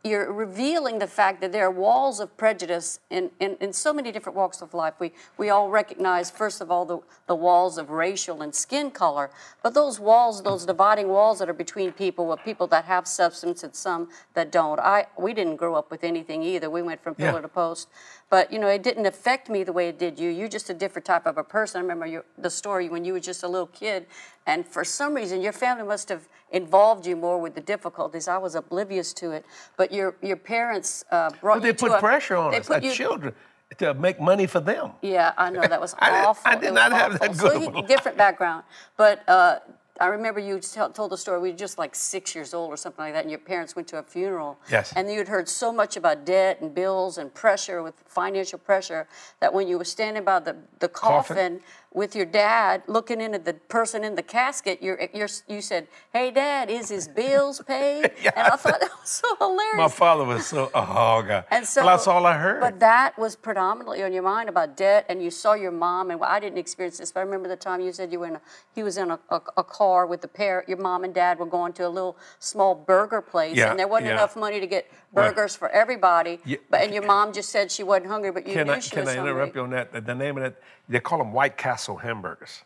you're 0.08 0.32
revealing 0.32 1.00
the 1.00 1.08
fact 1.08 1.42
that 1.42 1.52
there 1.52 1.66
are 1.66 1.72
walls 1.72 2.20
of 2.20 2.36
prejudice 2.38 3.00
in, 3.10 3.32
in, 3.40 3.58
in 3.60 3.74
so 3.74 3.94
many 3.94 4.12
different 4.12 4.36
walks 4.36 4.62
of 4.62 4.74
life. 4.74 4.96
We 5.00 5.12
we 5.38 5.50
all 5.50 5.70
recognize, 5.70 6.32
first 6.32 6.62
of 6.62 6.72
all, 6.72 6.86
the, 6.86 7.00
the 7.28 7.36
walls 7.36 7.78
of 7.78 7.90
racial 7.90 8.42
and 8.42 8.54
skin 8.56 8.92
color, 8.92 9.30
but 9.64 9.74
those 9.74 10.00
walls, 10.00 10.42
those 10.44 10.66
dividing 10.66 11.10
walls 11.10 11.40
that 11.40 11.50
are 11.50 11.54
between 11.54 11.92
people, 11.92 12.28
with 12.28 12.44
people 12.44 12.68
that 12.68 12.86
have 12.86 13.08
substance 13.08 13.64
and 13.64 13.76
some 13.76 14.10
that 14.34 14.52
don't. 14.52 14.80
I 14.80 15.08
we 15.18 15.34
didn't 15.34 15.58
grow 15.58 15.76
up 15.76 15.92
with 15.92 16.04
anything 16.04 16.44
either. 16.44 16.70
We 16.70 16.82
went 16.82 17.04
from 17.04 17.16
Yeah. 17.18 17.30
pillar 17.30 17.42
to 17.42 17.48
post. 17.50 17.88
But 18.30 18.52
you 18.52 18.60
know, 18.60 18.68
it 18.68 18.84
didn't 18.84 19.06
affect 19.06 19.50
me 19.50 19.64
the 19.64 19.72
way 19.72 19.88
it 19.88 19.98
did 19.98 20.20
you. 20.20 20.30
You're 20.30 20.50
just 20.50 20.70
a 20.70 20.74
different 20.74 21.06
type 21.06 21.26
of 21.26 21.38
a 21.38 21.44
person. 21.44 21.80
I 21.80 21.82
remember 21.82 22.06
your, 22.06 22.26
the 22.38 22.50
story 22.50 22.90
when 22.90 23.06
you 23.06 23.14
were 23.14 23.22
just 23.22 23.44
a 23.44 23.48
little 23.48 23.68
kid, 23.68 24.06
and 24.46 24.68
for 24.68 24.84
some 24.84 25.14
reason, 25.14 25.42
your 25.42 25.54
family 25.54 25.86
must 25.86 26.10
have 26.10 26.28
involved 26.52 27.06
you 27.06 27.16
more 27.16 27.40
with 27.40 27.56
the 27.56 27.62
difficulties. 27.62 28.28
I 28.28 28.38
was 28.38 28.56
oblivious 28.56 29.14
to 29.14 29.32
it, 29.32 29.46
but 29.78 29.92
your 29.94 30.16
your 30.22 30.36
parents 30.38 31.06
uh, 31.12 31.30
brought 31.42 31.56
But 31.56 31.64
they 31.64 31.74
put 31.74 31.92
a- 31.94 32.00
pressure 32.00 32.36
on 32.36 32.52
they 32.52 32.60
us, 32.60 32.68
put 32.68 32.78
as 32.78 32.84
you- 32.84 32.92
children, 32.92 33.34
to 33.78 33.94
make 33.94 34.20
money 34.20 34.46
for 34.48 34.60
them. 34.60 34.92
yeah, 35.02 35.32
I 35.38 35.50
know 35.50 35.62
that 35.62 35.80
was 35.80 35.96
I 36.00 36.26
awful. 36.26 36.52
I 36.52 36.56
did 36.56 36.66
It 36.66 36.72
was 36.72 36.76
not 36.76 36.92
have 36.92 37.14
awful. 37.14 37.28
that 37.28 37.36
So 37.38 37.50
good 37.50 37.62
he- 37.62 37.68
a 37.68 37.70
life. 37.72 37.88
different 37.88 38.18
background, 38.18 38.64
but 38.98 39.24
uh, 39.30 39.60
I 40.00 40.08
remember 40.08 40.40
you 40.40 40.60
told 40.60 41.12
the 41.12 41.18
story. 41.18 41.40
We 41.40 41.52
were 41.52 41.58
just 41.58 41.78
like 41.78 41.96
six 41.96 42.36
years 42.36 42.54
old 42.54 42.72
or 42.72 42.78
something 42.78 43.04
like 43.04 43.14
that, 43.14 43.24
and 43.24 43.32
your 43.32 43.40
parents 43.40 43.76
went 43.76 43.88
to 43.90 43.98
a 43.98 44.04
funeral. 44.04 44.60
Yes. 44.72 44.94
And 44.96 45.10
you'd 45.12 45.28
heard 45.28 45.50
so 45.50 45.72
much 45.72 45.98
about 45.98 46.26
debt 46.26 46.62
and 46.62 46.74
bills 46.74 47.18
and 47.18 47.34
pressure 47.34 47.82
with 47.84 47.96
financial 48.08 48.60
pressure 48.60 49.08
that 49.40 49.54
when 49.54 49.68
you 49.68 49.78
were 49.78 49.86
standing 49.86 50.24
by 50.24 50.40
the, 50.40 50.56
the 50.80 50.88
Coffin. 50.88 51.36
coffin, 51.36 51.62
with 51.98 52.16
your 52.16 52.26
dad 52.26 52.84
looking 52.88 53.20
into 53.20 53.40
the 53.40 53.54
person 53.54 54.04
in 54.04 54.16
the 54.16 54.22
casket, 54.24 54.82
you're, 54.82 55.00
you're, 55.14 55.28
you 55.48 55.62
said, 55.62 55.88
Hey, 56.14 56.30
dad, 56.32 56.70
is 56.70 56.90
his 56.90 57.08
bills 57.08 57.62
paid? 57.68 58.12
Yeah, 58.24 58.32
and 58.36 58.48
I 58.48 58.54
I 58.54 58.58
thought 58.58 58.80
that 58.82 58.92
was 59.00 59.10
so 59.10 59.36
hilarious. 59.38 59.78
My 59.78 59.88
father 59.88 60.24
was 60.26 60.46
so, 60.48 60.70
oh, 60.74 61.22
God. 61.22 61.46
And 61.52 61.66
so 61.66 61.84
well, 61.86 61.96
that's 61.96 62.08
all 62.08 62.26
I 62.26 62.36
heard. 62.38 62.60
But 62.62 62.80
that 62.80 63.18
was 63.18 63.36
predominantly 63.36 64.02
on 64.04 64.12
your 64.12 64.24
mind 64.24 64.50
about 64.50 64.76
debt, 64.76 65.06
and 65.10 65.22
you 65.22 65.30
saw 65.32 65.54
your 65.54 65.72
mom. 65.72 66.10
And 66.12 66.22
I 66.24 66.40
didn't 66.40 66.58
experience 66.58 66.98
this, 66.98 67.12
but 67.12 67.20
I 67.22 67.24
remember 67.24 67.48
the 67.48 67.56
time 67.56 67.80
you 67.82 67.92
said 67.94 68.12
you 68.12 68.20
were 68.20 68.28
in 68.28 68.36
a, 68.36 68.42
he 68.74 68.84
was 68.84 68.98
in 68.98 69.12
a, 69.12 69.20
a, 69.30 69.42
a 69.58 69.64
car 69.64 70.06
with 70.06 70.22
the 70.22 70.28
pair. 70.28 70.64
Your 70.68 70.78
mom 70.78 71.04
and 71.04 71.14
dad 71.14 71.40
were 71.40 71.46
going 71.46 71.74
to 71.74 71.88
a 71.88 71.90
little 71.90 72.18
small 72.40 72.74
burger 72.76 73.22
place, 73.22 73.56
Yeah, 73.56 73.70
and 73.70 73.80
there 73.80 73.88
wasn't 73.88 74.08
yeah. 74.08 74.14
enough 74.14 74.36
money 74.36 74.60
to 74.60 74.68
get 74.68 74.90
burgers 75.14 75.56
for 75.56 75.70
everybody. 75.70 76.40
Yeah. 76.46 76.58
But 76.70 76.82
and 76.82 76.94
your 76.94 77.06
mom 77.06 77.34
just 77.34 77.50
said 77.50 77.72
she 77.72 77.84
wasn't 77.84 78.08
hungry, 78.08 78.32
but 78.32 78.46
you 78.48 78.54
Can 78.54 78.68
knew 78.68 78.74
I, 78.74 78.80
she 78.80 78.92
can 78.92 79.02
was 79.02 79.10
I 79.10 79.16
hungry. 79.16 79.32
interrupt 79.32 79.56
you 79.56 79.62
on 79.62 79.70
that? 79.72 79.94
The, 79.94 80.02
the 80.02 80.16
name 80.16 80.38
of 80.38 80.44
that, 80.44 80.56
they 80.90 81.00
call 81.00 81.20
them 81.20 81.32
White 81.34 81.58
Castle 81.58 81.87
hamburgers. 81.96 82.64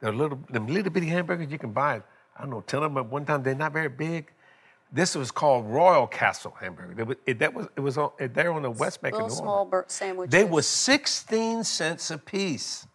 They're 0.00 0.12
little, 0.12 0.38
them 0.50 0.66
little 0.66 0.90
bitty 0.92 1.06
hamburgers 1.06 1.50
you 1.50 1.58
can 1.58 1.72
buy. 1.72 2.02
I 2.36 2.40
don't 2.42 2.50
know, 2.50 2.60
10 2.60 2.82
of 2.82 2.90
them 2.94 2.98
at 2.98 3.06
one 3.10 3.24
time. 3.24 3.42
They're 3.42 3.54
not 3.54 3.72
very 3.72 3.88
big. 3.88 4.30
This 4.92 5.14
was 5.14 5.30
called 5.30 5.66
Royal 5.66 6.06
Castle 6.06 6.54
hamburger. 6.60 7.04
Was- 7.04 7.16
it, 7.26 7.38
that 7.38 7.54
was, 7.54 7.66
it 7.76 7.80
was 7.80 7.96
on, 7.98 8.10
it, 8.18 8.34
there 8.34 8.52
on 8.52 8.62
the 8.62 8.70
West 8.70 9.00
Bank 9.02 9.14
little 9.14 9.30
small 9.30 9.64
bur- 9.64 9.84
sandwiches. 9.88 10.30
They 10.32 10.44
were 10.44 10.62
16 10.62 11.64
cents 11.64 12.10
a 12.10 12.18
piece. 12.18 12.86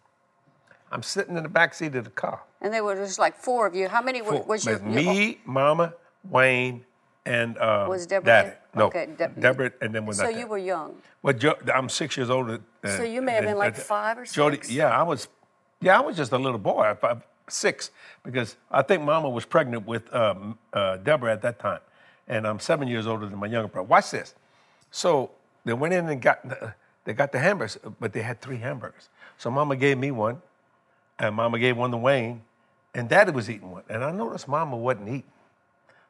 I'm 0.90 1.02
sitting 1.02 1.36
in 1.36 1.42
the 1.42 1.48
back 1.48 1.74
seat 1.74 1.94
of 1.96 2.04
the 2.04 2.10
car. 2.10 2.42
and 2.60 2.72
there 2.72 2.84
were 2.84 2.94
just 2.96 3.18
like 3.18 3.36
four 3.36 3.66
of 3.66 3.74
you. 3.74 3.88
How 3.88 4.02
many 4.02 4.22
were, 4.22 4.32
Four. 4.32 4.42
was 4.44 4.64
your, 4.64 4.78
There's 4.78 5.04
your- 5.04 5.14
me, 5.14 5.40
Mama, 5.44 5.94
Wayne, 6.28 6.84
and 7.26 7.56
uh, 7.58 7.86
Was 7.88 8.06
Deborah 8.06 8.26
Daddy. 8.26 8.50
No, 8.74 8.86
Okay, 8.86 9.06
Deb- 9.16 9.38
Deborah, 9.40 9.70
and 9.80 9.94
then 9.94 10.06
was 10.06 10.18
So 10.18 10.28
you 10.28 10.46
were 10.46 10.58
young. 10.58 10.94
Well, 11.22 11.34
I'm 11.72 11.88
six 11.88 12.16
years 12.16 12.30
older. 12.30 12.60
uh, 12.84 12.96
So 12.96 13.02
you 13.02 13.20
may 13.22 13.32
have 13.32 13.44
than- 13.44 13.52
been 13.52 13.58
like 13.58 13.76
five 13.76 14.18
or 14.18 14.24
Jody, 14.24 14.56
six? 14.56 14.70
yeah, 14.70 14.88
I 14.98 15.02
was. 15.02 15.28
Yeah, 15.82 15.98
I 15.98 16.00
was 16.00 16.16
just 16.16 16.30
a 16.30 16.38
little 16.38 16.60
boy, 16.60 16.94
five, 17.00 17.22
six, 17.48 17.90
because 18.22 18.56
I 18.70 18.82
think 18.82 19.02
Mama 19.02 19.28
was 19.28 19.44
pregnant 19.44 19.84
with 19.84 20.12
um, 20.14 20.56
uh, 20.72 20.98
Deborah 20.98 21.32
at 21.32 21.42
that 21.42 21.58
time, 21.58 21.80
and 22.28 22.46
I'm 22.46 22.60
seven 22.60 22.86
years 22.86 23.08
older 23.08 23.26
than 23.26 23.36
my 23.38 23.48
younger 23.48 23.66
brother. 23.66 23.88
Watch 23.88 24.12
this. 24.12 24.34
So 24.92 25.32
they 25.64 25.72
went 25.72 25.92
in 25.92 26.08
and 26.08 26.22
got 26.22 26.48
the, 26.48 26.74
they 27.04 27.12
got 27.12 27.32
the 27.32 27.40
hamburgers, 27.40 27.78
but 27.98 28.12
they 28.12 28.22
had 28.22 28.40
three 28.40 28.58
hamburgers. 28.58 29.08
So 29.38 29.50
Mama 29.50 29.74
gave 29.74 29.98
me 29.98 30.12
one, 30.12 30.40
and 31.18 31.34
Mama 31.34 31.58
gave 31.58 31.76
one 31.76 31.90
to 31.90 31.96
Wayne, 31.96 32.42
and 32.94 33.08
Daddy 33.08 33.32
was 33.32 33.50
eating 33.50 33.72
one, 33.72 33.82
and 33.88 34.04
I 34.04 34.12
noticed 34.12 34.46
Mama 34.46 34.76
wasn't 34.76 35.08
eating. 35.08 35.24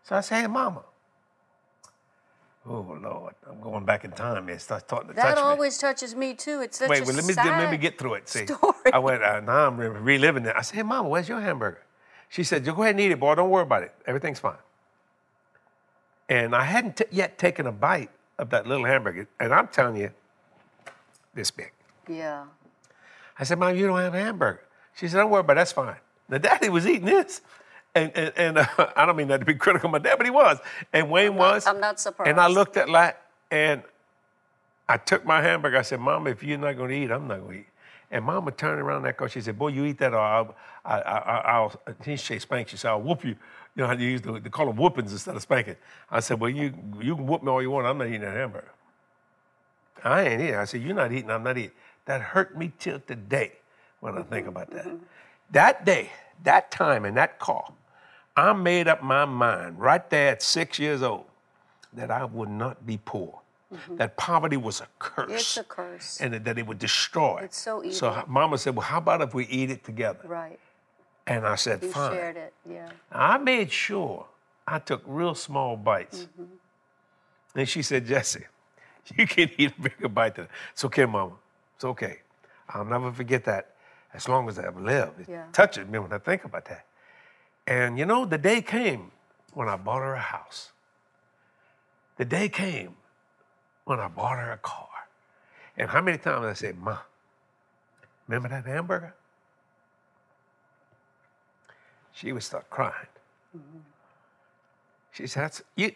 So 0.04 0.16
I 0.16 0.20
said, 0.20 0.42
"Hey, 0.42 0.46
Mama." 0.48 0.82
Oh 2.64 2.96
Lord, 3.00 3.34
I'm 3.48 3.60
going 3.60 3.84
back 3.84 4.04
in 4.04 4.12
time. 4.12 4.48
It 4.48 4.60
starts 4.60 4.84
to 4.88 5.02
That 5.14 5.16
touch 5.16 5.38
always 5.38 5.78
touches 5.78 6.14
me 6.14 6.34
too. 6.34 6.60
It's 6.60 6.78
such 6.78 6.88
Wait, 6.88 7.02
a 7.02 7.04
well, 7.04 7.16
let 7.16 7.24
me 7.24 7.32
sad 7.32 7.46
let 7.58 7.70
me 7.70 7.76
get 7.76 7.98
through 7.98 8.14
it. 8.14 8.28
See, 8.28 8.46
story. 8.46 8.92
I 8.92 8.98
went. 8.98 9.22
Uh, 9.22 9.40
now 9.40 9.66
I'm 9.66 9.76
re- 9.76 9.88
reliving 9.88 10.46
it. 10.46 10.54
I 10.56 10.62
said, 10.62 10.76
"Hey, 10.76 10.82
Mama, 10.82 11.08
where's 11.08 11.28
your 11.28 11.40
hamburger?" 11.40 11.82
She 12.28 12.44
said, 12.44 12.64
"You 12.64 12.72
go 12.72 12.82
ahead 12.82 12.94
and 12.94 13.00
eat 13.00 13.10
it, 13.10 13.18
boy. 13.18 13.34
Don't 13.34 13.50
worry 13.50 13.64
about 13.64 13.82
it. 13.82 13.92
Everything's 14.06 14.38
fine." 14.38 14.56
And 16.28 16.54
I 16.54 16.62
hadn't 16.64 16.98
t- 16.98 17.04
yet 17.10 17.36
taken 17.36 17.66
a 17.66 17.72
bite 17.72 18.10
of 18.38 18.50
that 18.50 18.66
little 18.66 18.84
hamburger, 18.84 19.26
and 19.40 19.52
I'm 19.52 19.68
telling 19.68 19.96
you, 19.96 20.10
this 21.34 21.50
big. 21.50 21.72
Yeah. 22.08 22.44
I 23.38 23.44
said, 23.44 23.58
Mom, 23.58 23.76
you 23.76 23.86
don't 23.86 23.98
have 23.98 24.14
a 24.14 24.18
hamburger. 24.18 24.62
She 24.94 25.08
said, 25.08 25.18
Don't 25.18 25.30
worry 25.30 25.40
about 25.40 25.54
it. 25.54 25.56
That's 25.56 25.72
fine. 25.72 25.96
Now, 26.28 26.38
Daddy 26.38 26.68
was 26.68 26.86
eating 26.86 27.06
this. 27.06 27.40
And, 27.94 28.10
and, 28.14 28.32
and 28.36 28.58
uh, 28.58 28.66
I 28.96 29.06
don't 29.06 29.16
mean 29.16 29.28
that 29.28 29.40
to 29.40 29.46
be 29.46 29.54
critical 29.54 29.88
of 29.88 29.92
my 29.92 29.98
dad, 29.98 30.16
but 30.16 30.26
he 30.26 30.30
was. 30.30 30.58
And 30.92 31.10
Wayne 31.10 31.34
was. 31.34 31.66
I'm 31.66 31.80
not 31.80 32.00
surprised. 32.00 32.30
And 32.30 32.40
I 32.40 32.48
looked 32.48 32.76
at 32.76 32.88
like, 32.88 33.16
and 33.50 33.82
I 34.88 34.96
took 34.96 35.24
my 35.24 35.42
hamburger. 35.42 35.78
I 35.78 35.82
said, 35.82 36.00
Mama, 36.00 36.30
if 36.30 36.42
you're 36.42 36.58
not 36.58 36.76
going 36.76 36.90
to 36.90 36.96
eat, 36.96 37.10
I'm 37.10 37.28
not 37.28 37.40
going 37.40 37.52
to 37.52 37.58
eat. 37.60 37.66
And 38.10 38.24
Mama 38.26 38.50
turned 38.50 38.80
around 38.80 39.02
that 39.02 39.16
car. 39.16 39.28
She 39.28 39.40
said, 39.40 39.58
Boy, 39.58 39.68
you 39.68 39.84
eat 39.86 39.98
that 39.98 40.12
or 40.12 40.20
I'll, 40.20 40.54
I, 40.84 41.00
I, 41.00 41.18
I, 41.18 41.38
I'll, 41.52 41.80
she 42.04 42.16
say 42.16 42.38
spank. 42.38 42.68
She 42.68 42.76
said, 42.76 42.90
I'll 42.90 43.00
whoop 43.00 43.24
you. 43.24 43.30
You 43.30 43.36
know 43.82 43.86
how 43.86 43.94
they 43.94 44.04
use 44.04 44.20
the, 44.20 44.38
they 44.38 44.50
call 44.50 44.66
them 44.66 44.76
whoopings 44.76 45.12
instead 45.12 45.34
of 45.34 45.40
spanking. 45.40 45.76
I 46.10 46.20
said, 46.20 46.38
Well, 46.38 46.50
you, 46.50 46.74
you 47.00 47.16
can 47.16 47.26
whoop 47.26 47.42
me 47.42 47.50
all 47.50 47.62
you 47.62 47.70
want. 47.70 47.86
I'm 47.86 47.96
not 47.96 48.08
eating 48.08 48.20
that 48.20 48.34
hamburger. 48.34 48.70
I 50.04 50.24
ain't 50.24 50.42
eating. 50.42 50.56
I 50.56 50.64
said, 50.64 50.82
You're 50.82 50.94
not 50.94 51.10
eating, 51.10 51.30
I'm 51.30 51.42
not 51.42 51.56
eating. 51.56 51.70
That 52.04 52.20
hurt 52.20 52.56
me 52.56 52.72
till 52.78 53.00
today 53.00 53.52
when 54.00 54.18
I 54.18 54.22
think 54.22 54.46
about 54.46 54.70
that. 54.72 54.88
That 55.52 55.86
day, 55.86 56.10
that 56.44 56.70
time, 56.70 57.06
and 57.06 57.16
that 57.16 57.38
car, 57.38 57.72
I 58.36 58.52
made 58.52 58.88
up 58.88 59.02
my 59.02 59.24
mind 59.24 59.78
right 59.78 60.08
there 60.10 60.32
at 60.32 60.42
six 60.42 60.78
years 60.78 61.02
old 61.02 61.24
that 61.92 62.10
I 62.10 62.24
would 62.24 62.48
not 62.48 62.86
be 62.86 62.98
poor. 63.04 63.38
That 63.96 64.18
poverty 64.18 64.58
was 64.58 64.82
a 64.82 64.86
curse. 64.98 65.30
It's 65.30 65.56
a 65.56 65.64
curse. 65.64 66.20
And 66.20 66.34
that 66.34 66.58
it 66.58 66.66
would 66.66 66.78
destroy. 66.78 67.40
It's 67.44 67.56
so 67.58 67.82
So. 67.90 68.22
Mama 68.26 68.58
said, 68.58 68.76
Well, 68.76 68.84
how 68.84 68.98
about 68.98 69.22
if 69.22 69.32
we 69.32 69.46
eat 69.46 69.70
it 69.70 69.82
together? 69.82 70.20
Right. 70.24 70.58
And 71.26 71.46
I 71.46 71.54
said, 71.54 71.82
You 71.82 71.90
Fine. 71.90 72.12
shared 72.12 72.36
it. 72.36 72.52
Yeah. 72.68 72.90
I 73.10 73.38
made 73.38 73.72
sure 73.72 74.26
I 74.66 74.78
took 74.78 75.02
real 75.06 75.34
small 75.34 75.76
bites. 75.78 76.28
Mm-hmm. 76.38 77.58
And 77.58 77.68
she 77.68 77.80
said, 77.82 78.04
Jesse, 78.06 78.44
you 79.16 79.26
can 79.26 79.50
eat 79.56 79.72
a 79.78 79.80
bigger 79.82 80.08
bite 80.08 80.34
than 80.34 80.44
that. 80.46 80.50
It's 80.72 80.84
okay, 80.84 81.06
Mama. 81.06 81.32
It's 81.76 81.84
okay. 81.84 82.18
I'll 82.68 82.84
never 82.84 83.10
forget 83.10 83.44
that 83.44 83.70
as 84.12 84.28
long 84.28 84.48
as 84.50 84.58
I 84.58 84.66
ever 84.66 84.80
live. 84.80 85.12
It 85.18 85.28
Yeah. 85.30 85.44
touches 85.52 85.88
me 85.88 85.98
when 85.98 86.12
I 86.12 86.18
think 86.18 86.44
about 86.44 86.66
that. 86.66 86.84
And 87.66 87.98
you 87.98 88.06
know, 88.06 88.24
the 88.24 88.38
day 88.38 88.60
came 88.62 89.10
when 89.54 89.68
I 89.68 89.76
bought 89.76 90.00
her 90.00 90.14
a 90.14 90.20
house. 90.20 90.72
The 92.16 92.24
day 92.24 92.48
came 92.48 92.96
when 93.84 94.00
I 94.00 94.08
bought 94.08 94.38
her 94.38 94.52
a 94.52 94.58
car. 94.58 94.88
And 95.76 95.88
how 95.88 96.00
many 96.00 96.18
times 96.18 96.44
I 96.44 96.52
said, 96.52 96.78
Ma, 96.78 96.98
remember 98.28 98.48
that 98.48 98.66
hamburger? 98.66 99.14
She 102.12 102.32
would 102.32 102.42
start 102.42 102.68
crying. 102.68 102.94
She 105.12 105.26
said, 105.26 105.44
that's, 105.44 105.62
you, 105.76 105.92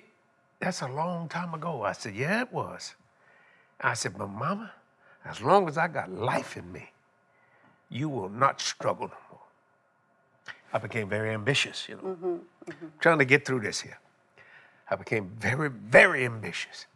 that's 0.61 0.83
a 0.83 0.89
long 0.89 1.29
time 1.29 1.55
ago. 1.55 1.83
I 1.83 1.93
said, 1.93 2.15
Yeah, 2.15 2.43
it 2.43 2.53
was. 2.53 2.95
I 3.81 3.95
said, 3.95 4.17
But 4.17 4.29
mama, 4.29 4.73
as 5.25 5.41
long 5.43 5.69
as 5.69 5.77
I 5.77 5.89
got 5.89 6.11
life 6.11 6.57
in 6.57 6.71
me, 6.73 6.91
you 7.91 8.09
will 8.09 8.29
not 8.29 8.61
struggle 8.61 9.09
no 9.09 9.17
more. 9.31 9.41
I 10.73 10.79
became 10.79 11.09
very 11.09 11.31
ambitious, 11.31 11.89
you 11.89 11.97
know, 11.97 12.03
mm-hmm, 12.03 12.27
mm-hmm. 12.27 12.87
trying 13.01 13.19
to 13.19 13.25
get 13.25 13.45
through 13.45 13.61
this 13.61 13.81
here. 13.81 13.99
I 14.91 14.97
became 14.97 15.31
very, 15.39 15.71
very 15.71 16.25
ambitious, 16.25 16.87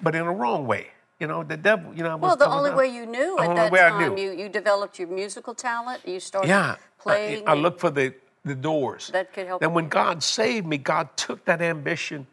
but 0.00 0.14
in 0.14 0.22
a 0.22 0.32
wrong 0.32 0.66
way. 0.66 0.88
You 1.20 1.26
know, 1.26 1.42
the 1.42 1.56
devil, 1.56 1.92
you 1.94 2.04
know, 2.04 2.10
I 2.10 2.14
was 2.14 2.28
Well, 2.28 2.36
the 2.36 2.48
only 2.48 2.70
way 2.70 2.86
you 2.86 3.04
knew 3.04 3.36
the 3.36 3.42
at 3.42 3.70
that 3.70 3.90
time, 3.90 4.16
you, 4.16 4.30
you 4.30 4.48
developed 4.48 5.00
your 5.00 5.08
musical 5.08 5.52
talent. 5.52 6.00
You 6.06 6.20
started 6.20 6.48
Yeah. 6.48 6.76
playing. 7.00 7.42
I, 7.48 7.52
I 7.52 7.54
looked 7.54 7.80
for 7.80 7.90
the, 7.90 8.14
the 8.44 8.54
doors. 8.54 9.08
That 9.12 9.32
could 9.32 9.46
help 9.48 9.60
Then 9.60 9.74
when 9.74 9.88
God 9.88 10.22
saved 10.22 10.64
me, 10.64 10.78
God 10.78 11.08
took 11.16 11.44
that 11.46 11.60
ambition 11.60 12.28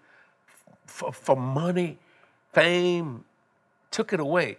for, 0.86 1.12
for 1.12 1.36
money, 1.36 1.98
fame, 2.54 3.26
took 3.90 4.14
it 4.14 4.20
away. 4.20 4.58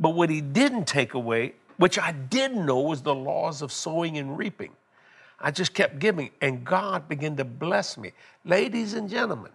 But 0.00 0.10
what 0.10 0.30
he 0.30 0.40
didn't 0.40 0.86
take 0.86 1.14
away, 1.14 1.54
which 1.76 1.96
I 1.96 2.10
didn't 2.10 2.66
know, 2.66 2.80
was 2.80 3.02
the 3.02 3.14
laws 3.14 3.62
of 3.62 3.70
sowing 3.70 4.18
and 4.18 4.36
reaping. 4.36 4.72
I 5.40 5.50
just 5.50 5.72
kept 5.74 5.98
giving, 5.98 6.30
and 6.40 6.64
God 6.64 7.08
began 7.08 7.36
to 7.36 7.44
bless 7.44 7.96
me. 7.96 8.12
Ladies 8.44 8.94
and 8.94 9.08
gentlemen, 9.08 9.52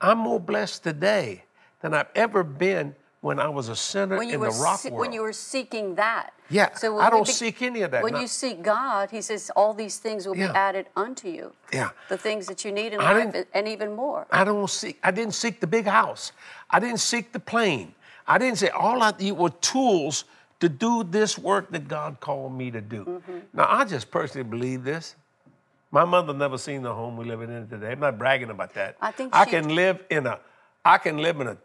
I'm 0.00 0.18
more 0.18 0.38
blessed 0.38 0.84
today 0.84 1.44
than 1.80 1.94
I've 1.94 2.06
ever 2.14 2.44
been 2.44 2.94
when 3.20 3.40
I 3.40 3.48
was 3.48 3.68
a 3.68 3.74
sinner 3.74 4.22
in 4.22 4.30
the 4.40 4.50
rock 4.50 4.78
se- 4.78 4.90
world. 4.90 5.00
when 5.00 5.12
you 5.12 5.22
were 5.22 5.32
seeking 5.32 5.96
that. 5.96 6.30
Yeah, 6.50 6.72
So 6.76 6.98
I 7.00 7.10
don't 7.10 7.26
be- 7.26 7.32
seek 7.32 7.60
any 7.62 7.82
of 7.82 7.90
that. 7.90 8.04
When 8.04 8.12
No. 8.12 8.20
you 8.20 8.28
seek 8.28 8.62
God, 8.62 9.10
He 9.10 9.20
says 9.20 9.50
all 9.56 9.74
these 9.74 9.98
things 9.98 10.26
will 10.28 10.36
Yeah. 10.36 10.52
be 10.52 10.56
added 10.56 10.86
unto 10.94 11.28
you. 11.28 11.52
Yeah. 11.72 11.90
The 12.08 12.16
things 12.16 12.46
that 12.46 12.64
you 12.64 12.70
need 12.70 12.92
in 12.92 13.00
I 13.00 13.12
life, 13.24 13.44
and 13.52 13.66
even 13.66 13.96
more. 13.96 14.26
I 14.30 14.44
don't 14.44 14.70
seek. 14.70 15.00
I 15.02 15.10
didn't 15.10 15.34
seek 15.34 15.58
the 15.60 15.66
big 15.66 15.86
house. 15.86 16.30
I 16.70 16.78
didn't 16.78 17.00
seek 17.00 17.32
the 17.32 17.40
plane. 17.40 17.96
I 18.28 18.38
didn't 18.38 18.58
say 18.58 18.68
all 18.68 19.02
I 19.02 19.12
need 19.18 19.32
were 19.32 19.50
tools 19.50 20.24
to 20.60 20.68
do 20.68 21.04
this 21.04 21.38
work 21.38 21.70
that 21.70 21.88
God 21.88 22.20
called 22.20 22.52
me 22.52 22.70
to 22.70 22.80
do. 22.80 23.04
Mm-hmm. 23.04 23.38
Now 23.52 23.66
I 23.68 23.84
just 23.84 24.10
personally 24.10 24.48
believe 24.48 24.84
this. 24.84 25.14
My 25.90 26.04
mother 26.04 26.34
never 26.34 26.58
seen 26.58 26.82
the 26.82 26.92
home 26.92 27.16
we're 27.16 27.24
living 27.24 27.50
in 27.50 27.68
today. 27.68 27.92
I'm 27.92 28.00
not 28.00 28.18
bragging 28.18 28.50
about 28.50 28.74
that. 28.74 28.96
I 29.00 29.10
think 29.10 29.34
I 29.34 29.44
can 29.44 29.74
live 29.74 30.04
in 30.10 30.26
a. 30.26 30.38
I 30.84 30.98
can 30.98 31.18
live 31.18 31.40
in 31.40 31.46
a 31.46 31.56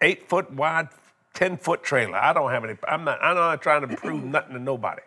eight 0.00 0.28
foot 0.28 0.52
wide, 0.52 0.88
ten 1.34 1.56
foot 1.56 1.82
trailer. 1.82 2.16
I 2.16 2.32
don't 2.32 2.50
have 2.50 2.64
any. 2.64 2.76
I'm 2.86 3.04
not. 3.04 3.18
I'm 3.22 3.34
not 3.34 3.62
trying 3.62 3.88
to 3.88 3.96
prove 3.96 4.22
nothing 4.36 4.52
to 4.54 4.60
nobody. 4.60 5.02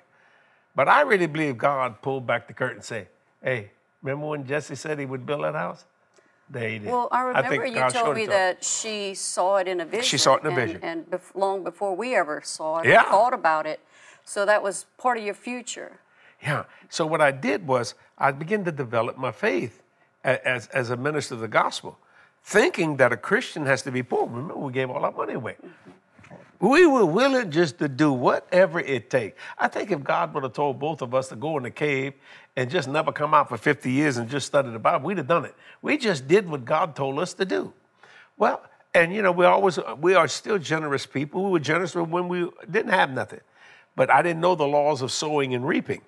But 0.75 0.89
I 0.89 1.01
really 1.01 1.27
believe 1.27 1.57
God 1.57 2.01
pulled 2.01 2.27
back 2.27 2.47
the 2.47 2.53
curtain 2.53 2.77
and 2.77 2.85
say, 2.85 3.07
"Hey, 3.41 3.71
remember 4.01 4.27
when 4.27 4.45
Jesse 4.45 4.75
said 4.75 4.99
he 4.99 5.05
would 5.05 5.25
build 5.25 5.43
that 5.43 5.55
house? 5.55 5.85
They 6.49 6.79
did. 6.79 6.87
Well, 6.87 7.07
I 7.11 7.21
remember 7.21 7.49
think 7.49 7.67
you 7.67 7.73
God 7.75 7.89
told 7.89 8.15
me 8.15 8.21
to 8.25 8.31
him. 8.31 8.37
that 8.37 8.63
she 8.63 9.13
saw 9.13 9.57
it 9.57 9.67
in 9.67 9.79
a 9.81 9.85
vision. 9.85 10.03
She 10.03 10.17
saw 10.17 10.35
it 10.35 10.43
in 10.43 10.51
a 10.51 10.55
vision. 10.55 10.79
And 10.83 11.05
bef- 11.09 11.35
long 11.35 11.63
before 11.63 11.95
we 11.95 12.15
ever 12.15 12.41
saw 12.43 12.79
it, 12.79 12.87
or 12.87 12.89
Yeah. 12.89 13.03
thought 13.03 13.33
about 13.33 13.65
it. 13.67 13.79
So 14.25 14.45
that 14.45 14.63
was 14.63 14.85
part 14.97 15.17
of 15.17 15.23
your 15.23 15.35
future. 15.35 15.99
Yeah. 16.41 16.63
So 16.89 17.05
what 17.05 17.21
I 17.21 17.31
did 17.31 17.67
was 17.67 17.93
I 18.17 18.31
began 18.31 18.63
to 18.65 18.71
develop 18.71 19.17
my 19.17 19.31
faith 19.31 19.81
as, 20.23 20.67
as 20.67 20.89
a 20.89 20.97
minister 20.97 21.35
of 21.35 21.41
the 21.41 21.47
gospel, 21.47 21.99
thinking 22.43 22.97
that 22.97 23.11
a 23.13 23.17
Christian 23.17 23.65
has 23.65 23.81
to 23.83 23.91
be 23.91 24.01
poor. 24.03 24.25
Remember, 24.27 24.55
we 24.55 24.71
gave 24.73 24.89
all 24.89 25.03
our 25.05 25.11
money 25.11 25.33
away. 25.33 25.53
Mm-hmm. 25.53 25.91
We 26.59 26.85
were 26.85 27.05
willing 27.05 27.51
just 27.51 27.77
to 27.79 27.87
do 27.87 28.11
whatever 28.11 28.79
it 28.79 29.09
takes. 29.09 29.39
I 29.57 29.69
think 29.69 29.91
if 29.91 30.03
God 30.03 30.33
would 30.33 30.43
have 30.43 30.53
told 30.53 30.77
both 30.77 31.01
of 31.01 31.15
us 31.15 31.29
to 31.29 31.37
go 31.37 31.55
in 31.57 31.63
the 31.63 31.71
cave 31.71 32.13
and 32.55 32.69
just 32.69 32.89
never 32.89 33.13
come 33.13 33.33
out 33.33 33.47
for 33.47 33.57
50 33.57 33.89
years 33.89 34.17
and 34.17 34.29
just 34.29 34.47
study 34.47 34.69
the 34.69 34.79
Bible, 34.79 35.05
we'd 35.05 35.17
have 35.17 35.27
done 35.27 35.45
it. 35.45 35.55
We 35.81 35.97
just 35.97 36.27
did 36.27 36.49
what 36.49 36.65
God 36.65 36.95
told 36.95 37.17
us 37.19 37.33
to 37.35 37.45
do. 37.45 37.73
Well, 38.37 38.61
and 38.93 39.13
you 39.13 39.21
know, 39.21 39.31
we 39.31 39.45
always 39.45 39.79
we 40.01 40.15
are 40.15 40.27
still 40.27 40.57
generous 40.57 41.05
people. 41.05 41.45
We 41.45 41.51
were 41.51 41.59
generous 41.59 41.95
when 41.95 42.27
we 42.27 42.49
didn't 42.69 42.91
have 42.91 43.11
nothing. 43.11 43.41
But 43.95 44.09
I 44.09 44.21
didn't 44.21 44.41
know 44.41 44.55
the 44.55 44.67
laws 44.67 45.01
of 45.01 45.11
sowing 45.11 45.53
and 45.53 45.67
reaping. 45.67 46.01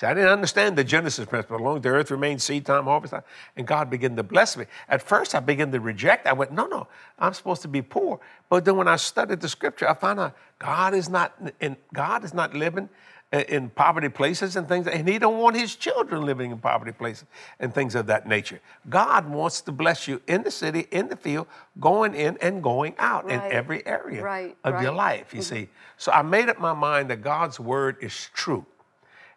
See, 0.00 0.06
I 0.06 0.14
didn't 0.14 0.30
understand 0.30 0.78
the 0.78 0.84
Genesis 0.84 1.26
principle. 1.26 1.58
Long 1.58 1.78
the 1.82 1.90
earth 1.90 2.10
remains 2.10 2.42
seed 2.42 2.64
time, 2.64 2.84
harvest 2.84 3.10
time, 3.10 3.22
and 3.54 3.66
God 3.66 3.90
began 3.90 4.16
to 4.16 4.22
bless 4.22 4.56
me. 4.56 4.64
At 4.88 5.02
first, 5.02 5.34
I 5.34 5.40
began 5.40 5.70
to 5.72 5.80
reject. 5.80 6.26
I 6.26 6.32
went, 6.32 6.52
no, 6.52 6.66
no, 6.66 6.88
I'm 7.18 7.34
supposed 7.34 7.60
to 7.62 7.68
be 7.68 7.82
poor. 7.82 8.18
But 8.48 8.64
then 8.64 8.76
when 8.76 8.88
I 8.88 8.96
studied 8.96 9.42
the 9.42 9.48
scripture, 9.48 9.86
I 9.86 9.92
found 9.92 10.18
out 10.18 10.34
God 10.58 10.94
is 10.94 11.10
not 11.10 11.36
in, 11.60 11.76
God 11.92 12.24
is 12.24 12.32
not 12.32 12.54
living 12.54 12.88
in 13.30 13.68
poverty 13.68 14.08
places 14.08 14.56
and 14.56 14.66
things, 14.66 14.86
and 14.86 15.06
He 15.06 15.18
don't 15.18 15.36
want 15.36 15.54
His 15.54 15.76
children 15.76 16.22
living 16.22 16.50
in 16.50 16.56
poverty 16.56 16.92
places 16.92 17.26
and 17.58 17.74
things 17.74 17.94
of 17.94 18.06
that 18.06 18.26
nature. 18.26 18.60
God 18.88 19.28
wants 19.28 19.60
to 19.60 19.70
bless 19.70 20.08
you 20.08 20.22
in 20.26 20.44
the 20.44 20.50
city, 20.50 20.86
in 20.92 21.08
the 21.08 21.16
field, 21.16 21.46
going 21.78 22.14
in 22.14 22.38
and 22.40 22.62
going 22.62 22.94
out 22.98 23.26
Right. 23.26 23.34
in 23.34 23.52
every 23.52 23.86
area 23.86 24.22
Right, 24.22 24.56
of 24.64 24.80
your 24.82 24.92
life. 24.92 25.34
You 25.34 25.40
mm-hmm. 25.40 25.56
see, 25.56 25.68
so 25.98 26.10
I 26.10 26.22
made 26.22 26.48
up 26.48 26.58
my 26.58 26.72
mind 26.72 27.10
that 27.10 27.20
God's 27.20 27.60
word 27.60 27.98
is 28.00 28.30
true. 28.32 28.64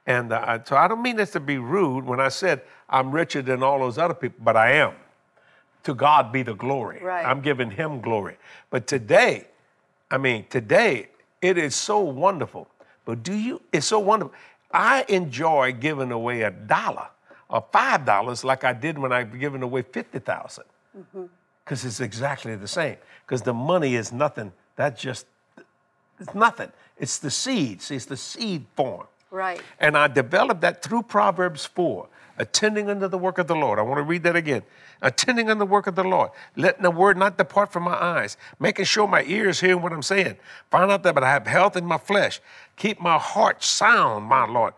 And 0.05 0.33
uh, 0.33 0.63
so 0.63 0.75
I 0.75 0.87
don't 0.87 1.01
mean 1.01 1.15
this 1.15 1.31
to 1.31 1.39
be 1.39 1.57
rude 1.57 2.05
when 2.05 2.19
I 2.19 2.29
said 2.29 2.61
I'm 2.89 3.11
richer 3.11 3.41
than 3.41 3.63
all 3.63 3.79
those 3.79 3.97
other 3.97 4.13
people, 4.13 4.39
but 4.43 4.57
I 4.57 4.73
am. 4.73 4.93
To 5.83 5.93
God 5.93 6.31
be 6.31 6.43
the 6.43 6.53
glory. 6.53 7.01
Right. 7.01 7.25
I'm 7.25 7.41
giving 7.41 7.71
Him 7.71 7.99
glory. 8.01 8.37
But 8.69 8.87
today, 8.87 9.47
I 10.09 10.17
mean, 10.17 10.45
today, 10.49 11.09
it 11.41 11.57
is 11.57 11.75
so 11.75 11.99
wonderful. 11.99 12.67
But 13.05 13.23
do 13.23 13.33
you, 13.33 13.61
it's 13.71 13.87
so 13.87 13.99
wonderful. 13.99 14.33
I 14.71 15.05
enjoy 15.09 15.73
giving 15.73 16.11
away 16.11 16.41
a 16.43 16.51
dollar 16.51 17.07
or 17.49 17.65
five 17.71 18.05
dollars 18.05 18.43
like 18.43 18.63
I 18.63 18.73
did 18.73 18.97
when 18.97 19.11
I 19.11 19.23
given 19.23 19.61
away 19.61 19.83
50,000. 19.83 20.63
Because 21.63 21.85
it's 21.85 21.99
exactly 21.99 22.55
the 22.55 22.67
same. 22.67 22.97
Because 23.25 23.41
the 23.41 23.53
money 23.53 23.95
is 23.95 24.11
nothing. 24.11 24.51
That's 24.75 25.01
just, 25.01 25.27
it's 26.19 26.33
nothing. 26.33 26.71
It's 26.97 27.19
the 27.19 27.31
seed. 27.31 27.81
See, 27.81 27.95
it's 27.95 28.05
the 28.05 28.17
seed 28.17 28.65
form. 28.75 29.07
Right. 29.33 29.59
And 29.79 29.97
I 29.97 30.07
developed 30.07 30.61
that 30.61 30.83
through 30.83 31.01
Proverbs 31.01 31.65
4, 31.65 32.07
attending 32.37 32.87
unto 32.87 33.07
the 33.07 33.17
work 33.17 33.39
of 33.39 33.47
the 33.47 33.55
Lord. 33.55 33.79
I 33.79 33.81
want 33.81 33.97
to 33.97 34.03
read 34.03 34.21
that 34.23 34.35
again. 34.35 34.61
Attending 35.01 35.49
unto 35.49 35.57
the 35.57 35.65
work 35.65 35.87
of 35.87 35.95
the 35.95 36.03
Lord, 36.03 36.29
letting 36.55 36.83
the 36.83 36.91
word 36.91 37.17
not 37.17 37.35
depart 37.35 37.73
from 37.73 37.81
my 37.81 37.95
eyes, 37.95 38.37
making 38.59 38.85
sure 38.85 39.07
my 39.07 39.23
ears 39.23 39.59
hearing 39.59 39.81
what 39.81 39.91
I'm 39.91 40.03
saying. 40.03 40.37
Find 40.69 40.91
out 40.91 41.01
that 41.01 41.15
but 41.15 41.23
I 41.23 41.31
have 41.31 41.47
health 41.47 41.75
in 41.75 41.83
my 41.83 41.97
flesh. 41.97 42.41
Keep 42.77 43.01
my 43.01 43.17
heart 43.17 43.63
sound, 43.63 44.25
my 44.25 44.45
Lord, 44.45 44.75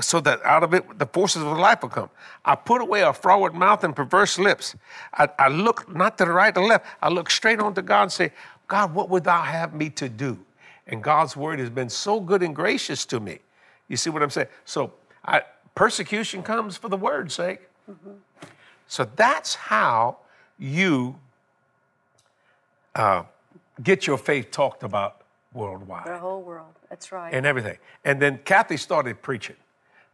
so 0.00 0.20
that 0.20 0.40
out 0.44 0.62
of 0.62 0.72
it 0.72 1.00
the 1.00 1.06
forces 1.06 1.42
of 1.42 1.58
life 1.58 1.82
will 1.82 1.88
come. 1.88 2.10
I 2.44 2.54
put 2.54 2.80
away 2.80 3.02
a 3.02 3.12
froward 3.12 3.54
mouth 3.54 3.82
and 3.82 3.94
perverse 3.94 4.38
lips. 4.38 4.76
I, 5.14 5.28
I 5.36 5.48
look 5.48 5.92
not 5.92 6.16
to 6.18 6.26
the 6.26 6.30
right 6.30 6.56
or 6.56 6.64
left. 6.64 6.86
I 7.02 7.08
look 7.08 7.28
straight 7.28 7.58
on 7.58 7.74
to 7.74 7.82
God 7.82 8.02
and 8.02 8.12
say, 8.12 8.30
God, 8.68 8.94
what 8.94 9.10
would 9.10 9.24
thou 9.24 9.42
have 9.42 9.74
me 9.74 9.90
to 9.90 10.08
do? 10.08 10.38
And 10.86 11.02
God's 11.02 11.36
word 11.36 11.58
has 11.58 11.70
been 11.70 11.88
so 11.88 12.20
good 12.20 12.44
and 12.44 12.54
gracious 12.54 13.04
to 13.06 13.18
me. 13.18 13.40
You 13.88 13.96
see 13.96 14.10
what 14.10 14.22
I'm 14.22 14.30
saying? 14.30 14.48
So 14.64 14.92
I, 15.24 15.42
persecution 15.74 16.42
comes 16.42 16.76
for 16.76 16.88
the 16.88 16.96
word's 16.96 17.34
sake. 17.34 17.68
So 18.88 19.08
that's 19.16 19.54
how 19.54 20.18
you 20.58 21.18
uh, 22.94 23.24
get 23.82 24.06
your 24.06 24.18
faith 24.18 24.50
talked 24.50 24.82
about 24.82 25.22
worldwide 25.52 26.06
The 26.06 26.18
whole 26.18 26.42
world. 26.42 26.74
That's 26.88 27.12
right. 27.12 27.32
and 27.32 27.46
everything. 27.46 27.78
And 28.04 28.20
then 28.20 28.38
Kathy 28.44 28.76
started 28.76 29.22
preaching. 29.22 29.56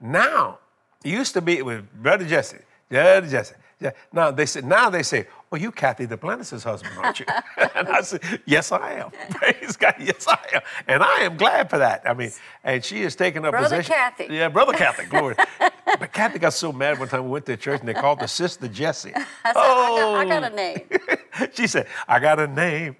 Now, 0.00 0.58
it 1.04 1.10
used 1.10 1.34
to 1.34 1.40
be 1.40 1.58
it 1.58 1.64
was 1.64 1.82
Brother 2.00 2.26
Jesse, 2.26 2.58
Brother 2.88 3.28
Jesse. 3.28 3.54
Yeah. 3.82 3.90
Now 4.12 4.30
they 4.30 4.46
said, 4.46 4.64
now 4.64 4.88
they 4.90 5.02
say, 5.02 5.26
well, 5.50 5.60
you 5.60 5.72
Kathy 5.72 6.06
Duplantis' 6.06 6.62
husband, 6.62 6.94
aren't 6.96 7.20
you? 7.20 7.26
and 7.74 7.88
I 7.88 8.00
said, 8.02 8.22
yes, 8.46 8.70
I 8.70 8.92
am. 8.92 9.10
Praise 9.30 9.76
God, 9.76 9.94
yes, 9.98 10.26
I 10.28 10.38
am. 10.54 10.60
And 10.86 11.02
I 11.02 11.16
am 11.22 11.36
glad 11.36 11.68
for 11.68 11.78
that. 11.78 12.02
I 12.06 12.14
mean, 12.14 12.30
and 12.62 12.84
she 12.84 13.02
is 13.02 13.16
taking 13.16 13.44
a 13.44 13.50
Brother 13.50 13.76
position. 13.76 13.92
Kathy. 13.92 14.28
Yeah, 14.30 14.48
Brother 14.48 14.72
Kathy, 14.72 15.06
glory. 15.06 15.34
but 15.84 16.12
Kathy 16.12 16.38
got 16.38 16.52
so 16.52 16.72
mad 16.72 16.98
one 16.98 17.08
time 17.08 17.24
we 17.24 17.30
went 17.30 17.46
to 17.46 17.56
church 17.56 17.80
and 17.80 17.88
they 17.88 17.94
called 17.94 18.20
the 18.20 18.28
sister 18.28 18.68
Jessie. 18.68 19.12
I, 19.14 19.20
said, 19.52 19.56
I, 19.56 19.96
got, 19.98 20.14
I 20.14 20.24
got 20.40 20.52
a 20.52 20.56
name. 20.56 20.80
she 21.52 21.66
said, 21.66 21.86
I 22.06 22.20
got 22.20 22.38
a 22.38 22.46
name. 22.46 22.96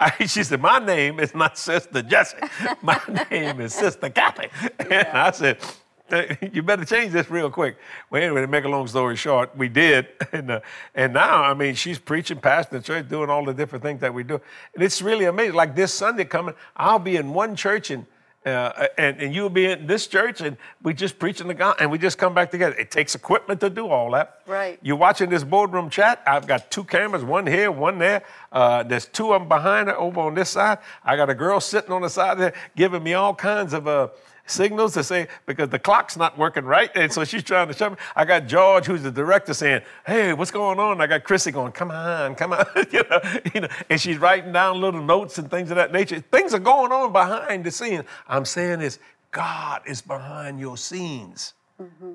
I- 0.00 0.26
she 0.26 0.42
said, 0.44 0.60
My 0.60 0.78
name 0.78 1.20
is 1.20 1.34
not 1.34 1.56
Sister 1.58 2.02
Jessie. 2.02 2.38
My 2.82 3.00
name 3.30 3.60
is 3.60 3.74
Sister 3.74 4.10
Kathy. 4.10 4.48
And 4.78 4.92
I 4.92 5.30
said, 5.30 5.58
"Eh, 5.60 5.66
You 6.52 6.62
better 6.62 6.84
change 6.84 7.12
this 7.12 7.30
real 7.30 7.50
quick. 7.50 7.76
Well, 8.10 8.22
anyway, 8.22 8.42
to 8.42 8.46
make 8.46 8.64
a 8.64 8.68
long 8.68 8.86
story 8.86 9.16
short, 9.16 9.56
we 9.56 9.68
did. 9.68 10.08
And, 10.32 10.50
uh, 10.50 10.60
and 10.94 11.12
now, 11.12 11.42
I 11.42 11.52
mean, 11.52 11.74
she's 11.74 11.98
preaching, 11.98 12.38
pastoring 12.38 12.70
the 12.70 12.80
church, 12.80 13.08
doing 13.08 13.28
all 13.28 13.44
the 13.44 13.52
different 13.52 13.84
things 13.84 14.00
that 14.00 14.14
we 14.14 14.22
do. 14.22 14.40
And 14.74 14.82
it's 14.82 15.02
really 15.02 15.26
amazing. 15.26 15.54
Like 15.54 15.76
this 15.76 15.92
Sunday 15.92 16.24
coming, 16.24 16.54
I'll 16.74 16.98
be 16.98 17.16
in 17.16 17.34
one 17.34 17.54
church 17.54 17.90
and 17.90 18.06
uh, 18.44 18.88
and, 18.98 19.20
and 19.20 19.34
you'll 19.34 19.48
be 19.48 19.66
in 19.66 19.86
this 19.86 20.08
church, 20.08 20.40
and 20.40 20.56
we 20.82 20.92
just 20.92 21.18
preaching 21.18 21.46
the 21.46 21.54
God, 21.54 21.76
and 21.78 21.90
we 21.90 21.98
just 21.98 22.18
come 22.18 22.34
back 22.34 22.50
together. 22.50 22.74
It 22.74 22.90
takes 22.90 23.14
equipment 23.14 23.60
to 23.60 23.70
do 23.70 23.86
all 23.86 24.10
that. 24.12 24.40
Right. 24.46 24.80
You're 24.82 24.96
watching 24.96 25.30
this 25.30 25.44
boardroom 25.44 25.90
chat. 25.90 26.22
I've 26.26 26.46
got 26.46 26.70
two 26.70 26.82
cameras, 26.82 27.22
one 27.22 27.46
here, 27.46 27.70
one 27.70 27.98
there. 27.98 28.24
Uh, 28.50 28.82
there's 28.82 29.06
two 29.06 29.32
of 29.32 29.42
them 29.42 29.48
behind 29.48 29.88
her 29.88 29.96
over 29.96 30.20
on 30.20 30.34
this 30.34 30.50
side. 30.50 30.78
I 31.04 31.16
got 31.16 31.30
a 31.30 31.34
girl 31.34 31.60
sitting 31.60 31.92
on 31.92 32.02
the 32.02 32.10
side 32.10 32.38
there 32.38 32.54
giving 32.74 33.02
me 33.02 33.14
all 33.14 33.34
kinds 33.34 33.74
of 33.74 33.86
uh, 33.86 34.08
signals 34.46 34.94
to 34.94 35.04
say 35.04 35.28
because 35.46 35.68
the 35.68 35.78
clock's 35.78 36.16
not 36.16 36.36
working 36.36 36.64
right, 36.64 36.90
and 36.94 37.12
so 37.12 37.24
she's 37.24 37.42
trying 37.42 37.68
to 37.68 37.74
shut 37.74 37.92
me. 37.92 37.98
I 38.16 38.24
got 38.24 38.46
George, 38.46 38.86
who's 38.86 39.02
the 39.02 39.10
director, 39.10 39.54
saying, 39.54 39.82
"Hey, 40.06 40.32
what's 40.32 40.50
going 40.50 40.78
on?" 40.78 41.00
I 41.00 41.06
got 41.06 41.24
Chrissy 41.24 41.52
going, 41.52 41.72
"Come 41.72 41.90
on, 41.90 42.34
come 42.34 42.52
on," 42.52 42.64
you 42.90 43.02
know, 43.10 43.20
you 43.54 43.60
know, 43.62 43.68
and 43.88 44.00
she's 44.00 44.18
writing 44.18 44.52
down 44.52 44.80
little 44.80 45.02
notes 45.02 45.38
and 45.38 45.50
things 45.50 45.70
of 45.70 45.76
that 45.76 45.92
nature. 45.92 46.20
Things 46.20 46.54
are 46.54 46.58
going 46.58 46.92
on 46.92 47.12
behind 47.12 47.64
the 47.64 47.70
scenes. 47.70 48.04
I'm 48.28 48.44
saying 48.44 48.80
is 48.80 48.98
God 49.30 49.82
is 49.86 50.02
behind 50.02 50.60
your 50.60 50.76
scenes. 50.76 51.54
Mm-hmm. 51.80 52.12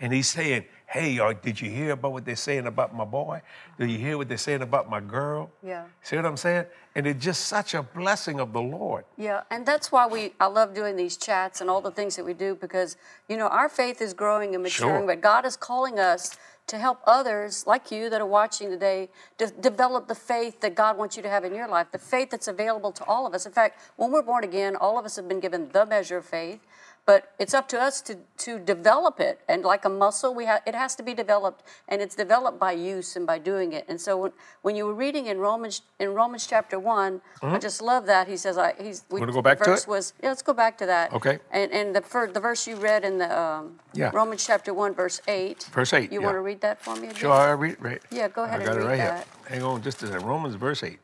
And 0.00 0.12
he's 0.12 0.28
saying, 0.28 0.64
Hey, 0.92 1.18
uh, 1.18 1.32
did 1.32 1.58
you 1.58 1.70
hear 1.70 1.92
about 1.92 2.12
what 2.12 2.26
they're 2.26 2.36
saying 2.36 2.66
about 2.66 2.94
my 2.94 3.06
boy? 3.06 3.40
Did 3.78 3.90
you 3.90 3.96
hear 3.96 4.18
what 4.18 4.28
they're 4.28 4.36
saying 4.36 4.60
about 4.60 4.90
my 4.90 5.00
girl? 5.00 5.50
Yeah. 5.62 5.84
See 6.02 6.16
what 6.16 6.26
I'm 6.26 6.36
saying? 6.36 6.66
And 6.94 7.06
it's 7.06 7.24
just 7.24 7.46
such 7.46 7.72
a 7.72 7.82
blessing 7.82 8.38
of 8.38 8.52
the 8.52 8.60
Lord. 8.60 9.06
Yeah, 9.16 9.44
and 9.50 9.64
that's 9.64 9.90
why 9.90 10.06
we 10.06 10.34
I 10.38 10.46
love 10.46 10.74
doing 10.74 10.96
these 10.96 11.16
chats 11.16 11.62
and 11.62 11.70
all 11.70 11.80
the 11.80 11.90
things 11.90 12.16
that 12.16 12.26
we 12.26 12.34
do 12.34 12.56
because 12.56 12.98
you 13.26 13.38
know 13.38 13.46
our 13.48 13.70
faith 13.70 14.02
is 14.02 14.12
growing 14.12 14.52
and 14.54 14.62
maturing, 14.62 15.00
Sure. 15.00 15.06
but 15.06 15.22
God 15.22 15.46
is 15.46 15.56
calling 15.56 15.98
us 15.98 16.36
to 16.66 16.76
help 16.78 17.00
others 17.06 17.66
like 17.66 17.90
you 17.90 18.10
that 18.10 18.20
are 18.20 18.26
watching 18.26 18.68
today 18.68 19.08
to 19.38 19.46
develop 19.46 20.08
the 20.08 20.14
faith 20.14 20.60
that 20.60 20.74
God 20.74 20.98
wants 20.98 21.16
you 21.16 21.22
to 21.22 21.28
have 21.28 21.44
in 21.44 21.54
your 21.54 21.68
life, 21.68 21.86
the 21.90 21.98
faith 21.98 22.28
that's 22.30 22.48
available 22.48 22.92
to 22.92 23.04
all 23.04 23.26
of 23.26 23.32
us. 23.32 23.46
In 23.46 23.52
fact, 23.52 23.80
when 23.96 24.12
we're 24.12 24.22
born 24.22 24.44
again, 24.44 24.76
all 24.76 24.98
of 24.98 25.06
us 25.06 25.16
have 25.16 25.26
been 25.26 25.40
given 25.40 25.70
the 25.72 25.86
measure 25.86 26.18
of 26.18 26.26
faith, 26.26 26.60
but 27.04 27.32
it's 27.38 27.52
up 27.54 27.68
to 27.68 27.80
us 27.80 28.00
to 28.02 28.16
to 28.38 28.58
develop 28.58 29.18
it. 29.20 29.40
And 29.48 29.62
like 29.64 29.84
a 29.84 29.88
muscle, 29.88 30.34
we 30.34 30.44
have 30.46 30.62
it 30.66 30.74
has 30.74 30.94
to 30.96 31.02
be 31.02 31.14
developed, 31.14 31.62
and 31.88 32.00
it's 32.00 32.14
developed 32.14 32.58
by 32.60 32.72
use 32.72 33.16
and 33.16 33.26
by 33.26 33.38
doing 33.38 33.72
it. 33.72 33.84
And 33.88 34.00
so 34.00 34.16
when, 34.16 34.32
when 34.62 34.76
you 34.76 34.86
were 34.86 34.94
reading 34.94 35.26
in 35.26 35.38
Romans 35.38 35.82
in 35.98 36.14
Romans 36.14 36.46
chapter 36.46 36.78
one, 36.78 37.20
I 37.42 37.58
just 37.58 37.82
love 37.82 38.06
that 38.06 38.28
he 38.28 38.36
says 38.36 38.56
I 38.58 38.74
he's 38.80 39.04
we, 39.10 39.16
Mm-hmm. 39.16 39.20
Wanna 39.20 39.32
go 39.32 39.42
back 39.42 39.58
the 39.58 39.64
to 39.64 39.70
verse 39.72 39.82
it? 39.82 39.88
was 39.88 40.12
yeah, 40.22 40.28
let's 40.28 40.42
go 40.42 40.52
back 40.52 40.78
to 40.78 40.86
that. 40.86 41.12
Okay. 41.12 41.38
And 41.50 41.72
and 41.72 41.94
the 41.96 42.02
fir- 42.02 42.30
the 42.32 42.40
verse 42.40 42.66
you 42.66 42.76
read 42.76 43.04
in 43.04 43.18
the 43.18 43.30
um, 43.40 43.80
Yeah. 43.94 44.10
Romans 44.14 44.46
chapter 44.46 44.72
one 44.72 44.94
verse 44.94 45.20
eight. 45.28 45.64
Verse 45.72 45.92
eight, 45.92 46.12
You 46.12 46.20
yeah. 46.20 46.26
want 46.26 46.36
to 46.36 46.40
read 46.40 46.60
that 46.60 46.80
for 46.82 46.94
me 46.94 47.08
again? 47.08 47.14
Sure, 47.16 47.32
I 47.32 47.50
read 47.52 47.76
right. 47.80 48.00
Yeah, 48.10 48.28
go 48.28 48.44
ahead 48.44 48.60
I 48.60 48.62
and 48.62 48.66
got 48.66 48.76
it 48.76 48.80
read 48.80 48.86
right 48.86 48.96
that. 48.98 49.26
here. 49.48 49.58
Hang 49.58 49.62
on 49.64 49.82
just 49.82 50.02
a 50.02 50.06
second. 50.06 50.26
Romans 50.26 50.54
verse 50.54 50.82
8. 50.84 50.98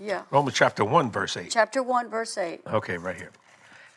Yeah. 0.00 0.22
Romans 0.30 0.56
chapter 0.56 0.84
1, 0.84 1.10
verse 1.10 1.36
8. 1.36 1.50
Chapter 1.50 1.82
one 1.82 2.08
verse 2.08 2.38
eight. 2.38 2.62
Okay, 2.66 2.96
right 2.96 3.14
here. 3.16 3.30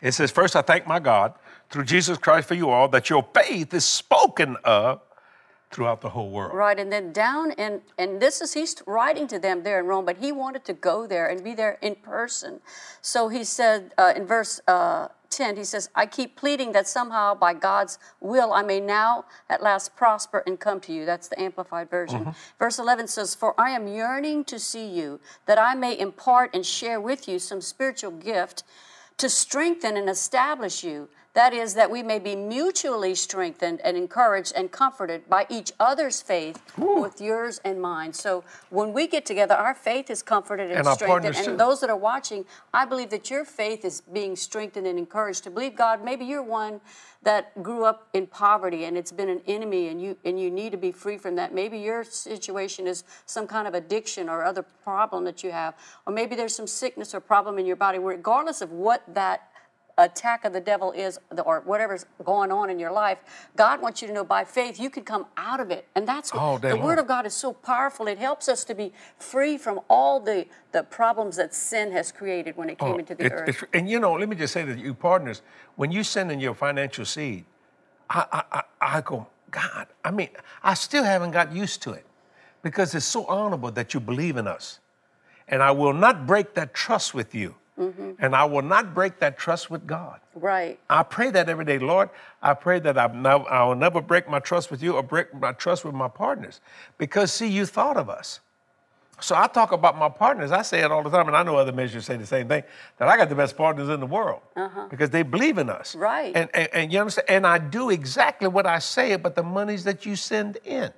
It 0.01 0.13
says, 0.13 0.31
First, 0.31 0.55
I 0.55 0.61
thank 0.61 0.87
my 0.87 0.99
God 0.99 1.33
through 1.69 1.85
Jesus 1.85 2.17
Christ 2.17 2.47
for 2.47 2.53
you 2.53 2.69
all 2.69 2.87
that 2.89 3.09
your 3.09 3.27
faith 3.33 3.73
is 3.73 3.85
spoken 3.85 4.57
of 4.63 5.01
throughout 5.71 6.01
the 6.01 6.09
whole 6.09 6.29
world. 6.29 6.53
Right, 6.53 6.79
and 6.79 6.91
then 6.91 7.11
down 7.11 7.51
and 7.51 7.81
and 7.97 8.21
this 8.21 8.41
is 8.41 8.53
he's 8.53 8.81
writing 8.87 9.27
to 9.27 9.39
them 9.39 9.63
there 9.63 9.79
in 9.79 9.87
Rome, 9.87 10.05
but 10.05 10.17
he 10.17 10.31
wanted 10.31 10.63
to 10.65 10.73
go 10.73 11.05
there 11.05 11.27
and 11.27 11.43
be 11.43 11.53
there 11.53 11.77
in 11.81 11.95
person. 11.95 12.61
So 13.01 13.27
he 13.27 13.43
said 13.43 13.93
uh, 13.97 14.13
in 14.15 14.25
verse 14.25 14.61
uh, 14.67 15.09
ten, 15.29 15.57
he 15.57 15.65
says, 15.65 15.89
"I 15.93 16.05
keep 16.05 16.37
pleading 16.37 16.71
that 16.73 16.87
somehow 16.87 17.35
by 17.35 17.53
God's 17.53 17.99
will 18.21 18.53
I 18.53 18.61
may 18.61 18.79
now 18.79 19.25
at 19.49 19.61
last 19.61 19.95
prosper 19.97 20.43
and 20.47 20.59
come 20.59 20.79
to 20.81 20.93
you." 20.93 21.05
That's 21.05 21.27
the 21.27 21.39
amplified 21.41 21.89
version. 21.89 22.33
Verse 22.57 22.79
eleven 22.79 23.07
says, 23.07 23.35
"For 23.35 23.59
I 23.59 23.71
am 23.71 23.87
yearning 23.87 24.45
to 24.45 24.59
see 24.59 24.87
you, 24.87 25.19
that 25.45 25.59
I 25.59 25.75
may 25.75 25.99
impart 25.99 26.55
and 26.55 26.65
share 26.65 27.01
with 27.01 27.27
you 27.27 27.39
some 27.39 27.59
spiritual 27.59 28.11
gift." 28.11 28.63
To 29.19 29.29
strengthen 29.29 29.95
and 29.95 30.09
establish 30.09 30.83
you, 30.83 31.09
That 31.35 31.53
is, 31.53 31.73
that 31.73 31.91
we 31.91 32.01
may 32.01 32.17
be 32.17 32.33
mutually 32.33 33.13
strengthened 33.13 33.81
and 33.83 33.97
encouraged 33.97 34.53
and 34.55 34.71
comforted 34.71 35.29
by 35.29 35.45
each 35.49 35.73
other's 35.81 36.21
faith 36.21 36.61
with 36.77 37.19
yours 37.19 37.59
and 37.65 37.81
mine. 37.81 38.13
So 38.13 38.45
when 38.69 38.93
we 38.93 39.05
get 39.05 39.25
together, 39.25 39.53
our 39.53 39.75
faith 39.75 40.09
is 40.09 40.21
comforted 40.23 40.71
and, 40.71 40.87
And 40.87 40.87
strengthened. 40.95 41.35
too. 41.35 41.51
And 41.51 41.59
those 41.59 41.81
that 41.81 41.89
are 41.89 41.97
watching, 41.97 42.45
I 42.73 42.85
believe 42.85 43.09
that 43.09 43.29
your 43.29 43.43
faith 43.43 43.83
is 43.83 43.99
being 43.99 44.37
strengthened 44.37 44.87
and 44.87 44.97
encouraged 44.97 45.43
to 45.43 45.49
believe 45.51 45.75
God. 45.75 46.05
Maybe 46.05 46.23
you're 46.23 46.41
one 46.41 46.79
that 47.23 47.61
grew 47.61 47.83
up 47.83 48.07
in 48.13 48.27
poverty 48.27 48.85
and 48.85 48.97
it's 48.97 49.11
been 49.11 49.27
an 49.27 49.41
enemy 49.45 49.89
and 49.89 50.01
you 50.01 50.15
and 50.23 50.39
you 50.39 50.49
need 50.49 50.71
to 50.71 50.77
be 50.77 50.91
free 50.93 51.17
from 51.17 51.35
that. 51.35 51.53
Maybe 51.53 51.79
your 51.79 52.05
situation 52.05 52.87
is 52.87 53.03
some 53.25 53.45
kind 53.45 53.67
of 53.67 53.73
addiction 53.73 54.29
or 54.29 54.45
other 54.45 54.63
problem 54.83 55.25
that 55.25 55.43
you 55.43 55.51
have. 55.51 55.73
Or 56.05 56.13
maybe 56.13 56.35
there's 56.35 56.55
some 56.55 56.67
sickness 56.67 57.13
or 57.13 57.19
problem 57.19 57.59
in 57.59 57.65
your 57.65 57.75
body, 57.75 57.99
regardless 57.99 58.61
of 58.61 58.71
what 58.71 59.03
that 59.13 59.49
attack 59.97 60.43
of 60.45 60.51
the 60.53 60.59
devil 60.59 60.91
is 60.91 61.17
or 61.45 61.61
whatever's 61.61 62.05
going 62.25 62.51
on 62.51 62.69
in 62.69 62.77
your 62.79 62.91
life 62.91 63.19
god 63.55 63.81
wants 63.81 64.01
you 64.01 64.07
to 64.07 64.13
know 64.13 64.25
by 64.25 64.43
faith 64.43 64.77
you 64.79 64.89
can 64.89 65.03
come 65.03 65.25
out 65.37 65.59
of 65.61 65.71
it 65.71 65.87
and 65.95 66.05
that's 66.07 66.33
what 66.33 66.61
the 66.61 66.75
long. 66.75 66.85
word 66.85 66.99
of 66.99 67.07
god 67.07 67.25
is 67.25 67.33
so 67.33 67.53
powerful 67.53 68.05
it 68.07 68.17
helps 68.17 68.49
us 68.49 68.63
to 68.65 68.75
be 68.75 68.91
free 69.19 69.57
from 69.57 69.79
all 69.89 70.19
the 70.19 70.45
the 70.73 70.83
problems 70.83 71.37
that 71.37 71.53
sin 71.53 71.91
has 71.93 72.11
created 72.11 72.57
when 72.57 72.69
it 72.69 72.77
came 72.77 72.95
Oh, 72.95 72.97
into 72.97 73.15
the 73.15 73.25
it- 73.25 73.31
earth 73.31 73.63
and 73.73 73.89
you 73.89 73.99
know, 73.99 74.13
let 74.13 74.27
me 74.27 74.35
just 74.35 74.53
say 74.53 74.65
to 74.65 74.73
you 74.77 74.93
partners, 74.93 75.41
when 75.75 75.91
you 75.91 76.03
send 76.03 76.31
in 76.31 76.39
your 76.39 76.53
financial 76.53 77.05
seed, 77.05 77.45
I, 78.09 78.25
I, 78.31 78.43
I, 78.81 78.97
I 78.97 79.01
go, 79.01 79.27
God, 79.51 79.87
I 80.03 80.11
mean, 80.11 80.29
I 80.63 80.73
still 80.73 81.03
haven't 81.03 81.31
got 81.31 81.53
used 81.53 81.81
to 81.83 81.91
it 81.91 82.05
because 82.61 82.93
it's 82.95 83.05
so 83.05 83.25
honorable 83.25 83.71
that 83.71 83.93
you 83.93 83.99
believe 83.99 84.37
in 84.37 84.47
us. 84.47 84.79
And 85.47 85.61
I 85.63 85.71
will 85.71 85.93
not 85.93 86.25
break 86.27 86.53
that 86.55 86.73
trust 86.73 87.13
with 87.13 87.33
you. 87.35 87.55
Mm-hmm. 87.79 88.11
And 88.19 88.35
I 88.35 88.45
will 88.45 88.61
not 88.61 88.93
break 88.93 89.19
that 89.19 89.37
trust 89.37 89.69
with 89.69 89.85
God. 89.85 90.21
right 90.33 90.79
I 90.89 91.03
pray 91.03 91.29
that 91.31 91.49
every 91.49 91.65
day, 91.65 91.77
Lord. 91.77 92.09
I 92.41 92.53
pray 92.53 92.79
that 92.79 92.97
I've 92.97 93.13
nev- 93.13 93.45
I 93.47 93.65
will 93.65 93.75
never 93.75 94.01
break 94.01 94.29
my 94.29 94.39
trust 94.39 94.71
with 94.71 94.81
you 94.81 94.95
or 94.95 95.03
break 95.03 95.33
my 95.33 95.51
trust 95.51 95.83
with 95.83 95.93
my 95.93 96.07
partners. 96.07 96.61
Because, 96.97 97.33
see, 97.33 97.47
you 97.47 97.65
thought 97.65 97.97
of 97.97 98.09
us. 98.09 98.39
So 99.19 99.35
I 99.35 99.47
talk 99.47 99.71
about 99.71 99.97
my 99.97 100.09
partners. 100.09 100.51
I 100.51 100.61
say 100.61 100.79
it 100.81 100.91
all 100.91 101.01
the 101.01 101.09
time, 101.09 101.27
and 101.27 101.37
I 101.37 101.43
know 101.43 101.55
other 101.55 101.71
ministers 101.71 102.05
say 102.05 102.17
the 102.17 102.25
same 102.25 102.47
thing 102.47 102.63
that 102.97 103.07
I 103.07 103.15
got 103.15 103.29
the 103.29 103.35
best 103.35 103.55
partners 103.55 103.87
in 103.89 103.99
the 103.99 104.05
world 104.05 104.41
because 104.89 105.09
they 105.09 105.23
believe 105.23 105.57
in 105.57 105.69
us. 105.69 105.95
Uh-huh. 105.95 106.03
Right. 106.03 106.35
And, 106.35 106.49
and, 106.53 106.69
and 106.73 106.93
you 106.93 106.99
understand? 106.99 107.29
And 107.29 107.47
I 107.47 107.57
do 107.57 107.89
exactly 107.89 108.47
what 108.47 108.65
I 108.65 108.79
say 108.79 109.13
about 109.13 109.35
the 109.35 109.43
monies 109.43 109.85
that 109.85 110.05
you 110.05 110.15
send 110.15 110.57
in. 110.65 110.91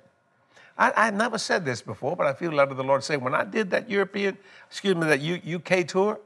I, 0.76 0.92
I 0.96 1.10
never 1.10 1.38
said 1.38 1.64
this 1.64 1.80
before, 1.80 2.16
but 2.16 2.26
I 2.26 2.32
feel 2.32 2.52
led 2.52 2.70
of 2.70 2.76
the 2.76 2.84
Lord 2.84 3.04
say 3.04 3.16
when 3.16 3.34
I 3.34 3.44
did 3.44 3.70
that 3.70 3.88
European, 3.88 4.36
excuse 4.68 4.94
me, 4.96 5.06
that 5.06 5.20
U, 5.20 5.56
UK 5.56 5.86
tour, 5.86 6.20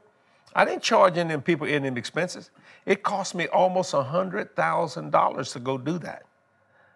I 0.55 0.65
didn't 0.65 0.83
charge 0.83 1.17
any 1.17 1.37
people 1.37 1.67
any 1.67 1.87
expenses. 1.97 2.51
It 2.85 3.03
cost 3.03 3.33
me 3.33 3.47
almost 3.47 3.93
$100,000 3.93 5.53
to 5.53 5.59
go 5.59 5.77
do 5.77 5.97
that. 5.99 6.23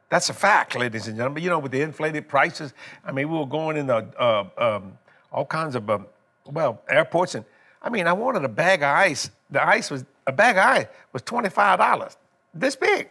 That's 0.10 0.30
a 0.30 0.34
fact, 0.34 0.76
ladies 0.76 1.08
and 1.08 1.18
gentlemen. 1.18 1.44
You 1.44 1.50
know, 1.50 1.60
with 1.60 1.72
the 1.72 1.82
inflated 1.82 2.28
prices, 2.28 2.74
I 3.04 3.12
mean, 3.12 3.30
we 3.30 3.38
were 3.38 3.46
going 3.46 3.78
in 3.78 3.88
the, 3.88 4.08
uh, 4.18 4.46
um, 4.58 4.98
all 5.32 5.46
kinds 5.46 5.76
of, 5.76 5.90
um, 5.90 6.08
well, 6.46 6.82
airports, 6.90 7.36
and 7.36 7.44
I 7.82 7.90
mean, 7.90 8.08
I 8.08 8.14
wanted 8.14 8.44
a 8.44 8.50
bag 8.50 8.84
of 8.84 8.90
ice. 8.90 9.30
The 9.50 9.66
ice 9.66 9.92
was, 9.92 10.06
a 10.26 10.32
bag 10.32 10.58
of 10.58 10.66
ice 10.66 10.86
was 11.14 11.22
$25, 11.24 12.16
this 12.54 12.76
big. 12.76 13.10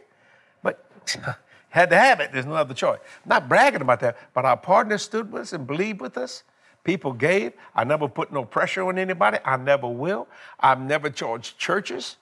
But 0.63 0.85
had 1.69 1.91
to 1.91 1.99
have 1.99 2.21
it, 2.21 2.33
there's 2.33 2.47
no 2.47 2.55
other 2.55 2.75
choice. 2.75 2.99
not 3.27 3.49
bragging 3.49 3.83
about 3.83 4.01
that, 4.01 4.17
but 4.33 4.45
our 4.45 4.57
partners 4.57 5.03
stood 5.03 5.31
with 5.31 5.43
us 5.43 5.53
and 5.53 5.67
believed 5.67 6.01
with 6.01 6.17
us. 6.17 6.43
People 6.87 7.13
gave. 7.13 7.53
I 7.75 7.83
never 7.83 8.07
put 8.07 8.33
no 8.33 8.45
pressure 8.45 8.87
on 8.87 8.97
anybody. 8.97 9.39
I 9.45 9.57
never 9.57 9.89
will. 9.89 10.29
I've 10.61 10.81
never 10.81 11.11
charged 11.11 11.59
churches. 11.59 12.17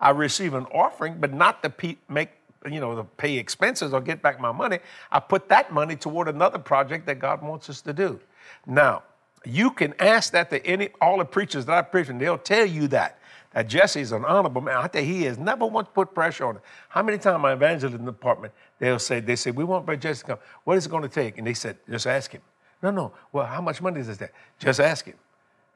I 0.00 0.08
receive 0.10 0.54
an 0.54 0.64
offering, 0.72 1.18
but 1.20 1.34
not 1.34 1.62
to 1.62 1.68
pe- 1.68 1.98
make, 2.08 2.30
you 2.64 2.80
know, 2.80 2.96
to 2.96 3.04
pay 3.04 3.36
expenses 3.36 3.92
or 3.92 4.00
get 4.00 4.22
back 4.22 4.40
my 4.40 4.52
money. 4.52 4.78
I 5.12 5.20
put 5.20 5.50
that 5.50 5.70
money 5.70 5.96
toward 5.96 6.28
another 6.28 6.58
project 6.58 7.04
that 7.06 7.18
God 7.18 7.42
wants 7.42 7.68
us 7.68 7.82
to 7.82 7.92
do. 7.92 8.18
Now, 8.64 9.02
you 9.44 9.70
can 9.70 9.92
ask 9.98 10.32
that 10.32 10.48
to 10.48 10.66
any 10.66 10.88
all 10.98 11.18
the 11.18 11.26
preachers 11.26 11.66
that 11.66 11.76
I 11.76 11.82
preach, 11.82 12.08
and 12.08 12.18
they'll 12.18 12.38
tell 12.38 12.64
you 12.64 12.88
that. 12.88 13.18
That 13.52 13.68
Jesse's 13.68 14.12
an 14.12 14.24
honorable 14.24 14.62
man. 14.62 14.78
I 14.78 14.86
tell 14.88 15.02
you, 15.02 15.12
he 15.12 15.22
has 15.24 15.36
never 15.36 15.66
once 15.66 15.88
put 15.92 16.14
pressure 16.14 16.46
on 16.46 16.56
it. 16.56 16.62
How 16.88 17.02
many 17.02 17.18
times 17.18 17.42
my 17.42 17.52
evangelism 17.52 18.06
department, 18.06 18.54
they'll 18.78 18.98
say, 18.98 19.20
they 19.20 19.36
say, 19.36 19.50
we 19.50 19.64
want 19.64 19.84
Brother 19.84 20.00
Jesse 20.00 20.20
to 20.20 20.26
come. 20.26 20.38
What 20.64 20.78
is 20.78 20.86
it 20.86 20.88
going 20.88 21.02
to 21.02 21.08
take? 21.10 21.36
And 21.36 21.46
they 21.46 21.54
said, 21.54 21.76
just 21.88 22.06
ask 22.06 22.32
him. 22.32 22.40
No, 22.86 22.92
no. 22.92 23.12
Well, 23.32 23.46
how 23.46 23.60
much 23.60 23.82
money 23.82 23.98
is 23.98 24.16
that? 24.18 24.30
Just 24.60 24.78
ask 24.78 25.04
him. 25.06 25.16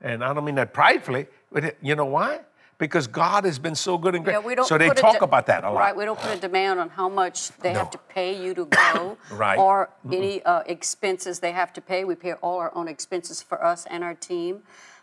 And 0.00 0.22
I 0.22 0.32
don't 0.32 0.44
mean 0.44 0.54
that 0.54 0.72
pridefully, 0.72 1.26
but 1.50 1.76
you 1.82 1.96
know 1.96 2.04
why? 2.04 2.40
Because 2.78 3.08
God 3.08 3.44
has 3.44 3.58
been 3.58 3.74
so 3.74 3.98
good 3.98 4.14
and 4.14 4.24
great. 4.24 4.34
Yeah, 4.34 4.38
we 4.38 4.54
don't 4.54 4.64
so 4.66 4.78
they 4.78 4.88
talk 4.90 5.18
de- 5.18 5.24
about 5.24 5.46
that 5.46 5.64
a 5.64 5.70
lot. 5.70 5.78
Right, 5.80 5.96
we 5.96 6.04
don't 6.04 6.18
put 6.18 6.30
a 6.30 6.40
demand 6.40 6.78
on 6.78 6.88
how 6.88 7.08
much 7.08 7.50
they 7.58 7.72
have 7.72 7.90
to 7.90 7.98
pay 7.98 8.40
you 8.42 8.54
to 8.54 8.64
go, 8.66 9.18
Right. 9.32 9.58
or 9.58 9.90
any 10.10 10.40
uh, 10.44 10.60
expenses 10.66 11.40
they 11.40 11.50
have 11.52 11.72
to 11.74 11.80
pay. 11.80 12.04
We 12.04 12.14
pay 12.14 12.34
all 12.34 12.58
our 12.60 12.72
own 12.76 12.86
expenses 12.86 13.42
for 13.42 13.62
us 13.62 13.86
and 13.90 14.04
our 14.04 14.14
team. 14.14 14.62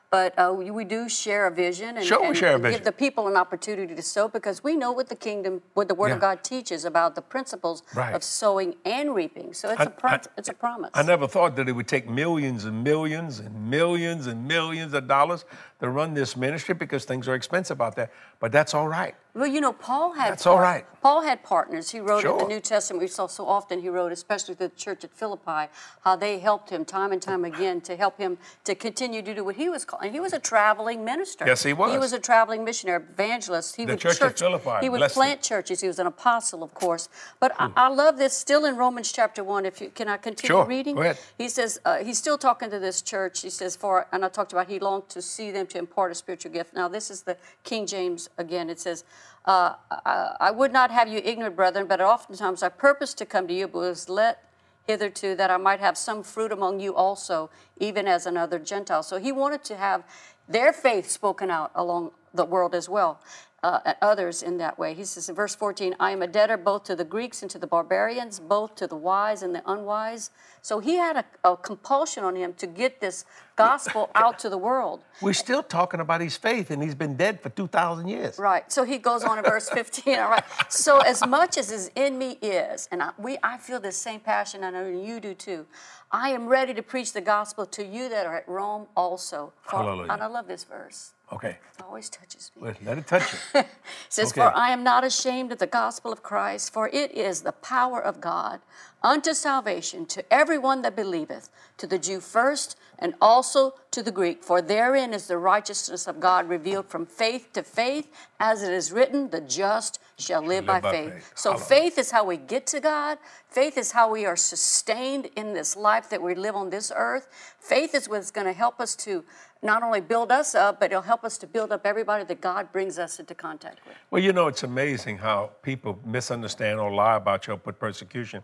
But 0.10 0.40
uh, 0.40 0.54
we, 0.56 0.86
do 0.86 1.10
share 1.10 1.48
a 1.48 1.52
vision 1.52 1.98
and, 1.98 2.06
Sure, 2.06 2.24
and 2.24 2.36
share 2.38 2.56
a 2.56 2.60
give 2.72 2.86
the 2.86 2.94
people 2.94 3.28
an 3.28 3.36
opportunity 3.36 3.94
to 3.94 4.02
sow 4.02 4.30
because 4.30 4.64
we 4.64 4.78
know 4.78 4.94
what 4.94 5.10
the 5.10 5.16
kingdom, 5.18 5.62
what 5.74 5.90
the 5.90 5.96
Word 5.96 6.12
of 6.14 6.22
God 6.22 6.46
teaches 6.46 6.86
about 6.86 7.16
the 7.16 7.22
principles 7.22 7.84
Right. 7.94 8.16
of 8.16 8.24
sowing 8.24 8.76
and 8.86 9.14
reaping. 9.14 9.54
So 9.54 9.70
it's 9.70 9.82
I- 9.82 9.84
a 9.84 9.90
pro- 9.90 10.10
I- 10.12 10.22
it's 10.38 10.48
a 10.48 10.54
promise. 10.54 10.92
I 10.94 11.04
never 11.04 11.28
thought 11.28 11.58
that 11.58 11.68
it 11.68 11.74
would 11.74 11.90
take 11.90 12.08
millions 12.10 12.64
and 12.64 12.86
millions 12.86 13.40
and 13.40 13.70
millions 13.70 14.28
and 14.28 14.48
millions 14.48 14.94
of 14.94 15.10
dollars 15.10 15.44
to 15.82 15.90
run 15.90 16.14
this 16.14 16.38
ministry 16.38 16.74
because 16.74 17.04
things 17.04 17.28
are 17.28 17.36
expensive 17.36 17.82
out 17.82 17.96
there. 17.98 18.10
But 18.40 18.54
that's 18.54 18.74
all 18.74 18.88
right. 18.88 19.14
Well, 19.38 19.46
you 19.46 19.62
know, 19.62 19.72
Paul 19.72 20.14
had 20.14 20.32
That's 20.32 20.48
all 20.48 20.60
right. 20.60 20.84
Paul 21.00 21.22
had 21.22 21.44
partners. 21.44 21.92
He 21.92 22.00
wrote 22.00 22.18
in 22.18 22.22
Sure. 22.24 22.40
the 22.40 22.48
New 22.48 22.60
Testament. 22.60 23.02
We 23.02 23.08
saw 23.08 23.28
so 23.28 23.46
often 23.48 23.80
he 23.82 23.88
wrote, 23.88 24.12
especially 24.12 24.56
to 24.56 24.68
the 24.68 24.76
church 24.76 25.04
at 25.04 25.14
Philippi, 25.14 25.72
how 26.02 26.16
they 26.16 26.40
helped 26.40 26.72
him 26.72 26.84
time 26.84 27.12
and 27.12 27.22
time 27.22 27.46
again 27.46 27.80
to 27.82 27.96
help 27.96 28.18
him 28.18 28.40
to 28.64 28.74
continue 28.74 29.22
to 29.22 29.34
do 29.36 29.44
what 29.46 29.56
he 29.56 29.70
was 29.70 29.86
called. 29.86 30.04
And 30.04 30.12
he 30.12 30.20
was 30.20 30.34
a 30.34 30.40
traveling 30.40 31.06
minister. 31.06 31.46
Yes, 31.46 31.62
he 31.64 31.72
was. 31.72 31.92
He 31.92 32.00
was 32.00 32.14
a 32.14 32.20
traveling 32.20 32.64
missionary, 32.64 33.04
evangelist. 33.04 33.76
He 33.76 33.86
The 33.86 33.94
would 33.94 34.00
church 34.00 34.22
at 34.22 34.40
Philippi, 34.40 34.72
He 34.82 34.90
would 34.90 34.98
bless 34.98 35.14
plant 35.14 35.42
churches. 35.44 35.82
He 35.82 35.88
was 35.88 36.00
an 36.00 36.08
apostle, 36.08 36.64
of 36.64 36.74
course. 36.74 37.08
But 37.40 37.54
I, 37.60 37.70
I 37.76 37.88
love 37.90 38.18
this. 38.18 38.34
Still 38.34 38.66
in 38.66 38.76
Romans 38.76 39.12
chapter 39.12 39.44
one. 39.44 39.66
If 39.68 39.80
you 39.80 39.90
can, 39.90 40.08
I 40.10 40.18
continue 40.18 40.48
Sure. 40.48 40.66
reading. 40.66 40.96
Go 40.96 41.02
ahead. 41.02 41.20
He 41.38 41.48
says 41.48 41.80
uh, 41.86 41.98
he's 41.98 42.18
still 42.18 42.40
talking 42.40 42.72
to 42.72 42.80
this 42.80 43.04
church. 43.04 43.42
He 43.44 43.52
says, 43.52 43.76
"For," 43.76 44.08
and 44.12 44.26
I 44.26 44.30
talked 44.30 44.52
about 44.52 44.68
he 44.68 44.80
longed 44.80 45.10
to 45.10 45.22
see 45.22 45.52
them 45.52 45.68
to 45.68 45.78
impart 45.78 46.12
a 46.12 46.16
spiritual 46.16 46.52
gift. 46.52 46.74
Now 46.74 46.88
this 46.88 47.12
is 47.12 47.22
the 47.22 47.38
King 47.64 47.86
James 47.86 48.30
again. 48.38 48.70
It 48.70 48.80
says, 48.80 49.04
uh, 49.48 49.76
I, 49.90 50.36
"I 50.40 50.52
would 50.52 50.72
not 50.72 50.92
have 50.92 51.08
you 51.08 51.22
ignorant, 51.24 51.56
brethren, 51.56 51.88
but 51.88 52.02
oftentimes 52.02 52.62
I 52.62 52.70
purpose 52.70 53.16
to 53.16 53.26
come 53.26 53.48
to 53.48 53.54
you, 53.54 53.68
but 53.68 53.80
was 53.80 54.10
let 54.10 54.44
hitherto 54.86 55.36
that 55.36 55.50
I 55.50 55.58
might 55.58 55.80
have 55.80 55.98
some 55.98 56.22
fruit 56.22 56.52
among 56.52 56.80
you 56.80 56.94
also, 56.94 57.50
even 57.78 58.08
as 58.08 58.26
another 58.28 58.60
Gentile." 58.60 59.04
So 59.04 59.18
he 59.18 59.32
wanted 59.32 59.64
to 59.66 59.78
have 59.78 60.04
their 60.48 60.72
faith 60.72 61.10
spoken 61.10 61.50
out 61.50 61.72
along 61.74 62.12
the 62.34 62.46
world 62.46 62.76
as 62.76 62.88
well. 62.88 63.20
Uh, 63.68 63.82
and 63.84 63.98
others 64.02 64.44
in 64.44 64.58
that 64.58 64.80
way. 64.80 64.94
He 64.94 65.04
says 65.04 65.28
in 65.28 65.36
verse 65.36 65.54
14, 65.54 65.94
I 66.00 66.12
am 66.12 66.22
a 66.22 66.28
debtor 66.28 66.56
both 66.56 66.86
to 66.86 66.96
the 66.96 67.04
Greeks 67.04 67.42
and 67.42 67.52
to 67.52 67.60
the 67.60 67.68
barbarians, 67.68 68.40
both 68.40 68.76
to 68.76 68.88
the 68.88 68.96
wise 68.96 69.44
and 69.44 69.54
the 69.54 69.62
unwise. 69.70 70.32
So 70.62 70.80
he 70.80 70.96
had 70.96 71.18
a, 71.18 71.26
a 71.44 71.58
compulsion 71.58 72.24
on 72.24 72.38
him 72.38 72.54
to 72.54 72.66
get 72.66 73.02
this 73.02 73.26
gospel 73.58 74.10
out 74.16 74.40
to 74.40 74.50
the 74.50 74.58
world. 74.58 75.02
We're 75.22 75.34
still 75.34 75.62
talking 75.62 76.00
about 76.00 76.22
his 76.22 76.38
faith, 76.38 76.72
and 76.72 76.82
he's 76.82 76.96
been 76.96 77.18
dead 77.18 77.42
for 77.42 77.50
2,000 77.50 78.08
years. 78.08 78.40
Right. 78.40 78.72
So 78.72 78.86
he 78.86 79.00
goes 79.00 79.26
on 79.26 79.38
in 79.38 79.44
verse 79.44 79.68
15. 79.68 80.18
All 80.18 80.30
right. 80.30 80.46
So 80.70 81.00
as 81.00 81.28
much 81.28 81.58
as 81.58 81.70
is 81.70 81.92
in 81.96 82.18
me 82.18 82.38
is, 82.42 82.88
and 82.94 83.04
I, 83.04 83.12
we, 83.18 83.38
I 83.44 83.58
feel 83.58 83.82
this 83.82 83.98
same 83.98 84.22
passion, 84.22 84.64
and 84.64 84.78
I 84.78 84.84
know 84.84 84.88
you 84.88 85.20
do 85.20 85.34
too. 85.34 85.66
I 86.10 86.30
am 86.30 86.48
ready 86.48 86.74
to 86.74 86.82
preach 86.82 87.12
the 87.12 87.20
gospel 87.20 87.66
to 87.66 87.86
you 87.86 88.08
that 88.08 88.26
are 88.26 88.38
at 88.38 88.48
Rome 88.48 88.88
also. 88.96 89.52
For- 89.64 89.84
Hallelujah. 89.84 90.14
And 90.14 90.24
I 90.24 90.28
love 90.28 90.48
this 90.48 90.64
verse. 90.64 91.12
Okay, 91.32 91.58
It 91.78 91.84
always 91.84 92.10
touches 92.10 92.52
me. 92.56 92.62
well, 92.64 92.74
let 92.86 92.98
it 92.98 93.08
touch 93.08 93.34
you. 93.34 93.40
It 93.62 93.68
says, 94.10 94.32
Okay. 94.32 94.42
For 94.42 94.56
I 94.56 94.70
am 94.72 94.84
not 94.84 95.04
ashamed 95.04 95.52
of 95.52 95.60
the 95.60 95.68
gospel 95.68 96.12
of 96.14 96.24
Christ, 96.24 96.72
for 96.72 96.88
it 96.88 97.12
is 97.12 97.42
the 97.42 97.52
power 97.52 98.02
of 98.02 98.22
God 98.22 98.62
unto 99.04 99.34
salvation 99.34 100.06
to 100.08 100.34
everyone 100.34 100.82
that 100.82 100.96
believeth, 100.96 101.50
to 101.78 101.88
the 101.88 102.00
Jew 102.00 102.20
first, 102.20 102.78
and 103.00 103.14
also 103.22 103.76
to 103.92 104.02
the 104.02 104.12
Greek. 104.12 104.44
For 104.44 104.62
therein 104.62 105.14
is 105.14 105.28
the 105.28 105.38
righteousness 105.38 106.08
of 106.08 106.20
God 106.20 106.50
revealed 106.50 106.88
from 106.88 107.06
faith 107.06 107.54
to 107.54 107.64
faith, 107.64 108.12
as 108.40 108.64
it 108.64 108.74
is 108.74 108.92
written, 108.92 109.30
the 109.30 109.42
just 109.42 110.00
shall 110.18 110.42
live, 110.42 110.66
by, 110.66 110.80
by 110.80 110.92
faith. 110.92 111.14
faith. 111.14 111.32
So 111.36 111.52
Hallelujah. 111.52 111.68
faith 111.68 111.98
is 112.00 112.12
how 112.12 112.26
we 112.26 112.38
get 112.38 112.66
to 112.68 112.80
God. 112.80 113.20
Faith 113.50 113.78
is 113.78 113.92
how 113.92 114.12
we 114.12 114.26
are 114.26 114.36
sustained 114.36 115.30
in 115.36 115.54
this 115.54 115.76
life 115.76 116.10
that 116.10 116.22
we 116.22 116.34
live 116.34 116.56
on 116.56 116.70
this 116.70 116.92
earth. 116.96 117.28
Faith 117.60 117.94
is 117.94 118.10
what's 118.10 118.32
going 118.32 118.48
to 118.48 118.54
help 118.54 118.80
us 118.80 118.96
to 118.96 119.24
not 119.62 119.84
only 119.84 120.02
build 120.02 120.32
us 120.32 120.56
up, 120.56 120.80
but 120.80 120.92
it'll 120.92 121.02
help 121.02 121.24
us 121.24 121.38
to 121.40 121.48
build 121.48 121.72
up 121.72 121.86
everybody 121.86 122.24
that 122.24 122.42
God 122.42 122.72
brings 122.72 123.00
us 123.00 123.20
into 123.20 123.34
contact 123.34 123.86
with. 123.86 123.96
Well, 124.12 124.22
you 124.22 124.34
know, 124.34 124.48
it's 124.48 124.64
amazing 124.64 125.18
how 125.18 125.52
people 125.62 126.00
misunderstand 126.06 126.80
or 126.80 126.92
lie 126.92 127.16
about 127.16 127.48
your 127.48 127.58
put 127.58 127.80
persecution. 127.80 128.44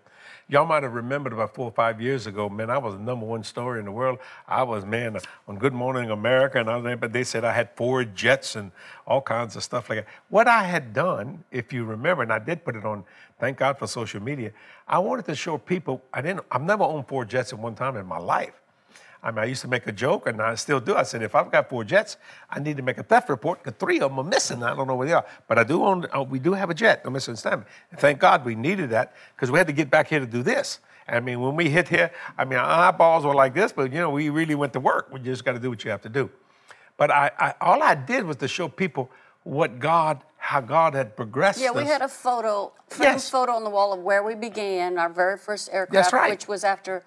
Y'all 0.50 0.66
might 0.66 0.84
have 0.84 0.94
remembered 0.94 1.32
about 1.32 1.56
four 1.56 1.66
or 1.66 1.72
five 1.72 2.02
years 2.02 2.28
ago, 2.28 2.50
man, 2.50 2.70
I 2.70 2.78
was 2.78 2.96
the 2.96 3.02
number 3.02 3.26
one 3.26 3.44
story 3.44 3.80
in 3.80 3.86
the 3.86 3.92
world. 3.92 4.20
I 4.48 4.64
was, 4.64 4.86
man, 4.86 5.18
on 5.48 5.58
Good 5.58 5.74
Morning 5.74 6.12
America, 6.12 6.60
and 6.60 6.70
I 6.70 6.78
was, 6.78 6.98
but 7.00 7.14
they 7.14 7.24
said 7.24 7.46
I 7.46 7.54
had 7.54 7.70
four 7.76 8.04
jets 8.04 8.56
and 8.56 8.72
all 9.08 9.22
kinds 9.22 9.56
of 9.56 9.64
stuff 9.64 9.90
like 9.90 10.00
that. 10.00 10.08
What 10.30 10.48
I 10.48 10.64
had 10.64 10.94
done, 10.94 11.44
if 11.52 11.72
you 11.72 11.86
remember, 11.86 12.24
and 12.24 12.34
I 12.34 12.40
did 12.40 12.66
put 12.66 12.76
it 12.76 12.84
on, 12.84 13.06
thank 13.40 13.58
God 13.58 13.78
for 13.78 13.88
social 13.88 14.22
media, 14.22 14.52
I 14.88 15.00
wanted 15.00 15.26
to 15.26 15.36
show 15.36 15.58
people, 15.58 16.02
I 16.14 16.22
didn't, 16.22 16.46
I've 16.52 16.62
never 16.62 16.84
owned 16.84 17.08
four 17.08 17.24
jets 17.24 17.54
at 17.54 17.60
one 17.60 17.76
time 17.76 17.96
in 17.96 18.06
my 18.06 18.20
life. 18.20 18.63
I 19.24 19.32
mean, 19.32 19.40
I 19.40 19.46
used 19.46 19.62
to 19.62 19.70
make 19.70 19.88
a 19.88 19.92
joke, 19.94 20.28
and 20.28 20.42
I 20.42 20.56
still 20.56 20.82
do. 20.82 20.96
I 20.96 21.04
said, 21.04 21.24
if 21.24 21.34
I've 21.34 21.50
got 21.50 21.70
four 21.70 21.86
jets, 21.86 22.18
I 22.50 22.60
need 22.60 22.76
to 22.76 22.84
make 22.84 22.98
a 22.98 23.04
theft 23.04 23.30
report 23.30 23.64
because 23.64 23.80
three 23.80 24.00
of 24.02 24.12
them 24.12 24.20
are 24.20 24.24
missing. 24.24 24.62
I 24.62 24.76
don't 24.76 24.86
know 24.86 24.96
where 24.96 25.08
they 25.08 25.14
are, 25.14 25.26
but 25.48 25.58
I 25.58 25.64
do 25.64 25.84
own. 25.84 26.06
Uh, 26.14 26.24
we 26.24 26.40
do 26.40 26.52
have 26.52 26.70
a 26.70 26.74
jet. 26.74 27.04
Don't 27.04 27.14
misunderstand 27.14 27.62
me. 27.62 27.68
And 27.92 28.00
thank 28.00 28.20
God 28.20 28.44
we 28.44 28.54
needed 28.54 28.90
that 28.90 29.14
because 29.36 29.50
we 29.50 29.58
had 29.58 29.68
to 29.68 29.74
get 29.74 29.90
back 29.90 30.10
here 30.10 30.20
to 30.20 30.26
do 30.28 30.44
this. 30.44 30.80
I 31.08 31.20
mean, 31.22 31.40
when 31.42 31.56
we 31.56 31.70
hit 31.70 31.88
here, 31.88 32.12
I 32.38 32.46
mean, 32.46 32.60
our 32.60 32.90
eyeballs 32.90 33.26
were 33.26 33.34
like 33.34 33.54
this, 33.54 33.72
but 33.72 33.92
you 33.92 34.00
know, 34.00 34.10
we 34.10 34.30
really 34.30 34.56
went 34.56 34.74
to 34.74 34.80
work. 34.80 35.10
We 35.12 35.20
just 35.20 35.46
got 35.46 35.54
to 35.54 35.60
do 35.60 35.70
what 35.70 35.84
you 35.86 35.92
have 35.92 36.02
to 36.02 36.10
do. 36.10 36.30
But 36.98 37.12
I, 37.12 37.32
I, 37.40 37.54
all 37.62 37.82
I 37.82 37.96
did 37.96 38.26
was 38.26 38.38
to 38.38 38.48
show 38.48 38.68
people 38.68 39.10
what 39.44 39.80
God, 39.80 40.24
how 40.38 40.62
God 40.62 40.94
had 40.94 41.16
progressed. 41.16 41.60
Yeah, 41.60 41.72
we 41.72 41.82
us. 41.82 41.88
had 41.90 42.02
a 42.02 42.08
photo, 42.08 42.72
Yes. 43.00 43.30
photo 43.30 43.54
on 43.54 43.64
the 43.64 43.70
wall 43.70 43.92
of 43.94 44.00
where 44.00 44.24
we 44.24 44.36
began 44.36 44.98
our 44.98 45.10
very 45.10 45.38
first 45.38 45.70
aircraft, 45.72 46.14
right. 46.14 46.32
which 46.32 46.48
was 46.48 46.64
after 46.64 47.04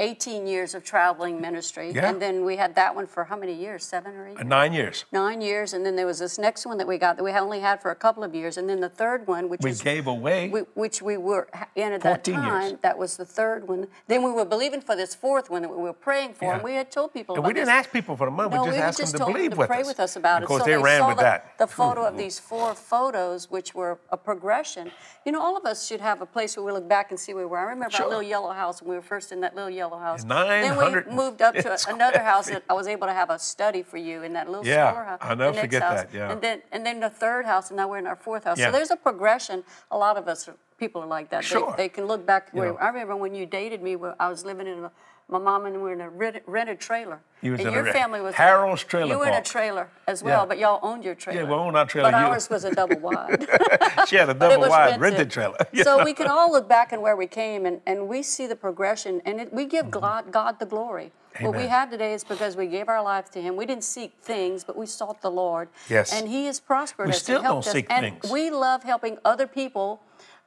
18 0.00 0.46
years 0.46 0.74
of 0.74 0.82
traveling 0.82 1.40
ministry. 1.40 1.92
Yeah. 1.94 2.08
And 2.08 2.20
then 2.20 2.44
we 2.44 2.56
had 2.56 2.74
that 2.74 2.94
one 2.94 3.06
for 3.06 3.24
how 3.24 3.36
many 3.36 3.52
years? 3.54 3.84
Seven 3.84 4.14
or 4.16 4.28
eight? 4.28 4.38
Uh, 4.40 4.42
nine 4.42 4.72
years. 4.72 5.04
Nine 5.12 5.40
years. 5.42 5.74
And 5.74 5.84
then 5.84 5.94
there 5.94 6.06
was 6.06 6.18
this 6.18 6.38
next 6.38 6.64
one 6.66 6.78
that 6.78 6.86
we 6.88 6.96
got 6.96 7.16
that 7.18 7.22
we 7.22 7.30
only 7.32 7.60
had 7.60 7.82
for 7.82 7.90
a 7.90 7.94
couple 7.94 8.24
of 8.24 8.34
years. 8.34 8.56
And 8.56 8.68
then 8.68 8.80
the 8.80 8.88
third 8.88 9.26
one, 9.26 9.48
which 9.50 9.60
We 9.62 9.70
was 9.70 9.82
gave 9.82 10.06
away. 10.06 10.48
we, 10.48 10.60
which 10.74 11.02
we 11.02 11.16
were 11.18 11.48
in 11.76 11.92
at 11.92 12.00
that 12.00 12.24
14 12.26 12.34
years. 12.34 12.44
time. 12.46 12.78
That 12.82 12.96
was 12.98 13.16
the 13.18 13.26
third 13.26 13.68
one. 13.68 13.86
Then 14.08 14.22
we 14.24 14.30
were 14.32 14.46
believing 14.46 14.80
for 14.80 14.96
this 14.96 15.14
fourth 15.14 15.50
one 15.50 15.60
that 15.62 15.68
we 15.68 15.76
were 15.76 15.92
praying 15.92 16.34
for, 16.34 16.54
and 16.54 16.62
we 16.62 16.74
had 16.74 16.90
told 16.90 17.12
people 17.12 17.34
and 17.36 17.44
we 17.44 17.52
didn't 17.52 17.66
this. 17.66 17.74
ask 17.74 17.92
people 17.92 18.16
for 18.16 18.24
the 18.26 18.30
money. 18.30 18.54
No, 18.56 18.62
we 18.62 18.68
just 18.68 18.76
we 18.78 18.82
asked 18.82 18.98
just 18.98 19.12
them 19.12 19.18
to 19.18 19.24
told 19.24 19.34
believe 19.34 19.50
them 19.50 19.56
to 19.58 19.60
with 19.60 19.68
pray 19.68 19.80
us. 19.82 19.86
with 19.86 20.00
us 20.00 20.16
about 20.16 20.42
it. 20.42 20.46
course, 20.46 20.62
so 20.62 20.66
they 20.66 20.76
ran 20.76 21.00
saw 21.00 21.08
with 21.08 21.18
the, 21.18 21.22
that. 21.22 21.58
The 21.58 21.66
photo 21.66 22.04
of 22.06 22.16
these 22.16 22.38
four 22.38 22.74
photos, 22.74 23.50
which 23.50 23.74
were 23.74 23.98
a 24.10 24.16
progression. 24.16 24.90
You 25.26 25.32
know, 25.32 25.42
all 25.42 25.56
of 25.58 25.66
us 25.66 25.86
should 25.86 26.00
have 26.00 26.22
a 26.22 26.26
place 26.26 26.56
where 26.56 26.64
we 26.64 26.72
look 26.72 26.88
back 26.88 27.10
and 27.10 27.20
see 27.20 27.34
where 27.34 27.44
we 27.44 27.50
were. 27.50 27.58
I 27.58 27.64
remember 27.64 27.90
Sure. 27.90 28.04
our 28.06 28.08
little 28.08 28.22
yellow 28.22 28.52
house 28.52 28.80
when 28.80 28.90
we 28.90 28.96
were 28.96 29.02
first 29.02 29.32
in 29.32 29.40
that 29.42 29.54
little 29.54 29.68
yellow 29.70 29.89
house. 29.98 30.24
Nine 30.24 30.62
then 30.62 30.76
we 31.08 31.12
moved 31.14 31.42
up 31.42 31.54
to 31.54 31.78
another 31.88 32.20
house 32.20 32.48
that 32.48 32.62
I 32.68 32.74
was 32.74 32.86
able 32.86 33.06
to 33.06 33.12
have 33.12 33.30
a 33.30 33.38
study 33.38 33.82
for 33.82 33.96
you 33.96 34.22
in 34.22 34.32
that 34.34 34.48
little 34.48 34.64
Yeah, 34.66 34.90
smaller 34.92 35.04
house. 35.06 35.20
Never 35.28 35.44
next 35.52 35.60
forget 35.60 35.82
house. 35.82 36.00
that, 36.02 36.14
yeah. 36.14 36.30
And 36.32 36.40
then 36.40 36.62
and 36.72 36.84
then 36.86 37.00
the 37.00 37.10
third 37.10 37.44
house, 37.46 37.70
and 37.70 37.76
now 37.76 37.88
we're 37.88 37.98
in 37.98 38.06
our 38.06 38.16
fourth 38.16 38.44
house. 38.44 38.58
Yeah. 38.58 38.66
So 38.66 38.72
there's 38.72 38.90
a 38.90 38.96
progression. 38.96 39.64
A 39.90 39.98
lot 39.98 40.16
of 40.16 40.28
us 40.28 40.48
are, 40.48 40.54
people 40.78 41.02
are 41.02 41.06
like 41.06 41.30
that. 41.30 41.42
They- 41.42 41.46
Sure. 41.48 41.74
They, 41.76 41.88
can 41.88 42.06
look 42.06 42.24
back. 42.26 42.48
You 42.52 42.58
Where, 42.60 42.68
know. 42.72 42.76
I 42.78 42.88
remember 42.88 43.16
when 43.16 43.34
you 43.34 43.46
dated 43.46 43.82
me, 43.82 43.96
where 43.96 44.14
I 44.20 44.28
was 44.28 44.44
living 44.44 44.66
in 44.66 44.84
a, 44.84 44.92
my 45.30 45.38
mom 45.38 45.66
and 45.66 45.76
we 45.76 45.80
were 45.82 45.92
in 45.92 46.00
a 46.00 46.08
rented, 46.10 46.42
rented 46.46 46.80
trailer. 46.80 47.20
You 47.42 47.52
was 47.52 47.60
and 47.60 47.68
in 47.68 47.74
a 47.74 47.76
your 47.76 47.84
re- 47.84 47.92
family 47.92 48.20
was 48.20 48.34
Harold's 48.34 48.84
Trailer 48.84 49.12
You 49.14 49.18
were 49.18 49.26
in 49.28 49.34
a 49.34 49.42
trailer 49.42 49.88
as 50.06 50.22
well, 50.22 50.42
Yeah. 50.42 50.46
but 50.46 50.58
y'all 50.58 50.78
owned 50.82 51.04
your 51.04 51.14
trailer. 51.14 51.42
Yeah, 51.42 51.48
we 51.48 51.54
owned 51.54 51.76
our 51.76 51.86
trailer. 51.86 52.10
But 52.10 52.14
ours 52.22 52.50
was 52.50 52.64
a 52.64 52.74
double 52.74 52.98
wide. 52.98 53.46
she 54.08 54.16
had 54.16 54.28
a 54.28 54.34
double 54.34 54.68
wide 54.68 55.00
rented 55.00 55.30
trailer. 55.30 55.56
So 55.82 56.04
we 56.04 56.12
can 56.12 56.26
all 56.26 56.50
look 56.52 56.68
back 56.68 56.92
and 56.92 57.00
where 57.00 57.16
we 57.16 57.26
came, 57.26 57.64
and, 57.66 57.80
and 57.86 58.08
we 58.08 58.22
see 58.22 58.46
the 58.46 58.56
progression, 58.56 59.22
and 59.24 59.40
it, 59.40 59.52
we 59.52 59.64
give 59.64 59.90
God, 59.90 60.30
God 60.32 60.58
the 60.58 60.66
glory. 60.66 61.12
What 61.40 61.52
we 61.54 61.60
Mm-hmm. 61.62 61.68
Have 61.70 61.90
today 61.90 62.12
is 62.12 62.24
because 62.24 62.56
we 62.56 62.66
gave 62.66 62.88
our 62.88 63.02
life 63.02 63.30
to 63.30 63.40
Him. 63.40 63.54
We 63.56 63.64
didn't 63.64 63.84
seek 63.84 64.14
things, 64.20 64.64
but 64.64 64.76
we 64.76 64.84
sought 64.84 65.22
the 65.22 65.30
Lord. 65.30 65.68
Yes. 65.88 66.12
And 66.12 66.28
He 66.28 66.46
has 66.46 66.58
prospered 66.58 67.06
We 67.06 67.12
us 67.12 67.16
We 67.18 67.20
still 67.20 67.36
and 67.36 67.44
helped 67.46 67.64
don't 67.64 67.68
us. 67.68 67.72
seek 67.72 67.86
and 67.88 68.18
things. 68.20 68.30
we 68.32 68.50
love 68.50 68.82
helping 68.82 69.16
other 69.24 69.46
people 69.46 70.02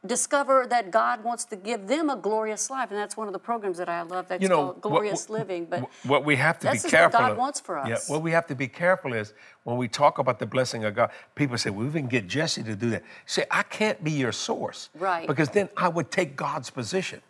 discover 0.05 0.65
that 0.69 0.91
God 0.91 1.23
wants 1.23 1.45
to 1.45 1.55
give 1.55 1.87
them 1.87 2.09
a 2.09 2.15
glorious 2.15 2.69
life, 2.69 2.91
and 2.91 2.99
that's 2.99 3.15
one 3.15 3.27
of 3.27 3.33
the 3.33 3.39
programs 3.39 3.77
that 3.77 3.87
I 3.87 4.01
love. 4.01 4.27
That's 4.27 4.41
you 4.41 4.49
know, 4.49 4.71
called 4.71 4.81
Glorious 4.81 5.29
what- 5.29 5.39
Living. 5.39 5.65
But 5.65 5.89
what 6.03 6.25
we 6.25 6.35
have 6.35 6.59
to 6.59 6.67
be 6.71 6.73
just 6.77 6.91
what 6.91 7.11
God 7.11 7.31
of, 7.31 7.37
wants 7.37 7.59
for 7.59 7.77
Yeah, 7.87 7.95
us. 7.95 8.09
what 8.09 8.21
we 8.21 8.31
have 8.31 8.45
to 8.47 8.55
be 8.55 8.67
careful 8.67 9.13
is 9.13 9.33
when 9.63 9.77
we 9.77 9.87
talk 9.87 10.17
about 10.19 10.39
the 10.39 10.45
blessing 10.45 10.83
of 10.83 10.93
God, 10.93 11.11
people 11.35 11.57
say, 11.57 11.69
well, 11.69 11.85
we 11.85 11.91
can 11.91 12.07
get 12.07 12.27
Jesse 12.27 12.63
to 12.63 12.75
do 12.75 12.89
that. 12.89 13.03
Say, 13.25 13.45
I 13.49 13.63
can't 13.63 14.03
be 14.03 14.11
your 14.11 14.33
source. 14.33 14.89
Right. 14.97 15.27
Because 15.27 15.49
then 15.49 15.69
I 15.77 15.87
would 15.87 16.11
take 16.11 16.35
God's 16.35 16.69
position. 16.69 17.21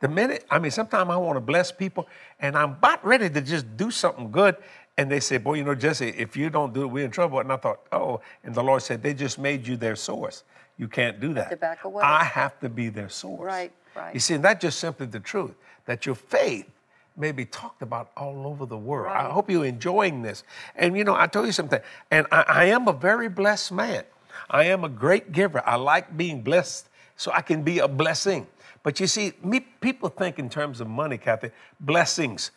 The 0.00 0.08
minute, 0.08 0.44
I 0.50 0.58
mean, 0.58 0.70
sometimes 0.70 1.10
I 1.10 1.16
want 1.16 1.36
to 1.36 1.40
bless 1.40 1.72
people 1.72 2.08
and 2.40 2.56
I'm 2.56 2.70
about 2.72 3.04
ready 3.04 3.28
to 3.30 3.40
just 3.40 3.76
do 3.76 3.90
something 3.90 4.30
good. 4.30 4.56
And 4.96 5.08
they 5.10 5.20
say, 5.20 5.38
boy, 5.38 5.54
you 5.54 5.64
know, 5.64 5.76
Jesse, 5.76 6.08
if 6.08 6.36
you 6.36 6.50
don't 6.50 6.74
do 6.74 6.82
it, 6.82 6.86
we're 6.86 7.04
in 7.04 7.10
trouble. 7.12 7.38
And 7.38 7.52
I 7.52 7.56
thought, 7.56 7.80
oh, 7.92 8.20
and 8.42 8.52
the 8.54 8.62
Lord 8.62 8.82
said, 8.82 9.02
they 9.02 9.14
just 9.14 9.38
made 9.38 9.66
you 9.66 9.76
their 9.76 9.94
source. 9.94 10.42
You 10.78 10.88
can't 10.88 11.20
do 11.20 11.34
that. 11.34 11.50
to 11.50 11.56
back 11.56 11.84
away. 11.84 12.02
I 12.04 12.24
have 12.24 12.58
to 12.60 12.68
be 12.68 12.88
their 12.88 13.08
source. 13.08 13.40
Right, 13.40 13.72
right. 13.96 14.14
You 14.14 14.20
see, 14.20 14.34
and 14.34 14.44
that's 14.44 14.62
just 14.62 14.78
simply 14.78 15.06
the 15.06 15.20
truth, 15.20 15.54
that 15.86 16.06
your 16.06 16.14
faith 16.14 16.66
may 17.16 17.32
be 17.32 17.44
talked 17.44 17.82
about 17.82 18.10
all 18.16 18.46
over 18.46 18.64
the 18.64 18.78
world. 18.78 19.12
I 19.12 19.28
hope 19.28 19.50
you're 19.50 19.64
enjoying 19.64 20.22
this. 20.22 20.44
And 20.76 20.96
you 20.96 21.02
know, 21.02 21.16
I 21.16 21.26
told 21.26 21.46
you 21.46 21.52
something, 21.52 21.80
and 22.12 22.26
I, 22.30 22.44
I 22.48 22.64
am 22.66 22.86
a 22.86 22.92
very 22.92 23.28
blessed 23.28 23.72
man. 23.72 24.04
I 24.48 24.64
am 24.64 24.84
a 24.84 24.88
great 24.88 25.32
giver. 25.32 25.60
I 25.66 25.74
like 25.74 26.16
being 26.16 26.42
blessed 26.42 26.88
so 27.16 27.32
I 27.32 27.40
can 27.40 27.62
be 27.64 27.80
a 27.80 27.88
blessing. 27.88 28.46
But 28.84 29.00
you 29.00 29.08
see, 29.08 29.32
me, 29.42 29.58
people 29.60 30.08
think 30.08 30.38
in 30.38 30.48
terms 30.48 30.80
of 30.80 30.86
money, 30.86 31.18
Kathy, 31.18 31.50
blessings, 31.80 32.52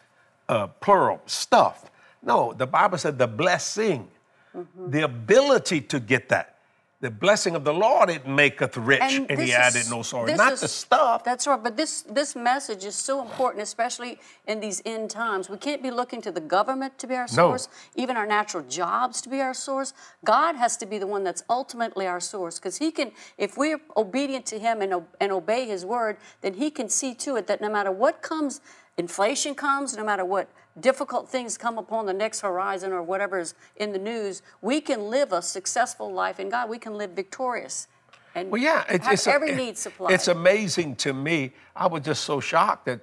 uh, 0.48 0.68
plural, 0.68 1.22
stuff. 1.26 1.90
No, 2.22 2.54
the 2.54 2.68
Bible 2.68 3.00
said 3.00 3.18
the 3.18 3.28
blessing, 3.28 4.08
Mm-hmm. 4.54 4.92
the 4.92 5.04
ability 5.06 5.80
to 5.80 6.00
get 6.02 6.28
that. 6.28 6.58
The 7.02 7.10
blessing 7.10 7.56
of 7.56 7.64
the 7.64 7.74
Lord, 7.74 8.12
it 8.12 8.28
maketh 8.28 8.78
rich, 8.78 9.02
and, 9.02 9.28
this 9.28 9.40
he 9.40 9.46
is- 9.52 9.56
added 9.56 9.90
no 9.90 10.04
sorrow. 10.04 10.32
Not 10.36 10.54
is- 10.54 10.62
the 10.62 10.68
stuff. 10.68 11.24
That's 11.24 11.48
right. 11.48 11.62
But 11.62 11.76
this 11.76 12.04
this 12.04 12.36
message 12.36 12.86
is 12.86 12.94
so 12.96 13.22
important, 13.24 13.64
especially 13.64 14.20
in 14.46 14.60
these 14.60 14.84
end 14.86 15.10
times. 15.10 15.50
We 15.50 15.58
can't 15.58 15.82
be 15.82 15.90
looking 15.90 16.22
to 16.22 16.32
the 16.32 16.40
government 16.40 17.00
to 17.00 17.08
be 17.08 17.16
our 17.16 17.26
No. 17.32 17.50
source, 17.50 17.68
even 17.96 18.18
our 18.18 18.28
natural 18.28 18.64
jobs 18.66 19.20
to 19.24 19.30
be 19.30 19.42
our 19.42 19.56
source. 19.56 19.94
God 20.24 20.56
has 20.58 20.78
to 20.78 20.86
be 20.86 21.00
the 21.00 21.08
one 21.08 21.24
that's 21.24 21.44
ultimately 21.50 22.06
our 22.06 22.20
source, 22.20 22.60
because 22.60 22.78
He 22.78 22.92
can, 22.92 23.12
if 23.40 23.58
we're 23.58 23.82
obedient 23.98 24.46
to 24.48 24.60
Him 24.60 24.84
and, 24.84 24.94
and 25.20 25.32
obey 25.32 25.66
His 25.66 25.84
word, 25.84 26.18
then 26.42 26.54
He 26.54 26.70
can 26.70 26.88
see 26.88 27.16
to 27.16 27.36
it 27.36 27.48
that 27.48 27.62
no 27.62 27.70
matter 27.70 27.92
what 27.92 28.22
comes, 28.22 28.62
inflation 29.02 29.56
comes, 29.56 29.98
no 29.98 30.06
matter 30.06 30.24
what 30.24 30.48
difficult 30.80 31.28
things 31.28 31.58
come 31.58 31.78
upon 31.80 32.06
the 32.06 32.14
next 32.14 32.42
horizon 32.42 32.92
or 32.94 33.02
whatever 33.02 33.40
is 33.40 33.56
in 33.78 33.92
the 33.92 34.00
news, 34.00 34.44
we 34.62 34.80
can 34.80 35.10
live 35.10 35.34
a 35.34 35.42
successful 35.42 36.14
life 36.14 36.40
in 36.40 36.50
God. 36.50 36.70
We 36.70 36.78
can 36.78 36.94
live 36.94 37.12
victorious. 37.12 37.88
And 38.36 38.52
Well, 38.52 38.62
yeah, 38.62 38.86
it's, 38.88 39.06
have 39.06 39.14
it's 39.14 39.28
a- 39.28 39.34
every 39.34 39.54
need 39.56 39.76
supplied. 39.78 40.14
It's 40.14 40.28
amazing 40.28 40.96
to 40.98 41.14
me. 41.14 41.52
I 41.76 41.88
was 41.88 42.04
just 42.04 42.24
so 42.24 42.40
shocked 42.40 42.86
that 42.86 43.00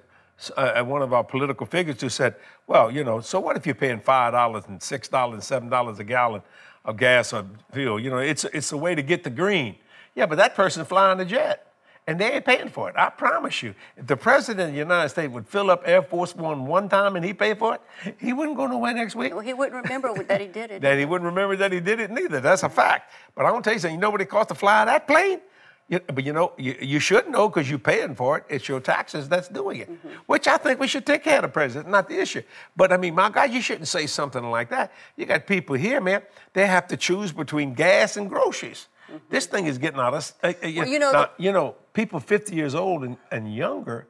uh, 0.55 0.81
one 0.85 1.01
of 1.01 1.11
our 1.11 1.23
political 1.23 1.65
figures 1.67 1.99
who 1.99 2.07
said, 2.09 2.33
"Well, 2.65 2.89
you 2.89 3.03
know, 3.03 3.19
so 3.19 3.41
what 3.41 3.57
if 3.57 3.65
you're 3.65 3.75
paying 3.75 3.99
five 3.99 4.31
dollars 4.31 4.63
and 4.69 4.81
six 4.81 5.09
dollars 5.09 5.33
and 5.35 5.43
seven 5.43 5.67
dollars 5.69 5.99
a 5.99 6.05
gallon 6.05 6.41
of 6.85 6.95
gas 6.95 7.33
or 7.33 7.45
fuel? 7.73 7.99
You 7.99 8.09
know, 8.09 8.19
it's 8.19 8.45
it's 8.45 8.71
a 8.71 8.77
way 8.77 8.95
to 8.95 9.01
get 9.03 9.25
the 9.25 9.29
green. 9.29 9.75
Yeah, 10.15 10.27
but 10.27 10.37
that 10.37 10.55
person 10.55 10.85
flying 10.85 11.17
the 11.17 11.25
jet." 11.25 11.68
And 12.09 12.17
they 12.19 12.31
ain't 12.31 12.43
paying 12.45 12.69
for 12.69 12.89
it. 12.89 12.95
I 12.97 13.11
promise 13.11 13.61
you. 13.61 13.75
If 13.95 14.07
the 14.07 14.17
president 14.17 14.69
of 14.69 14.73
the 14.73 14.79
United 14.79 15.09
States 15.09 15.31
would 15.31 15.47
fill 15.47 15.69
up 15.69 15.83
Air 15.85 16.01
Force 16.01 16.35
One 16.35 16.65
one 16.65 16.89
time 16.89 17.15
and 17.15 17.23
he 17.23 17.35
paid 17.35 17.59
for 17.59 17.75
it, 17.75 18.15
he 18.19 18.33
wouldn't 18.33 18.57
go 18.57 18.65
nowhere 18.65 18.95
next 18.95 19.13
week. 19.15 19.31
Well, 19.31 19.41
he 19.45 19.53
wouldn't 19.53 19.83
remember 19.83 20.11
that 20.27 20.41
he 20.41 20.47
did 20.47 20.71
it. 20.71 20.81
that 20.81 20.97
he 20.97 21.05
wouldn't 21.05 21.27
remember 21.27 21.55
that 21.57 21.71
he 21.71 21.79
did 21.79 21.99
it 21.99 22.09
neither. 22.09 22.39
That's 22.39 22.63
a 22.63 22.69
fact. 22.69 23.11
But 23.35 23.45
I 23.45 23.51
want 23.51 23.63
to 23.63 23.69
tell 23.69 23.75
you 23.75 23.79
something. 23.79 23.93
You 23.93 24.01
know 24.01 24.09
what 24.09 24.21
it 24.21 24.25
costs 24.25 24.47
to 24.47 24.55
fly 24.55 24.85
that 24.85 25.05
plane? 25.05 25.39
You, 25.87 25.99
but 25.99 26.23
you 26.23 26.33
know, 26.33 26.53
you, 26.57 26.75
you 26.81 26.99
should 26.99 27.29
know 27.29 27.47
because 27.47 27.69
you're 27.69 27.77
paying 27.77 28.15
for 28.15 28.39
it. 28.39 28.45
It's 28.49 28.67
your 28.67 28.79
taxes 28.79 29.29
that's 29.29 29.47
doing 29.47 29.77
it, 29.81 29.89
which 30.25 30.47
I 30.47 30.57
think 30.57 30.79
we 30.79 30.87
should 30.87 31.05
take 31.05 31.23
care 31.23 31.35
of 31.37 31.43
the 31.43 31.47
president, 31.49 31.91
not 31.91 32.09
the 32.09 32.19
issue. 32.19 32.41
But 32.75 32.91
I 32.91 32.97
mean, 32.97 33.13
my 33.13 33.29
God, 33.29 33.51
you 33.51 33.61
shouldn't 33.61 33.87
say 33.87 34.07
something 34.07 34.49
like 34.49 34.71
that. 34.71 34.91
You 35.15 35.27
got 35.27 35.45
people 35.45 35.75
here, 35.75 36.01
man, 36.01 36.23
they 36.53 36.65
have 36.65 36.87
to 36.87 36.97
choose 36.97 37.31
between 37.31 37.75
gas 37.75 38.17
and 38.17 38.27
groceries. 38.27 38.87
This 39.31 39.47
thing 39.47 39.65
is 39.65 39.79
getting 39.79 39.99
out 39.99 40.13
of. 40.13 40.31
Uh, 40.43 40.49
uh, 40.49 40.53
Well, 40.61 40.87
you 40.87 40.99
know, 40.99 41.11
now, 41.11 41.21
the- 41.35 41.43
you 41.43 41.51
know, 41.51 41.75
people 41.99 42.21
50 42.21 42.55
years 42.55 42.75
old 42.75 43.03
and, 43.03 43.17
and 43.29 43.53
younger 43.53 44.07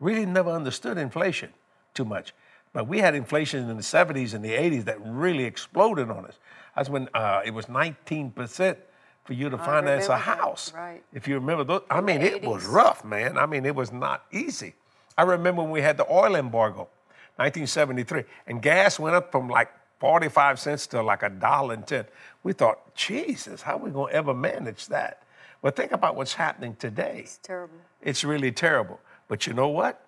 really 0.00 0.24
never 0.24 0.50
understood 0.50 0.96
inflation 0.96 1.50
too 1.92 2.06
much. 2.06 2.32
But 2.72 2.88
we 2.88 2.98
had 3.00 3.14
inflation 3.14 3.68
in 3.68 3.76
the 3.76 3.82
70s 3.82 4.32
and 4.32 4.42
the 4.42 4.52
80s 4.52 4.84
that 4.84 4.96
really 5.04 5.44
exploded 5.44 6.10
on 6.10 6.24
us. 6.24 6.38
That's 6.74 6.88
when 6.88 7.10
uh, 7.12 7.42
it 7.44 7.52
was 7.52 7.66
19% 7.66 8.76
for 9.24 9.32
you 9.34 9.50
to 9.50 9.58
finance 9.58 10.06
a 10.06 10.08
that, 10.08 10.20
house. 10.20 10.72
right. 10.74 11.02
If 11.12 11.28
you 11.28 11.34
remember 11.34 11.64
those, 11.64 11.82
I 11.90 12.00
mean, 12.00 12.22
it 12.22 12.42
was 12.42 12.64
rough, 12.64 13.04
man. 13.04 13.36
I 13.36 13.44
mean, 13.44 13.66
it 13.66 13.74
was 13.74 13.92
not 13.92 14.24
easy. 14.32 14.72
I 15.18 15.22
remember 15.22 15.60
when 15.60 15.70
we 15.70 15.82
had 15.82 15.98
the 15.98 16.10
oil 16.10 16.36
embargo, 16.36 16.88
1973, 17.36 18.24
and 18.46 18.62
gas 18.62 18.98
went 18.98 19.14
up 19.14 19.30
from 19.30 19.50
like 19.50 19.70
45 19.98 20.58
cents 20.58 20.86
to 20.88 21.02
like 21.02 21.22
a 21.22 21.28
dollar 21.28 21.74
and 21.74 21.86
10. 21.86 22.06
We 22.42 22.54
thought, 22.54 22.94
Jesus, 22.94 23.60
how 23.60 23.74
are 23.74 23.84
we 23.84 23.90
going 23.90 24.12
to 24.12 24.16
ever 24.16 24.32
manage 24.32 24.86
that? 24.86 25.22
Well, 25.62 25.72
think 25.72 25.92
about 25.92 26.16
what's 26.16 26.34
happening 26.34 26.76
today. 26.76 27.22
It's 27.24 27.38
terrible. 27.38 27.76
It's 28.02 28.24
really 28.24 28.52
terrible. 28.52 29.00
But 29.28 29.46
you 29.46 29.52
know 29.54 29.68
what? 29.68 30.00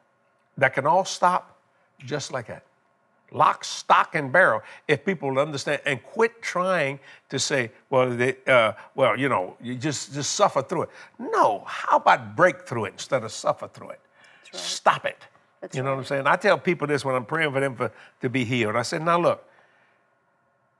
That 0.56 0.74
can 0.74 0.86
all 0.86 1.04
stop 1.04 1.58
just 2.04 2.32
like 2.32 2.46
that. 2.48 2.64
lock, 3.32 3.64
stock, 3.64 4.14
and 4.14 4.32
barrel 4.32 4.62
if 4.86 5.04
people 5.04 5.30
will 5.30 5.38
understand 5.38 5.80
and 5.84 6.02
quit 6.02 6.40
trying 6.42 6.98
to 7.28 7.38
say, 7.38 7.70
well, 7.90 8.10
they, 8.10 8.36
uh, 8.46 8.72
well, 8.94 9.18
you 9.18 9.28
know, 9.28 9.56
you 9.60 9.74
just, 9.74 10.14
just 10.14 10.34
suffer 10.34 10.62
through 10.62 10.82
it. 10.82 10.90
No, 11.18 11.62
how 11.66 11.96
about 11.98 12.36
break 12.36 12.66
through 12.66 12.86
it 12.86 12.92
instead 12.94 13.24
of 13.24 13.32
suffer 13.32 13.68
through 13.68 13.90
it? 13.90 14.00
right. 14.52 14.60
Stop 14.62 15.04
it. 15.04 15.18
That's 15.60 15.76
you 15.76 15.82
know 15.82 15.90
what. 15.90 15.98
I'm 15.98 16.04
saying? 16.04 16.26
I 16.26 16.36
tell 16.36 16.58
people 16.58 16.86
this 16.86 17.04
when 17.04 17.14
I'm 17.14 17.24
praying 17.24 17.52
for 17.52 17.60
them 17.60 17.74
for, 17.76 17.92
to 18.20 18.28
be 18.30 18.44
healed. 18.44 18.76
I 18.76 18.82
said, 18.82 19.02
now 19.02 19.18
look, 19.20 19.47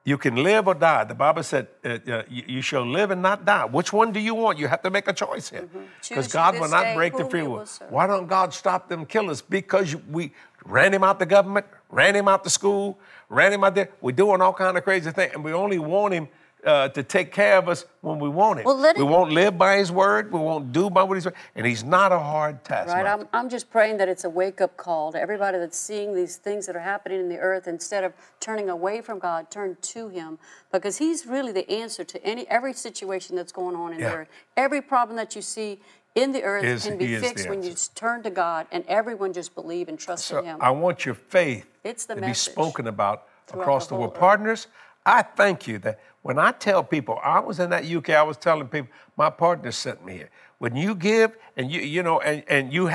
you 0.08 0.16
can 0.16 0.36
live 0.36 0.66
or 0.66 0.74
die. 0.74 1.04
The 1.04 1.14
Bible 1.14 1.42
said, 1.42 1.68
uh, 1.84 1.88
uh, 1.88 2.22
you, 2.30 2.42
you 2.46 2.62
shall 2.62 2.86
live 2.86 3.10
and 3.10 3.20
not 3.20 3.44
die. 3.44 3.66
Which 3.66 3.92
one 3.92 4.10
do 4.10 4.20
you 4.20 4.34
want? 4.34 4.58
You 4.58 4.66
have 4.66 4.80
to 4.82 4.90
make 4.90 5.06
a 5.06 5.12
choice 5.12 5.50
here. 5.50 5.68
Because 5.70 6.26
Choose 6.26 6.32
God 6.32 6.58
will 6.58 6.70
not 6.70 6.94
break 6.94 7.14
the 7.14 7.26
free 7.26 7.42
will. 7.42 7.58
will. 7.58 7.66
Why 7.90 8.06
don't 8.06 8.26
God 8.26 8.54
stop 8.54 8.88
them 8.88 9.04
killers? 9.04 9.42
Because 9.42 9.94
we 10.10 10.32
ran 10.64 10.94
him 10.94 11.04
out 11.04 11.18
the 11.18 11.26
government, 11.26 11.66
ran 11.90 12.16
him 12.16 12.26
out 12.26 12.42
the 12.42 12.50
school, 12.50 12.98
ran 13.28 13.52
him 13.52 13.62
out 13.64 13.74
there. 13.74 13.90
We're 14.00 14.12
doing 14.12 14.40
all 14.40 14.54
kind 14.54 14.78
of 14.78 14.82
crazy 14.82 15.10
things, 15.10 15.32
and 15.34 15.44
we 15.44 15.52
only 15.52 15.78
want 15.78 16.14
him 16.14 16.28
uh, 16.64 16.88
to 16.88 17.02
take 17.02 17.32
care 17.32 17.56
of 17.56 17.68
us 17.68 17.84
when 18.00 18.18
we 18.18 18.28
want 18.28 18.58
him. 18.58 18.64
Well, 18.64 18.76
let 18.76 18.96
we 18.96 19.02
it- 19.02 19.06
won't 19.06 19.30
live 19.32 19.56
by 19.56 19.76
his 19.76 19.92
word. 19.92 20.32
We 20.32 20.40
won't 20.40 20.72
do 20.72 20.90
by 20.90 21.02
what 21.04 21.14
he's 21.14 21.26
and 21.54 21.66
he's 21.66 21.84
not 21.84 22.10
a 22.12 22.18
hard 22.18 22.64
task. 22.64 22.88
Right, 22.92 23.06
I'm, 23.06 23.28
I'm 23.32 23.48
just 23.48 23.70
praying 23.70 23.98
that 23.98 24.08
it's 24.08 24.24
a 24.24 24.30
wake 24.30 24.60
up 24.60 24.76
call 24.76 25.12
to 25.12 25.20
everybody 25.20 25.58
that's 25.58 25.78
seeing 25.78 26.14
these 26.14 26.36
things 26.36 26.66
that 26.66 26.74
are 26.76 26.80
happening 26.80 27.20
in 27.20 27.28
the 27.28 27.38
earth. 27.38 27.68
Instead 27.68 28.02
of 28.04 28.12
turning 28.40 28.68
away 28.68 29.00
from 29.00 29.18
God, 29.18 29.50
turn 29.50 29.76
to 29.82 30.08
Him 30.08 30.38
because 30.72 30.98
He's 30.98 31.26
really 31.26 31.52
the 31.52 31.68
answer 31.70 32.02
to 32.04 32.24
any 32.24 32.46
every 32.48 32.72
situation 32.72 33.36
that's 33.36 33.52
going 33.52 33.76
on 33.76 33.92
in 33.92 34.00
Yeah. 34.00 34.10
the 34.10 34.16
earth. 34.16 34.28
Every 34.56 34.82
problem 34.82 35.16
that 35.16 35.36
you 35.36 35.42
see 35.42 35.80
in 36.16 36.32
the 36.32 36.42
earth 36.42 36.64
Is- 36.64 36.84
can 36.84 36.98
be 36.98 37.16
fixed 37.18 37.48
when 37.48 37.62
you 37.62 37.70
just 37.70 37.94
turn 37.94 38.22
to 38.24 38.30
God 38.30 38.66
and 38.72 38.84
everyone 38.88 39.32
just 39.32 39.54
believe 39.54 39.88
and 39.88 39.96
trust 39.98 40.26
So 40.26 40.38
in 40.40 40.44
Him. 40.46 40.58
I 40.60 40.70
want 40.70 41.06
your 41.06 41.14
faith 41.14 41.66
It's 41.84 42.04
the 42.06 42.16
to 42.16 42.20
be 42.20 42.34
spoken 42.34 42.88
about 42.88 43.24
across 43.52 43.86
the 43.86 43.94
the, 43.94 44.00
world. 44.00 44.12
earth. 44.14 44.18
Partners, 44.20 44.66
I 45.04 45.22
thank 45.22 45.66
you 45.66 45.78
that 45.80 46.00
when 46.22 46.38
I 46.38 46.52
tell 46.52 46.84
people, 46.84 47.18
I 47.22 47.40
was 47.40 47.60
in 47.60 47.70
that 47.70 47.86
UK, 47.86 48.10
I 48.10 48.22
was 48.22 48.36
telling 48.36 48.68
people, 48.68 48.90
my 49.16 49.30
partner 49.30 49.72
sent 49.72 50.04
me 50.04 50.14
here. 50.14 50.30
When 50.58 50.76
you 50.76 50.94
give 50.94 51.36
and 51.56 51.70
you, 51.70 51.80
you 51.80 52.02
know, 52.02 52.20
and, 52.20 52.42
and 52.48 52.72
you, 52.72 52.90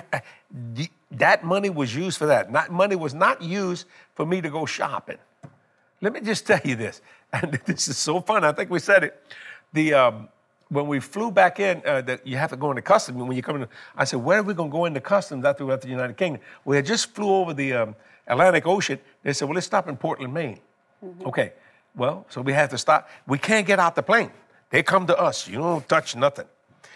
that 1.12 1.44
money 1.44 1.70
was 1.70 1.96
used 1.96 2.18
for 2.18 2.26
that. 2.28 2.52
Not 2.52 2.72
money 2.72 2.96
was 2.96 3.14
not 3.14 3.42
used 3.42 3.88
for 4.16 4.26
me 4.26 4.42
to 4.42 4.50
go 4.50 4.66
shopping. 4.66 5.18
Let 6.02 6.14
me 6.14 6.22
just 6.22 6.46
tell 6.48 6.60
you 6.64 6.76
this, 6.76 7.02
and 7.32 7.54
this 7.66 7.88
is 7.88 7.98
so 7.98 8.20
fun. 8.22 8.44
I 8.44 8.52
think 8.52 8.70
we 8.70 8.80
said 8.80 9.04
it. 9.04 9.24
The 9.72 9.94
um, 9.94 10.30
when 10.70 10.88
we 10.88 11.00
flew 11.00 11.32
back 11.32 11.60
in, 11.60 11.82
uh, 11.86 12.02
that 12.02 12.26
you 12.26 12.38
have 12.38 12.50
to 12.50 12.58
go 12.58 12.72
into 12.72 12.82
customs. 12.82 13.22
When 13.22 13.36
you 13.36 13.44
come 13.44 13.62
in, 13.62 13.68
I 13.96 14.04
said, 14.04 14.20
"Where 14.20 14.40
are 14.40 14.44
we 14.44 14.54
going 14.54 14.70
to 14.70 14.78
go 14.78 14.86
into 14.86 15.02
customs 15.02 15.46
after 15.46 15.66
we 15.66 15.72
left 15.72 15.84
the 15.84 15.90
United 15.90 16.18
Kingdom?" 16.18 16.42
We 16.66 16.76
had 16.76 16.86
just 16.86 17.14
flew 17.16 17.30
over 17.30 17.54
the 17.54 17.74
um, 17.74 17.96
Atlantic 18.28 18.68
Ocean. 18.68 19.00
They 19.24 19.34
said, 19.34 19.48
"Well, 19.48 19.56
let's 19.56 19.68
stop 19.68 19.88
in 19.88 19.98
Portland, 19.98 20.34
Maine." 20.34 20.60
Okay. 21.26 21.54
Well, 21.96 22.26
so 22.30 22.42
we 22.42 22.54
had 22.54 22.70
to 22.72 22.78
stop. 22.78 23.10
We 23.28 23.38
can't 23.38 23.68
get 23.68 23.80
out 23.80 23.96
the 23.96 24.04
plane. 24.04 24.32
They 24.70 24.82
come 24.84 25.06
to 25.08 25.18
us. 25.18 25.48
You 25.48 25.58
don't 25.58 25.88
touch 25.88 26.16
nothing. 26.16 26.46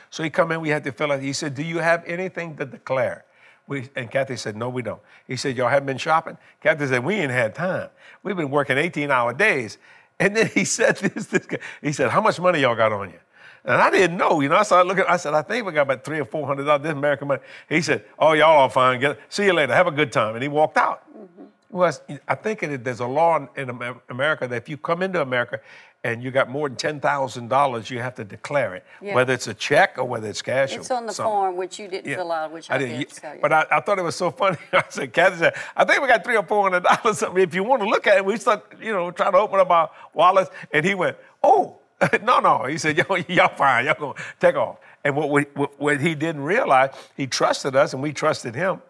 So 0.09 0.23
he 0.23 0.29
come 0.29 0.51
in. 0.51 0.61
We 0.61 0.69
had 0.69 0.83
to 0.85 0.91
fill 0.91 1.11
out. 1.11 1.21
He 1.21 1.33
said, 1.33 1.53
"Do 1.53 1.63
you 1.63 1.77
have 1.77 2.03
anything 2.05 2.57
to 2.57 2.65
declare?" 2.65 3.25
We, 3.67 3.89
and 3.95 4.09
Kathy 4.09 4.37
said, 4.37 4.55
No, 4.55 4.69
we 4.69 4.81
don't. 4.81 5.01
He 5.27 5.35
said, 5.35 5.57
Y'all 5.57 5.67
haven't 5.67 5.87
been 5.87 5.97
shopping? 5.97 6.37
Kathy 6.61 6.87
said, 6.87 7.03
We 7.03 7.15
ain't 7.15 7.31
had 7.31 7.53
time. 7.53 7.89
We've 8.23 8.35
been 8.35 8.49
working 8.49 8.77
18 8.77 9.11
hour 9.11 9.33
days. 9.33 9.77
And 10.19 10.35
then 10.35 10.47
he 10.47 10.63
said 10.65 10.97
this, 10.97 11.27
this 11.27 11.45
guy, 11.45 11.59
he 11.81 11.91
said, 11.91 12.09
How 12.09 12.21
much 12.21 12.39
money 12.39 12.61
y'all 12.61 12.75
got 12.75 12.93
on 12.93 13.09
you? 13.09 13.19
And 13.65 13.81
I 13.81 13.89
didn't 13.91 14.15
know, 14.15 14.39
you 14.39 14.47
know. 14.47 14.55
I 14.55 14.63
started 14.63 14.87
looking, 14.87 15.03
I 15.07 15.17
said, 15.17 15.33
I 15.33 15.41
think 15.41 15.65
we 15.65 15.73
got 15.73 15.81
about 15.81 16.05
three 16.05 16.19
or 16.19 16.25
four 16.25 16.47
hundred 16.47 16.63
dollars. 16.63 16.83
This 16.83 16.93
American 16.93 17.27
money. 17.27 17.41
He 17.67 17.81
said, 17.81 18.05
Oh, 18.17 18.31
y'all 18.31 18.57
all 18.57 18.69
fine. 18.69 19.01
Get, 19.01 19.19
see 19.27 19.45
you 19.45 19.53
later. 19.53 19.73
Have 19.73 19.87
a 19.87 19.91
good 19.91 20.13
time. 20.13 20.35
And 20.35 20.41
he 20.41 20.47
walked 20.47 20.77
out. 20.77 21.03
Mm-hmm. 21.15 21.43
Well, 21.69 21.91
I 22.27 22.35
think 22.35 22.63
it, 22.63 22.83
there's 22.83 23.01
a 23.01 23.05
law 23.07 23.45
in, 23.55 23.69
America 24.09 24.47
that 24.47 24.55
if 24.55 24.69
you 24.69 24.77
come 24.77 25.01
into 25.01 25.21
America 25.21 25.59
and 26.03 26.23
you 26.23 26.31
got 26.31 26.49
more 26.49 26.69
than 26.69 26.77
ten 26.77 26.99
thousand 27.01 27.49
dollars, 27.49 27.89
you 27.89 27.99
have 27.99 28.15
to 28.15 28.23
declare 28.23 28.75
it, 28.75 28.85
Yeah. 29.01 29.13
whether 29.15 29.33
it's 29.33 29.47
a 29.47 29.53
check 29.53 29.97
or 29.97 30.05
whether 30.05 30.29
it's 30.29 30.41
cash. 30.41 30.73
it's 30.75 30.89
on 30.91 31.05
the 31.07 31.11
something. 31.11 31.29
form 31.29 31.57
which 31.57 31.77
you 31.77 31.89
didn't 31.89 32.09
Yeah. 32.09 32.15
fill 32.17 32.31
out, 32.31 32.51
which 32.53 32.71
I, 32.71 32.77
didn't. 32.77 32.99
did. 32.99 33.11
So, 33.11 33.21
yeah. 33.23 33.35
But 33.41 33.51
I, 33.51 33.65
I 33.69 33.79
thought 33.81 33.99
it 33.99 34.03
was 34.03 34.15
so 34.15 34.31
funny. 34.31 34.57
I 34.73 34.83
said, 34.87 35.11
Kathy 35.11 35.37
said, 35.37 35.55
I 35.75 35.83
think 35.83 36.01
we 36.01 36.07
got 36.07 36.23
three 36.23 36.37
or 36.37 36.43
four 36.43 36.63
hundred 36.63 36.83
dollars. 36.83 37.17
Something. 37.19 37.43
If 37.43 37.53
you 37.53 37.63
want 37.63 37.81
to 37.81 37.87
look 37.89 38.07
at 38.07 38.17
it, 38.17 38.25
we 38.25 38.37
start, 38.37 38.63
you 38.81 38.93
know, 38.93 39.11
trying 39.11 39.33
to 39.33 39.39
open 39.39 39.59
up 39.59 39.69
our 39.69 39.89
wallets. 40.13 40.49
And 40.71 40.85
he 40.85 40.95
went, 40.95 41.17
Oh, 41.43 41.79
no, 42.23 42.39
no. 42.39 42.63
He 42.65 42.77
said, 42.77 42.97
Yo, 42.97 43.15
y'all 43.27 43.53
fine. 43.57 43.85
Y'all 43.85 43.95
gonna 43.99 44.13
take 44.39 44.55
off. 44.55 44.77
And 45.03 45.15
what, 45.17 45.29
we, 45.29 45.41
what, 45.55 45.77
what 45.79 45.99
he 45.99 46.15
didn't 46.15 46.43
realize, 46.43 46.91
he 47.17 47.27
trusted 47.27 47.75
us 47.75 47.93
and 47.93 48.01
we 48.01 48.13
trusted 48.13 48.55
him. 48.55 48.81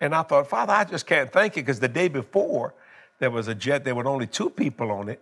And 0.00 0.14
I 0.14 0.22
thought, 0.22 0.46
Father, 0.48 0.72
I 0.72 0.84
just 0.84 1.06
can't 1.06 1.32
thank 1.32 1.56
you 1.56 1.62
because 1.62 1.80
the 1.80 1.88
day 1.88 2.08
before 2.08 2.74
there 3.18 3.30
was 3.30 3.48
a 3.48 3.54
jet, 3.54 3.84
there 3.84 3.94
were 3.94 4.06
only 4.06 4.26
two 4.26 4.50
people 4.50 4.90
on 4.92 5.08
it, 5.08 5.20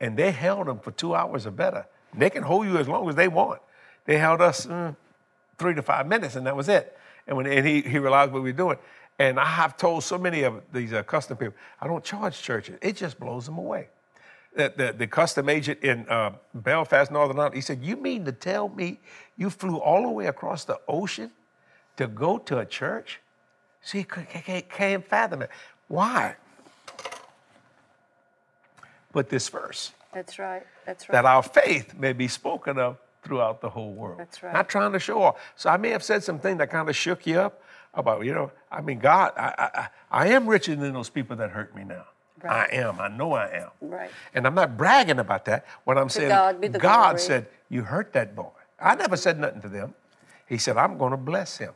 and 0.00 0.16
they 0.16 0.30
held 0.30 0.66
them 0.66 0.78
for 0.78 0.90
two 0.90 1.14
hours 1.14 1.46
or 1.46 1.50
better. 1.50 1.86
They 2.16 2.30
can 2.30 2.42
hold 2.42 2.66
you 2.66 2.78
as 2.78 2.88
long 2.88 3.08
as 3.08 3.14
they 3.14 3.28
want. 3.28 3.60
They 4.04 4.18
held 4.18 4.40
us 4.40 4.66
mm, 4.66 4.94
three 5.58 5.74
to 5.74 5.82
five 5.82 6.06
minutes, 6.06 6.36
and 6.36 6.46
that 6.46 6.56
was 6.56 6.68
it. 6.68 6.96
And 7.26 7.36
when 7.36 7.46
and 7.46 7.66
he, 7.66 7.82
he 7.82 7.98
realized 7.98 8.32
what 8.32 8.42
we 8.42 8.52
were 8.52 8.56
doing. 8.56 8.78
And 9.18 9.40
I 9.40 9.44
have 9.44 9.76
told 9.76 10.04
so 10.04 10.16
many 10.16 10.42
of 10.42 10.62
these 10.72 10.92
uh, 10.92 11.02
custom 11.02 11.36
people, 11.36 11.54
I 11.80 11.86
don't 11.86 12.04
charge 12.04 12.40
churches. 12.40 12.78
It 12.80 12.96
just 12.96 13.18
blows 13.18 13.46
them 13.46 13.58
away. 13.58 13.88
The, 14.54 14.72
the, 14.76 14.94
the 14.96 15.06
custom 15.06 15.48
agent 15.48 15.80
in 15.82 16.08
uh, 16.08 16.32
Belfast, 16.54 17.10
Northern 17.10 17.36
Ireland, 17.36 17.54
he 17.54 17.60
said, 17.60 17.82
You 17.82 17.96
mean 17.96 18.24
to 18.24 18.32
tell 18.32 18.68
me 18.68 19.00
you 19.36 19.50
flew 19.50 19.76
all 19.76 20.02
the 20.02 20.10
way 20.10 20.26
across 20.26 20.64
the 20.64 20.80
ocean 20.88 21.30
to 21.96 22.06
go 22.06 22.38
to 22.38 22.58
a 22.58 22.66
church? 22.66 23.20
See, 23.82 24.04
can't, 24.04 25.06
fathom 25.06 25.42
it. 25.42 25.50
Why? 25.88 26.36
But 29.12 29.30
this 29.30 29.48
verse 29.48 29.92
That's 30.12 30.38
right. 30.38 30.66
That's 30.84 31.08
right. 31.08 31.12
that 31.12 31.24
our 31.24 31.42
faith 31.42 31.94
may 31.94 32.12
be 32.12 32.28
spoken 32.28 32.78
of 32.78 32.98
throughout 33.22 33.60
the 33.60 33.70
whole 33.70 33.92
world. 33.92 34.18
That's 34.18 34.42
right. 34.42 34.52
Not 34.52 34.68
trying 34.68 34.92
to 34.92 34.98
show 34.98 35.22
off. 35.22 35.36
So 35.56 35.70
I 35.70 35.76
may 35.76 35.90
have 35.90 36.02
said 36.02 36.22
something 36.22 36.56
that 36.58 36.70
kind 36.70 36.88
of 36.88 36.96
shook 36.96 37.26
you 37.26 37.40
up 37.40 37.62
about, 37.94 38.24
you 38.24 38.32
know, 38.32 38.52
I 38.70 38.80
mean, 38.80 38.98
God, 38.98 39.32
I, 39.36 39.70
I, 39.74 39.88
I 40.10 40.28
am 40.28 40.46
richer 40.46 40.74
than 40.76 40.92
those 40.92 41.08
people 41.10 41.36
that 41.36 41.50
hurt 41.50 41.74
me 41.74 41.84
now. 41.84 42.04
Right. 42.42 42.70
I 42.70 42.76
am. 42.76 43.00
I 43.00 43.08
know 43.08 43.32
I 43.32 43.48
am. 43.48 43.70
Right. 43.80 44.10
And 44.34 44.46
I'm 44.46 44.54
not 44.54 44.76
bragging 44.76 45.18
about 45.18 45.44
that. 45.46 45.66
What 45.84 45.98
I'm 45.98 46.08
saying, 46.08 46.28
God 46.28 46.78
God 46.78 47.20
said, 47.20 47.48
You 47.68 47.82
hurt 47.82 48.12
that 48.12 48.36
boy. 48.36 48.50
I 48.80 48.94
never 48.94 49.16
said 49.16 49.40
nothing 49.40 49.60
to 49.62 49.68
them. 49.68 49.94
He 50.46 50.56
said, 50.56 50.76
I'm 50.76 50.98
going 50.98 51.10
to 51.10 51.16
bless 51.16 51.58
him. 51.58 51.72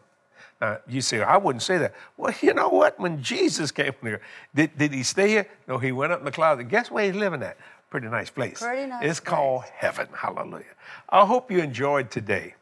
Now, 0.62 0.78
you 0.86 1.00
say, 1.00 1.20
I 1.20 1.38
wouldn't 1.38 1.62
say 1.62 1.76
that. 1.78 1.92
Well, 2.16 2.32
you 2.40 2.54
know 2.54 2.68
what? 2.68 2.98
When 3.00 3.20
Jesus 3.20 3.72
came 3.72 3.92
here, 4.00 4.20
did, 4.54 4.78
did 4.78 4.92
he 4.94 5.02
stay 5.02 5.28
here? 5.28 5.48
No, 5.66 5.76
he 5.76 5.90
went 5.90 6.12
up 6.12 6.20
in 6.20 6.24
the 6.24 6.30
clouds. 6.30 6.60
And 6.60 6.70
guess 6.70 6.88
where 6.88 7.04
he's 7.04 7.16
living 7.16 7.42
at? 7.42 7.56
Pretty 7.90 8.06
nice 8.06 8.30
place. 8.30 8.62
Pretty 8.62 8.86
nice 8.86 9.04
It's 9.04 9.18
called 9.18 9.64
heaven. 9.74 10.06
Hallelujah. 10.16 10.64
I 11.08 11.26
hope 11.26 11.50
you 11.50 11.58
enjoyed 11.58 12.12
today. 12.12 12.54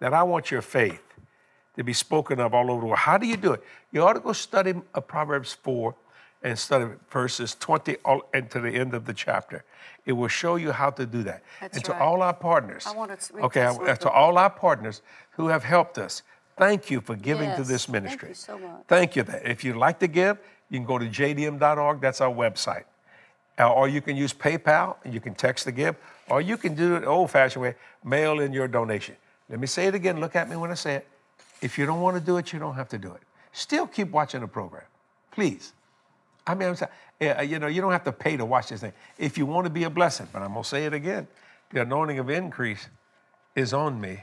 That 0.00 0.12
I 0.12 0.24
want 0.24 0.50
your 0.50 0.62
faith 0.62 1.00
to 1.76 1.84
be 1.84 1.92
spoken 1.92 2.40
of 2.40 2.54
all 2.54 2.72
over 2.72 2.80
the 2.80 2.86
world. 2.86 2.98
How 2.98 3.18
do 3.18 3.26
you 3.26 3.36
do 3.36 3.52
it? 3.52 3.62
You 3.92 4.02
ought 4.02 4.14
to 4.14 4.20
go 4.20 4.32
study 4.32 4.74
uh, 4.92 5.00
Proverbs 5.00 5.52
4 5.54 5.94
and 6.42 6.58
study 6.58 6.86
verses 7.08 7.56
20 7.60 7.96
all, 8.04 8.22
and 8.34 8.50
to 8.50 8.60
the 8.60 8.70
end 8.70 8.94
of 8.94 9.06
the 9.06 9.14
chapter. 9.14 9.64
It 10.04 10.12
will 10.12 10.28
show 10.28 10.56
you 10.56 10.72
how 10.72 10.90
to 10.90 11.06
do 11.06 11.22
that. 11.22 11.42
That's 11.60 11.76
and 11.76 11.84
to 11.86 11.98
all 11.98 12.20
our 12.20 12.34
partners. 12.34 12.84
I 12.86 12.92
wanna 12.94 13.16
okay, 13.42 13.64
I- 13.64 13.94
to 13.94 14.10
all 14.10 14.36
our 14.38 14.50
partners 14.50 15.02
who 15.30 15.48
have 15.48 15.62
helped 15.62 15.98
us, 15.98 16.22
thank 16.56 16.90
you 16.90 17.00
for 17.00 17.16
giving 17.16 17.50
to 17.50 17.58
Yes, 17.58 17.68
this 17.68 17.84
thank 17.86 18.02
ministry. 18.04 18.28
you 18.30 18.34
so 18.34 18.58
much. 18.58 18.82
Thank 18.88 19.16
you. 19.16 19.22
That 19.22 19.46
If 19.48 19.64
you'd 19.64 19.76
like 19.76 19.98
to 20.00 20.06
give, 20.08 20.38
you 20.70 20.78
can 20.78 20.86
go 20.86 20.98
to 20.98 21.06
jdm.org. 21.06 22.00
That's 22.00 22.20
our 22.20 22.32
website. 22.32 22.84
Uh, 23.58 23.72
Or 23.72 23.88
you 23.88 24.00
can 24.00 24.16
use 24.16 24.32
PayPal 24.32 24.96
and 25.04 25.14
you 25.14 25.20
can 25.20 25.34
text 25.34 25.64
to 25.66 25.72
give, 25.72 25.96
or 26.28 26.40
you 26.40 26.56
can 26.56 26.74
do 26.74 26.96
it 26.96 27.00
the 27.00 27.06
old 27.06 27.30
fashioned 27.30 27.62
way 27.62 27.74
mail 28.02 28.40
in 28.40 28.52
your 28.52 28.66
donation. 28.68 29.16
Let 29.48 29.60
me 29.60 29.66
say 29.66 29.86
it 29.86 29.94
again. 29.94 30.18
Look 30.20 30.34
at 30.36 30.48
me 30.48 30.56
when 30.56 30.70
I 30.70 30.74
say 30.74 30.94
it. 30.96 31.06
If 31.62 31.78
you 31.78 31.86
don't 31.86 32.00
want 32.00 32.16
to 32.16 32.20
do 32.22 32.36
it, 32.38 32.52
you 32.52 32.58
don't 32.58 32.74
have 32.74 32.88
to 32.88 32.98
do 32.98 33.12
it. 33.12 33.20
Still 33.52 33.86
keep 33.86 34.10
watching 34.10 34.40
the 34.40 34.48
program, 34.48 34.82
please. 35.30 35.72
I 36.46 36.54
mean, 36.54 36.68
I'm 36.70 36.76
saying, 36.76 36.90
uh, 37.38 37.42
you 37.42 37.58
know, 37.58 37.68
you 37.68 37.80
don't 37.80 37.92
have 37.92 38.04
to 38.04 38.12
pay 38.12 38.36
to 38.36 38.44
watch 38.44 38.68
this 38.68 38.80
thing. 38.80 38.92
If 39.18 39.38
you 39.38 39.46
want 39.46 39.64
to 39.66 39.70
be 39.70 39.84
a 39.84 39.90
blessing, 39.90 40.26
but 40.32 40.42
I'm 40.42 40.52
going 40.52 40.62
to 40.64 40.68
say 40.68 40.84
it 40.86 40.92
again 40.92 41.26
the 41.70 41.80
anointing 41.82 42.18
of 42.18 42.30
increase 42.30 42.86
is 43.56 43.72
on 43.72 44.00
me. 44.00 44.22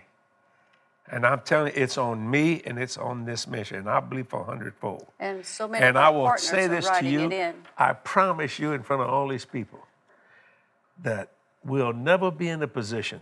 And 1.10 1.26
I'm 1.26 1.42
telling 1.42 1.74
you, 1.76 1.82
it's 1.82 1.98
on 1.98 2.30
me 2.30 2.62
and 2.66 2.78
it's 2.80 2.98
on 2.98 3.26
this 3.26 3.48
mission. 3.48 3.78
And 3.80 3.90
I 3.90 4.00
believe 4.00 4.28
for 4.28 4.42
a 4.42 4.44
hundredfold. 4.44 5.08
and 5.20 5.46
so 5.46 5.68
many 5.68 5.84
And 5.84 5.98
of 5.98 6.04
I 6.04 6.10
will 6.10 6.38
say 6.38 6.68
this 6.68 6.88
to 6.88 7.06
you. 7.06 7.54
I 7.78 7.94
promise 7.94 8.60
you, 8.60 8.72
in 8.72 8.84
front 8.84 9.02
of 9.02 9.10
all 9.10 9.28
these 9.28 9.46
people, 9.46 9.80
that 11.02 11.32
we'll 11.66 11.94
never 11.94 12.32
be 12.32 12.48
in 12.48 12.62
a 12.62 12.68
position 12.68 13.22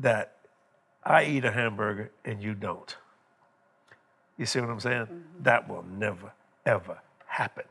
that 0.00 0.36
I 1.04 1.24
eat 1.24 1.44
a 1.44 1.50
hamburger 1.50 2.10
and 2.24 2.42
you 2.42 2.54
don't. 2.54 2.96
You 4.38 4.46
see 4.46 4.60
what 4.60 4.70
I'm 4.70 4.80
saying? 4.80 5.02
Mm-hmm. 5.02 5.42
That 5.42 5.68
will 5.68 5.84
never, 5.84 6.32
ever 6.64 6.98
happen. 7.26 7.64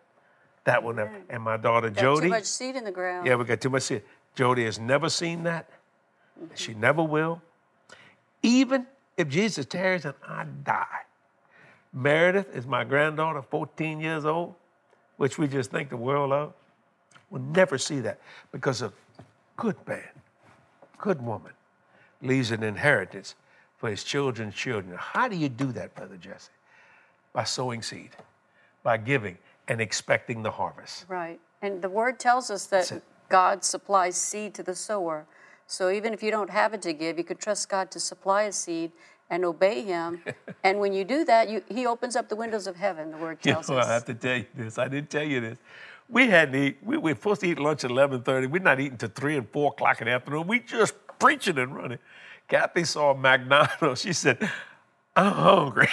That 0.66 0.84
will 0.84 0.94
never. 0.94 1.16
And 1.30 1.42
my 1.42 1.58
daughter 1.58 1.90
Got 1.90 2.02
Jody. 2.02 2.28
too 2.28 2.30
much 2.30 2.44
seed 2.46 2.76
in 2.76 2.84
the 2.84 2.92
ground. 2.92 3.26
Yeah, 3.26 3.36
we 3.36 3.46
got 3.46 3.62
too 3.62 3.70
much 3.70 3.84
seed. 3.84 4.04
Jody 4.36 4.66
has 4.66 4.78
never 4.78 5.10
seen 5.10 5.44
that. 5.44 5.70
She 6.56 6.74
never 6.74 7.04
will. 7.04 7.42
Even 8.44 8.88
if 9.18 9.28
Jesus 9.28 9.66
tarries 9.66 10.06
and 10.06 10.16
I 10.28 10.46
die. 10.64 11.02
Meredith 11.94 12.56
is 12.56 12.66
my 12.66 12.84
granddaughter, 12.84 13.42
14 13.42 14.00
years 14.00 14.26
old. 14.26 14.56
which 15.18 15.38
we 15.38 15.48
just 15.48 15.70
think 15.70 15.90
the 15.90 15.98
world 15.98 16.32
of, 16.32 16.54
We'll 17.30 17.44
never 17.44 17.78
see 17.78 18.00
that 18.02 18.20
because 18.52 18.82
a 18.82 18.92
good 19.56 19.76
man, 19.88 20.10
good 20.98 21.22
woman, 21.22 21.54
leaves 22.22 22.52
an 22.52 22.64
inheritance 22.64 23.36
for 23.78 23.90
his 23.90 24.04
children's 24.04 24.56
children. 24.56 24.98
How 24.98 25.28
do 25.28 25.36
you 25.36 25.48
do 25.48 25.72
that, 25.74 25.96
Brother 25.96 26.18
Jesse? 26.18 26.50
By 27.34 27.44
sowing 27.46 27.82
seed, 27.84 28.10
by 28.84 28.98
giving 28.98 29.38
and 29.68 29.80
expecting 29.80 30.44
the 30.44 30.52
harvest. 30.52 31.06
Right. 31.08 31.40
And 31.62 31.82
the 31.82 31.90
word 31.90 32.20
tells 32.20 32.50
us 32.52 32.66
that. 32.68 33.02
God 33.30 33.64
supplies 33.64 34.18
seed 34.18 34.54
to 34.56 34.64
the 34.64 34.76
sower. 34.76 35.26
So 35.72 35.90
even 35.90 36.14
if 36.14 36.22
you 36.22 36.32
don't 36.32 36.50
have 36.50 36.74
it 36.74 36.82
to 36.82 36.92
give, 36.92 37.18
you 37.18 37.24
could 37.24 37.40
trust 37.40 37.70
God 37.70 37.92
to 37.92 38.00
supply 38.00 38.44
a 38.44 38.52
seed 38.52 38.92
and 39.30 39.46
obey 39.46 39.84
Him. 39.84 40.22
and 40.66 40.82
when 40.82 40.92
you 40.92 41.06
do 41.06 41.24
that, 41.24 41.50
you, 41.50 41.64
He 41.70 41.88
opens 41.88 42.18
up 42.18 42.28
the 42.28 42.36
windows 42.36 42.68
of 42.68 42.76
heaven, 42.76 43.12
the 43.12 43.18
word 43.18 43.38
You 43.46 43.54
tells 43.54 43.70
us. 43.70 43.86
I 43.88 43.94
have 43.94 44.04
to 44.06 44.14
tell 44.14 44.36
you 44.36 44.46
this. 44.54 44.78
I 44.78 44.90
didn't 44.90 45.10
tell 45.10 45.24
you 45.24 45.40
this. 45.40 45.58
We 46.10 46.28
hadn't 46.28 46.62
eat. 46.62 46.78
We 46.84 46.98
were 46.98 47.12
supposed 47.12 47.40
to 47.42 47.48
eat 47.48 47.58
lunch 47.58 47.86
at 47.86 47.90
eleven 47.90 48.22
thirty. 48.22 48.48
We're 48.48 48.62
not 48.62 48.82
eating 48.82 48.98
till 48.98 49.12
three 49.16 49.38
and 49.38 49.48
four 49.50 49.72
o'clock 49.72 50.02
in 50.02 50.08
the 50.08 50.12
afternoon. 50.12 50.46
We 50.46 50.60
just 50.60 50.94
preaching 51.20 51.58
and 51.58 51.74
running. 51.74 52.00
Kathy 52.50 52.84
saw 52.84 53.14
McDonald's. 53.18 54.02
She 54.02 54.12
said, 54.12 54.50
"I'm 55.16 55.32
hungry. 55.32 55.88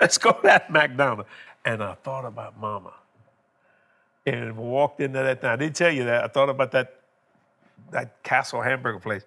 Let's 0.00 0.18
go 0.18 0.30
to 0.30 0.40
that 0.44 0.70
McDonald's." 0.70 1.28
And 1.64 1.82
I 1.82 1.94
thought 1.94 2.24
about 2.24 2.60
Mama. 2.60 2.92
And 4.24 4.56
we 4.56 4.62
walked 4.62 5.00
into 5.00 5.18
that. 5.18 5.42
Now, 5.42 5.54
I 5.54 5.56
didn't 5.56 5.74
tell 5.74 5.90
you 5.90 6.04
that. 6.04 6.22
I 6.22 6.28
thought 6.28 6.48
about 6.48 6.70
that 6.70 6.99
that 7.90 8.22
Castle 8.22 8.60
hamburger 8.62 8.98
place. 8.98 9.24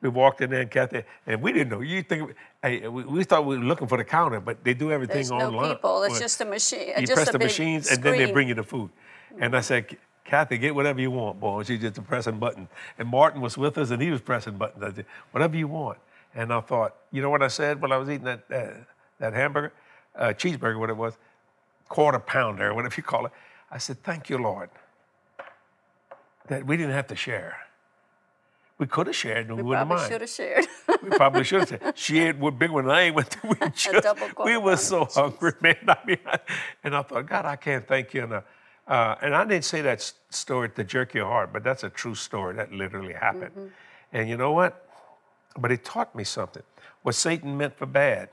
We 0.00 0.08
walked 0.08 0.40
in 0.40 0.50
there, 0.50 0.60
and 0.60 0.70
Kathy, 0.70 1.02
and 1.26 1.42
we 1.42 1.52
didn't 1.52 1.70
know. 1.70 1.80
You 1.80 2.02
think? 2.04 2.34
Hey, 2.62 2.86
we, 2.86 3.02
we 3.04 3.24
thought 3.24 3.44
we 3.44 3.58
were 3.58 3.64
looking 3.64 3.88
for 3.88 3.98
the 3.98 4.04
counter, 4.04 4.38
but 4.38 4.62
they 4.62 4.72
do 4.74 4.92
everything 4.92 5.14
There's 5.16 5.30
no 5.30 5.38
online. 5.38 5.74
people. 5.74 6.02
It's 6.04 6.12
Well, 6.12 6.20
just 6.20 6.40
a 6.40 6.44
machine. 6.44 6.88
you 6.98 7.06
just 7.06 7.14
press 7.14 7.28
a 7.28 7.32
the 7.32 7.38
machines 7.38 7.90
and 7.90 8.02
then 8.02 8.16
they 8.16 8.30
bring 8.30 8.46
you 8.48 8.54
the 8.54 8.62
food. 8.62 8.90
And 9.40 9.56
I 9.56 9.60
said, 9.60 9.96
Kathy, 10.24 10.58
get 10.58 10.74
whatever 10.74 11.00
you 11.00 11.10
want, 11.10 11.40
boy. 11.40 11.58
And 11.58 11.66
she 11.66 11.78
just 11.78 12.02
pressing 12.04 12.38
buttons. 12.38 12.68
And 12.98 13.08
Martin 13.08 13.40
was 13.40 13.56
with 13.58 13.76
us 13.78 13.90
and 13.90 14.00
he 14.00 14.10
was 14.10 14.20
pressing 14.20 14.56
buttons. 14.56 14.84
I 14.84 14.92
said, 14.92 15.06
whatever 15.32 15.56
you 15.56 15.66
want. 15.66 15.98
And 16.34 16.52
I 16.52 16.60
thought, 16.60 16.94
you 17.10 17.22
know 17.22 17.30
what 17.30 17.42
I 17.42 17.48
said 17.48 17.80
when 17.80 17.90
I 17.92 17.96
was 17.96 18.08
eating 18.08 18.24
that, 18.24 18.44
uh, 18.52 18.70
that 19.18 19.32
hamburger, 19.32 19.72
uh, 20.16 20.28
cheeseburger, 20.28 20.78
what 20.78 20.90
it 20.90 20.96
was, 20.96 21.16
quarter 21.88 22.18
pounder, 22.18 22.72
whatever 22.74 22.94
you 22.96 23.02
call 23.02 23.26
it. 23.26 23.32
I 23.70 23.78
said, 23.78 24.02
thank 24.02 24.28
you, 24.28 24.38
Lord, 24.38 24.70
that 26.48 26.66
we 26.66 26.76
didn't 26.76 26.92
have 26.92 27.06
to 27.08 27.16
share. 27.16 27.56
We 28.78 28.86
could 28.86 29.08
have 29.08 29.16
shared 29.16 29.48
and 29.48 29.56
we, 29.56 29.62
We 29.62 29.68
wouldn't 29.70 29.88
probably 29.88 30.02
mind. 30.02 30.12
should 30.12 30.20
have 30.20 30.30
shared. 30.30 30.66
We 31.02 31.10
probably 31.10 31.44
should 31.44 31.68
have. 31.68 31.92
She 31.96 32.20
ate 32.20 32.38
one 32.38 32.56
big 32.56 32.70
one. 32.70 32.88
I 32.90 33.02
ain't 33.02 33.16
went. 33.16 33.36
We 33.44 33.54
just, 33.70 34.18
we 34.44 34.56
were 34.56 34.76
so 34.76 35.04
hungry, 35.04 35.52
man. 35.60 35.76
I 35.88 35.96
mean, 36.06 36.18
I, 36.26 36.38
and 36.84 36.96
I 36.96 37.02
thought, 37.02 37.26
God, 37.26 37.44
I 37.44 37.56
can't 37.56 37.86
thank 37.86 38.14
you 38.14 38.24
enough. 38.24 38.44
Uh, 38.86 39.16
and 39.20 39.34
I 39.34 39.44
didn't 39.44 39.64
say 39.64 39.82
that 39.82 40.12
story 40.30 40.70
to 40.70 40.84
jerk 40.84 41.12
your 41.12 41.26
heart, 41.26 41.52
but 41.52 41.62
that's 41.62 41.84
a 41.84 41.90
true 41.90 42.14
story. 42.14 42.54
That 42.54 42.72
literally 42.72 43.12
happened. 43.12 43.50
Mm-hmm. 43.50 43.66
And 44.12 44.28
you 44.28 44.36
know 44.36 44.52
what? 44.52 44.88
But 45.58 45.72
it 45.72 45.84
taught 45.84 46.14
me 46.14 46.24
something. 46.24 46.62
What 47.02 47.14
Satan 47.14 47.56
meant 47.56 47.76
for 47.76 47.86
bad, 47.86 48.30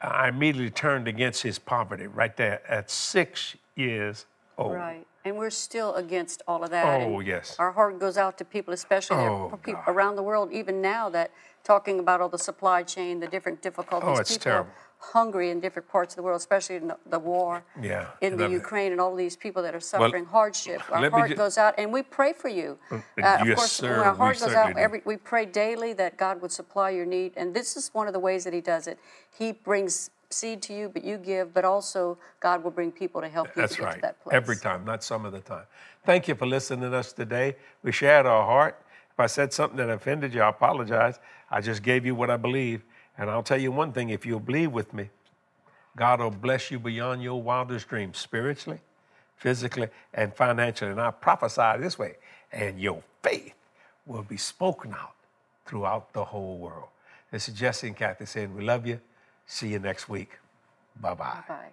I 0.00 0.28
immediately 0.28 0.70
turned 0.70 1.08
against 1.08 1.42
his 1.42 1.58
poverty 1.58 2.06
right 2.06 2.36
there 2.36 2.60
at 2.70 2.90
six 2.90 3.56
years 3.74 4.26
old. 4.56 4.74
Right. 4.74 5.06
And 5.28 5.36
we're 5.36 5.50
still 5.50 5.94
against 5.94 6.42
all 6.48 6.64
of 6.64 6.70
that. 6.70 7.02
Oh, 7.02 7.18
and 7.18 7.26
yes. 7.26 7.54
Our 7.58 7.72
heart 7.72 7.98
goes 8.00 8.16
out 8.16 8.38
to 8.38 8.44
people, 8.44 8.72
especially 8.72 9.18
Oh, 9.18 9.58
people 9.62 9.82
around 9.86 10.16
the 10.16 10.22
world, 10.22 10.50
even 10.52 10.80
now, 10.80 11.10
that 11.10 11.30
talking 11.64 11.98
about 12.00 12.22
all 12.22 12.30
the 12.30 12.38
supply 12.38 12.82
chain, 12.82 13.20
the 13.20 13.26
different 13.26 13.60
difficulties. 13.60 14.08
Oh, 14.08 14.16
it's 14.20 14.30
people 14.30 14.44
terrible. 14.44 14.70
are 14.70 14.74
hungry 15.12 15.50
in 15.50 15.60
different 15.60 15.86
parts 15.88 16.14
of 16.14 16.16
the 16.16 16.22
world, 16.22 16.40
especially 16.40 16.76
in 16.76 16.88
the, 16.88 16.96
the 17.06 17.18
war 17.18 17.62
Yeah, 17.80 18.06
in 18.22 18.38
the 18.38 18.48
Ukraine 18.48 18.90
and 18.90 19.00
all 19.00 19.14
these 19.14 19.36
people 19.36 19.62
that 19.62 19.74
are 19.74 19.80
suffering 19.80 20.24
hardship. 20.24 20.80
Our 20.90 21.10
heart 21.10 21.28
ju- 21.28 21.36
goes 21.36 21.58
out, 21.58 21.74
and 21.76 21.92
we 21.92 22.02
pray 22.02 22.32
for 22.32 22.48
you. 22.48 22.78
Uh, 22.90 22.96
of 23.40 23.46
yes, 23.46 23.56
course, 23.58 23.72
sir, 23.72 24.02
our 24.02 24.14
heart 24.14 24.40
goes 24.40 24.54
out, 24.54 24.76
every, 24.78 25.02
we 25.04 25.16
pray 25.16 25.44
daily 25.44 25.92
that 25.92 26.16
God 26.16 26.40
would 26.40 26.52
supply 26.52 26.90
your 26.90 27.06
need, 27.06 27.32
and 27.36 27.54
this 27.54 27.76
is 27.76 27.90
one 27.92 28.06
of 28.06 28.14
the 28.14 28.18
ways 28.18 28.44
that 28.44 28.54
He 28.54 28.62
does 28.62 28.86
it. 28.86 28.98
He 29.38 29.52
brings 29.52 30.10
seed 30.30 30.62
to 30.62 30.74
you, 30.74 30.88
but 30.88 31.04
you 31.04 31.16
give, 31.16 31.54
but 31.54 31.64
also 31.64 32.18
God 32.40 32.62
will 32.62 32.70
bring 32.70 32.92
people 32.92 33.20
to 33.20 33.28
help 33.28 33.48
you 33.48 33.62
That's 33.62 33.74
to 33.74 33.80
get 33.80 33.86
right. 33.86 33.94
to 33.94 34.00
that 34.02 34.22
place. 34.22 34.34
Every 34.34 34.56
time, 34.56 34.84
not 34.84 35.02
some 35.02 35.24
of 35.24 35.32
the 35.32 35.40
time. 35.40 35.64
Thank 36.04 36.28
you 36.28 36.34
for 36.34 36.46
listening 36.46 36.90
to 36.90 36.96
us 36.96 37.12
today. 37.12 37.56
We 37.82 37.92
shared 37.92 38.26
our 38.26 38.44
heart. 38.44 38.80
If 39.10 39.20
I 39.20 39.26
said 39.26 39.52
something 39.52 39.76
that 39.78 39.90
offended 39.90 40.34
you, 40.34 40.42
I 40.42 40.50
apologize. 40.50 41.18
I 41.50 41.60
just 41.60 41.82
gave 41.82 42.04
you 42.04 42.14
what 42.14 42.30
I 42.30 42.36
believe. 42.36 42.82
And 43.16 43.30
I'll 43.30 43.42
tell 43.42 43.60
you 43.60 43.72
one 43.72 43.92
thing 43.92 44.10
if 44.10 44.24
you'll 44.24 44.38
believe 44.38 44.72
with 44.72 44.92
me, 44.94 45.10
God 45.96 46.20
will 46.20 46.30
bless 46.30 46.70
you 46.70 46.78
beyond 46.78 47.22
your 47.22 47.42
wildest 47.42 47.88
dreams, 47.88 48.18
spiritually, 48.18 48.78
physically, 49.36 49.88
and 50.14 50.32
financially. 50.32 50.92
And 50.92 51.00
I 51.00 51.10
prophesy 51.10 51.78
this 51.80 51.98
way, 51.98 52.16
and 52.52 52.78
your 52.78 53.02
faith 53.22 53.54
will 54.06 54.22
be 54.22 54.36
spoken 54.36 54.92
out 54.92 55.14
throughout 55.66 56.12
the 56.12 56.24
whole 56.24 56.58
world. 56.58 56.88
This 57.32 57.48
is 57.48 57.54
Jesse 57.54 57.88
and 57.88 57.96
Kathy 57.96 58.26
saying, 58.26 58.54
We 58.54 58.62
love 58.62 58.86
you. 58.86 59.00
See 59.48 59.68
you 59.68 59.78
next 59.78 60.08
week. 60.08 60.38
Bye 61.00 61.14
bye. 61.14 61.38
Bye. 61.48 61.72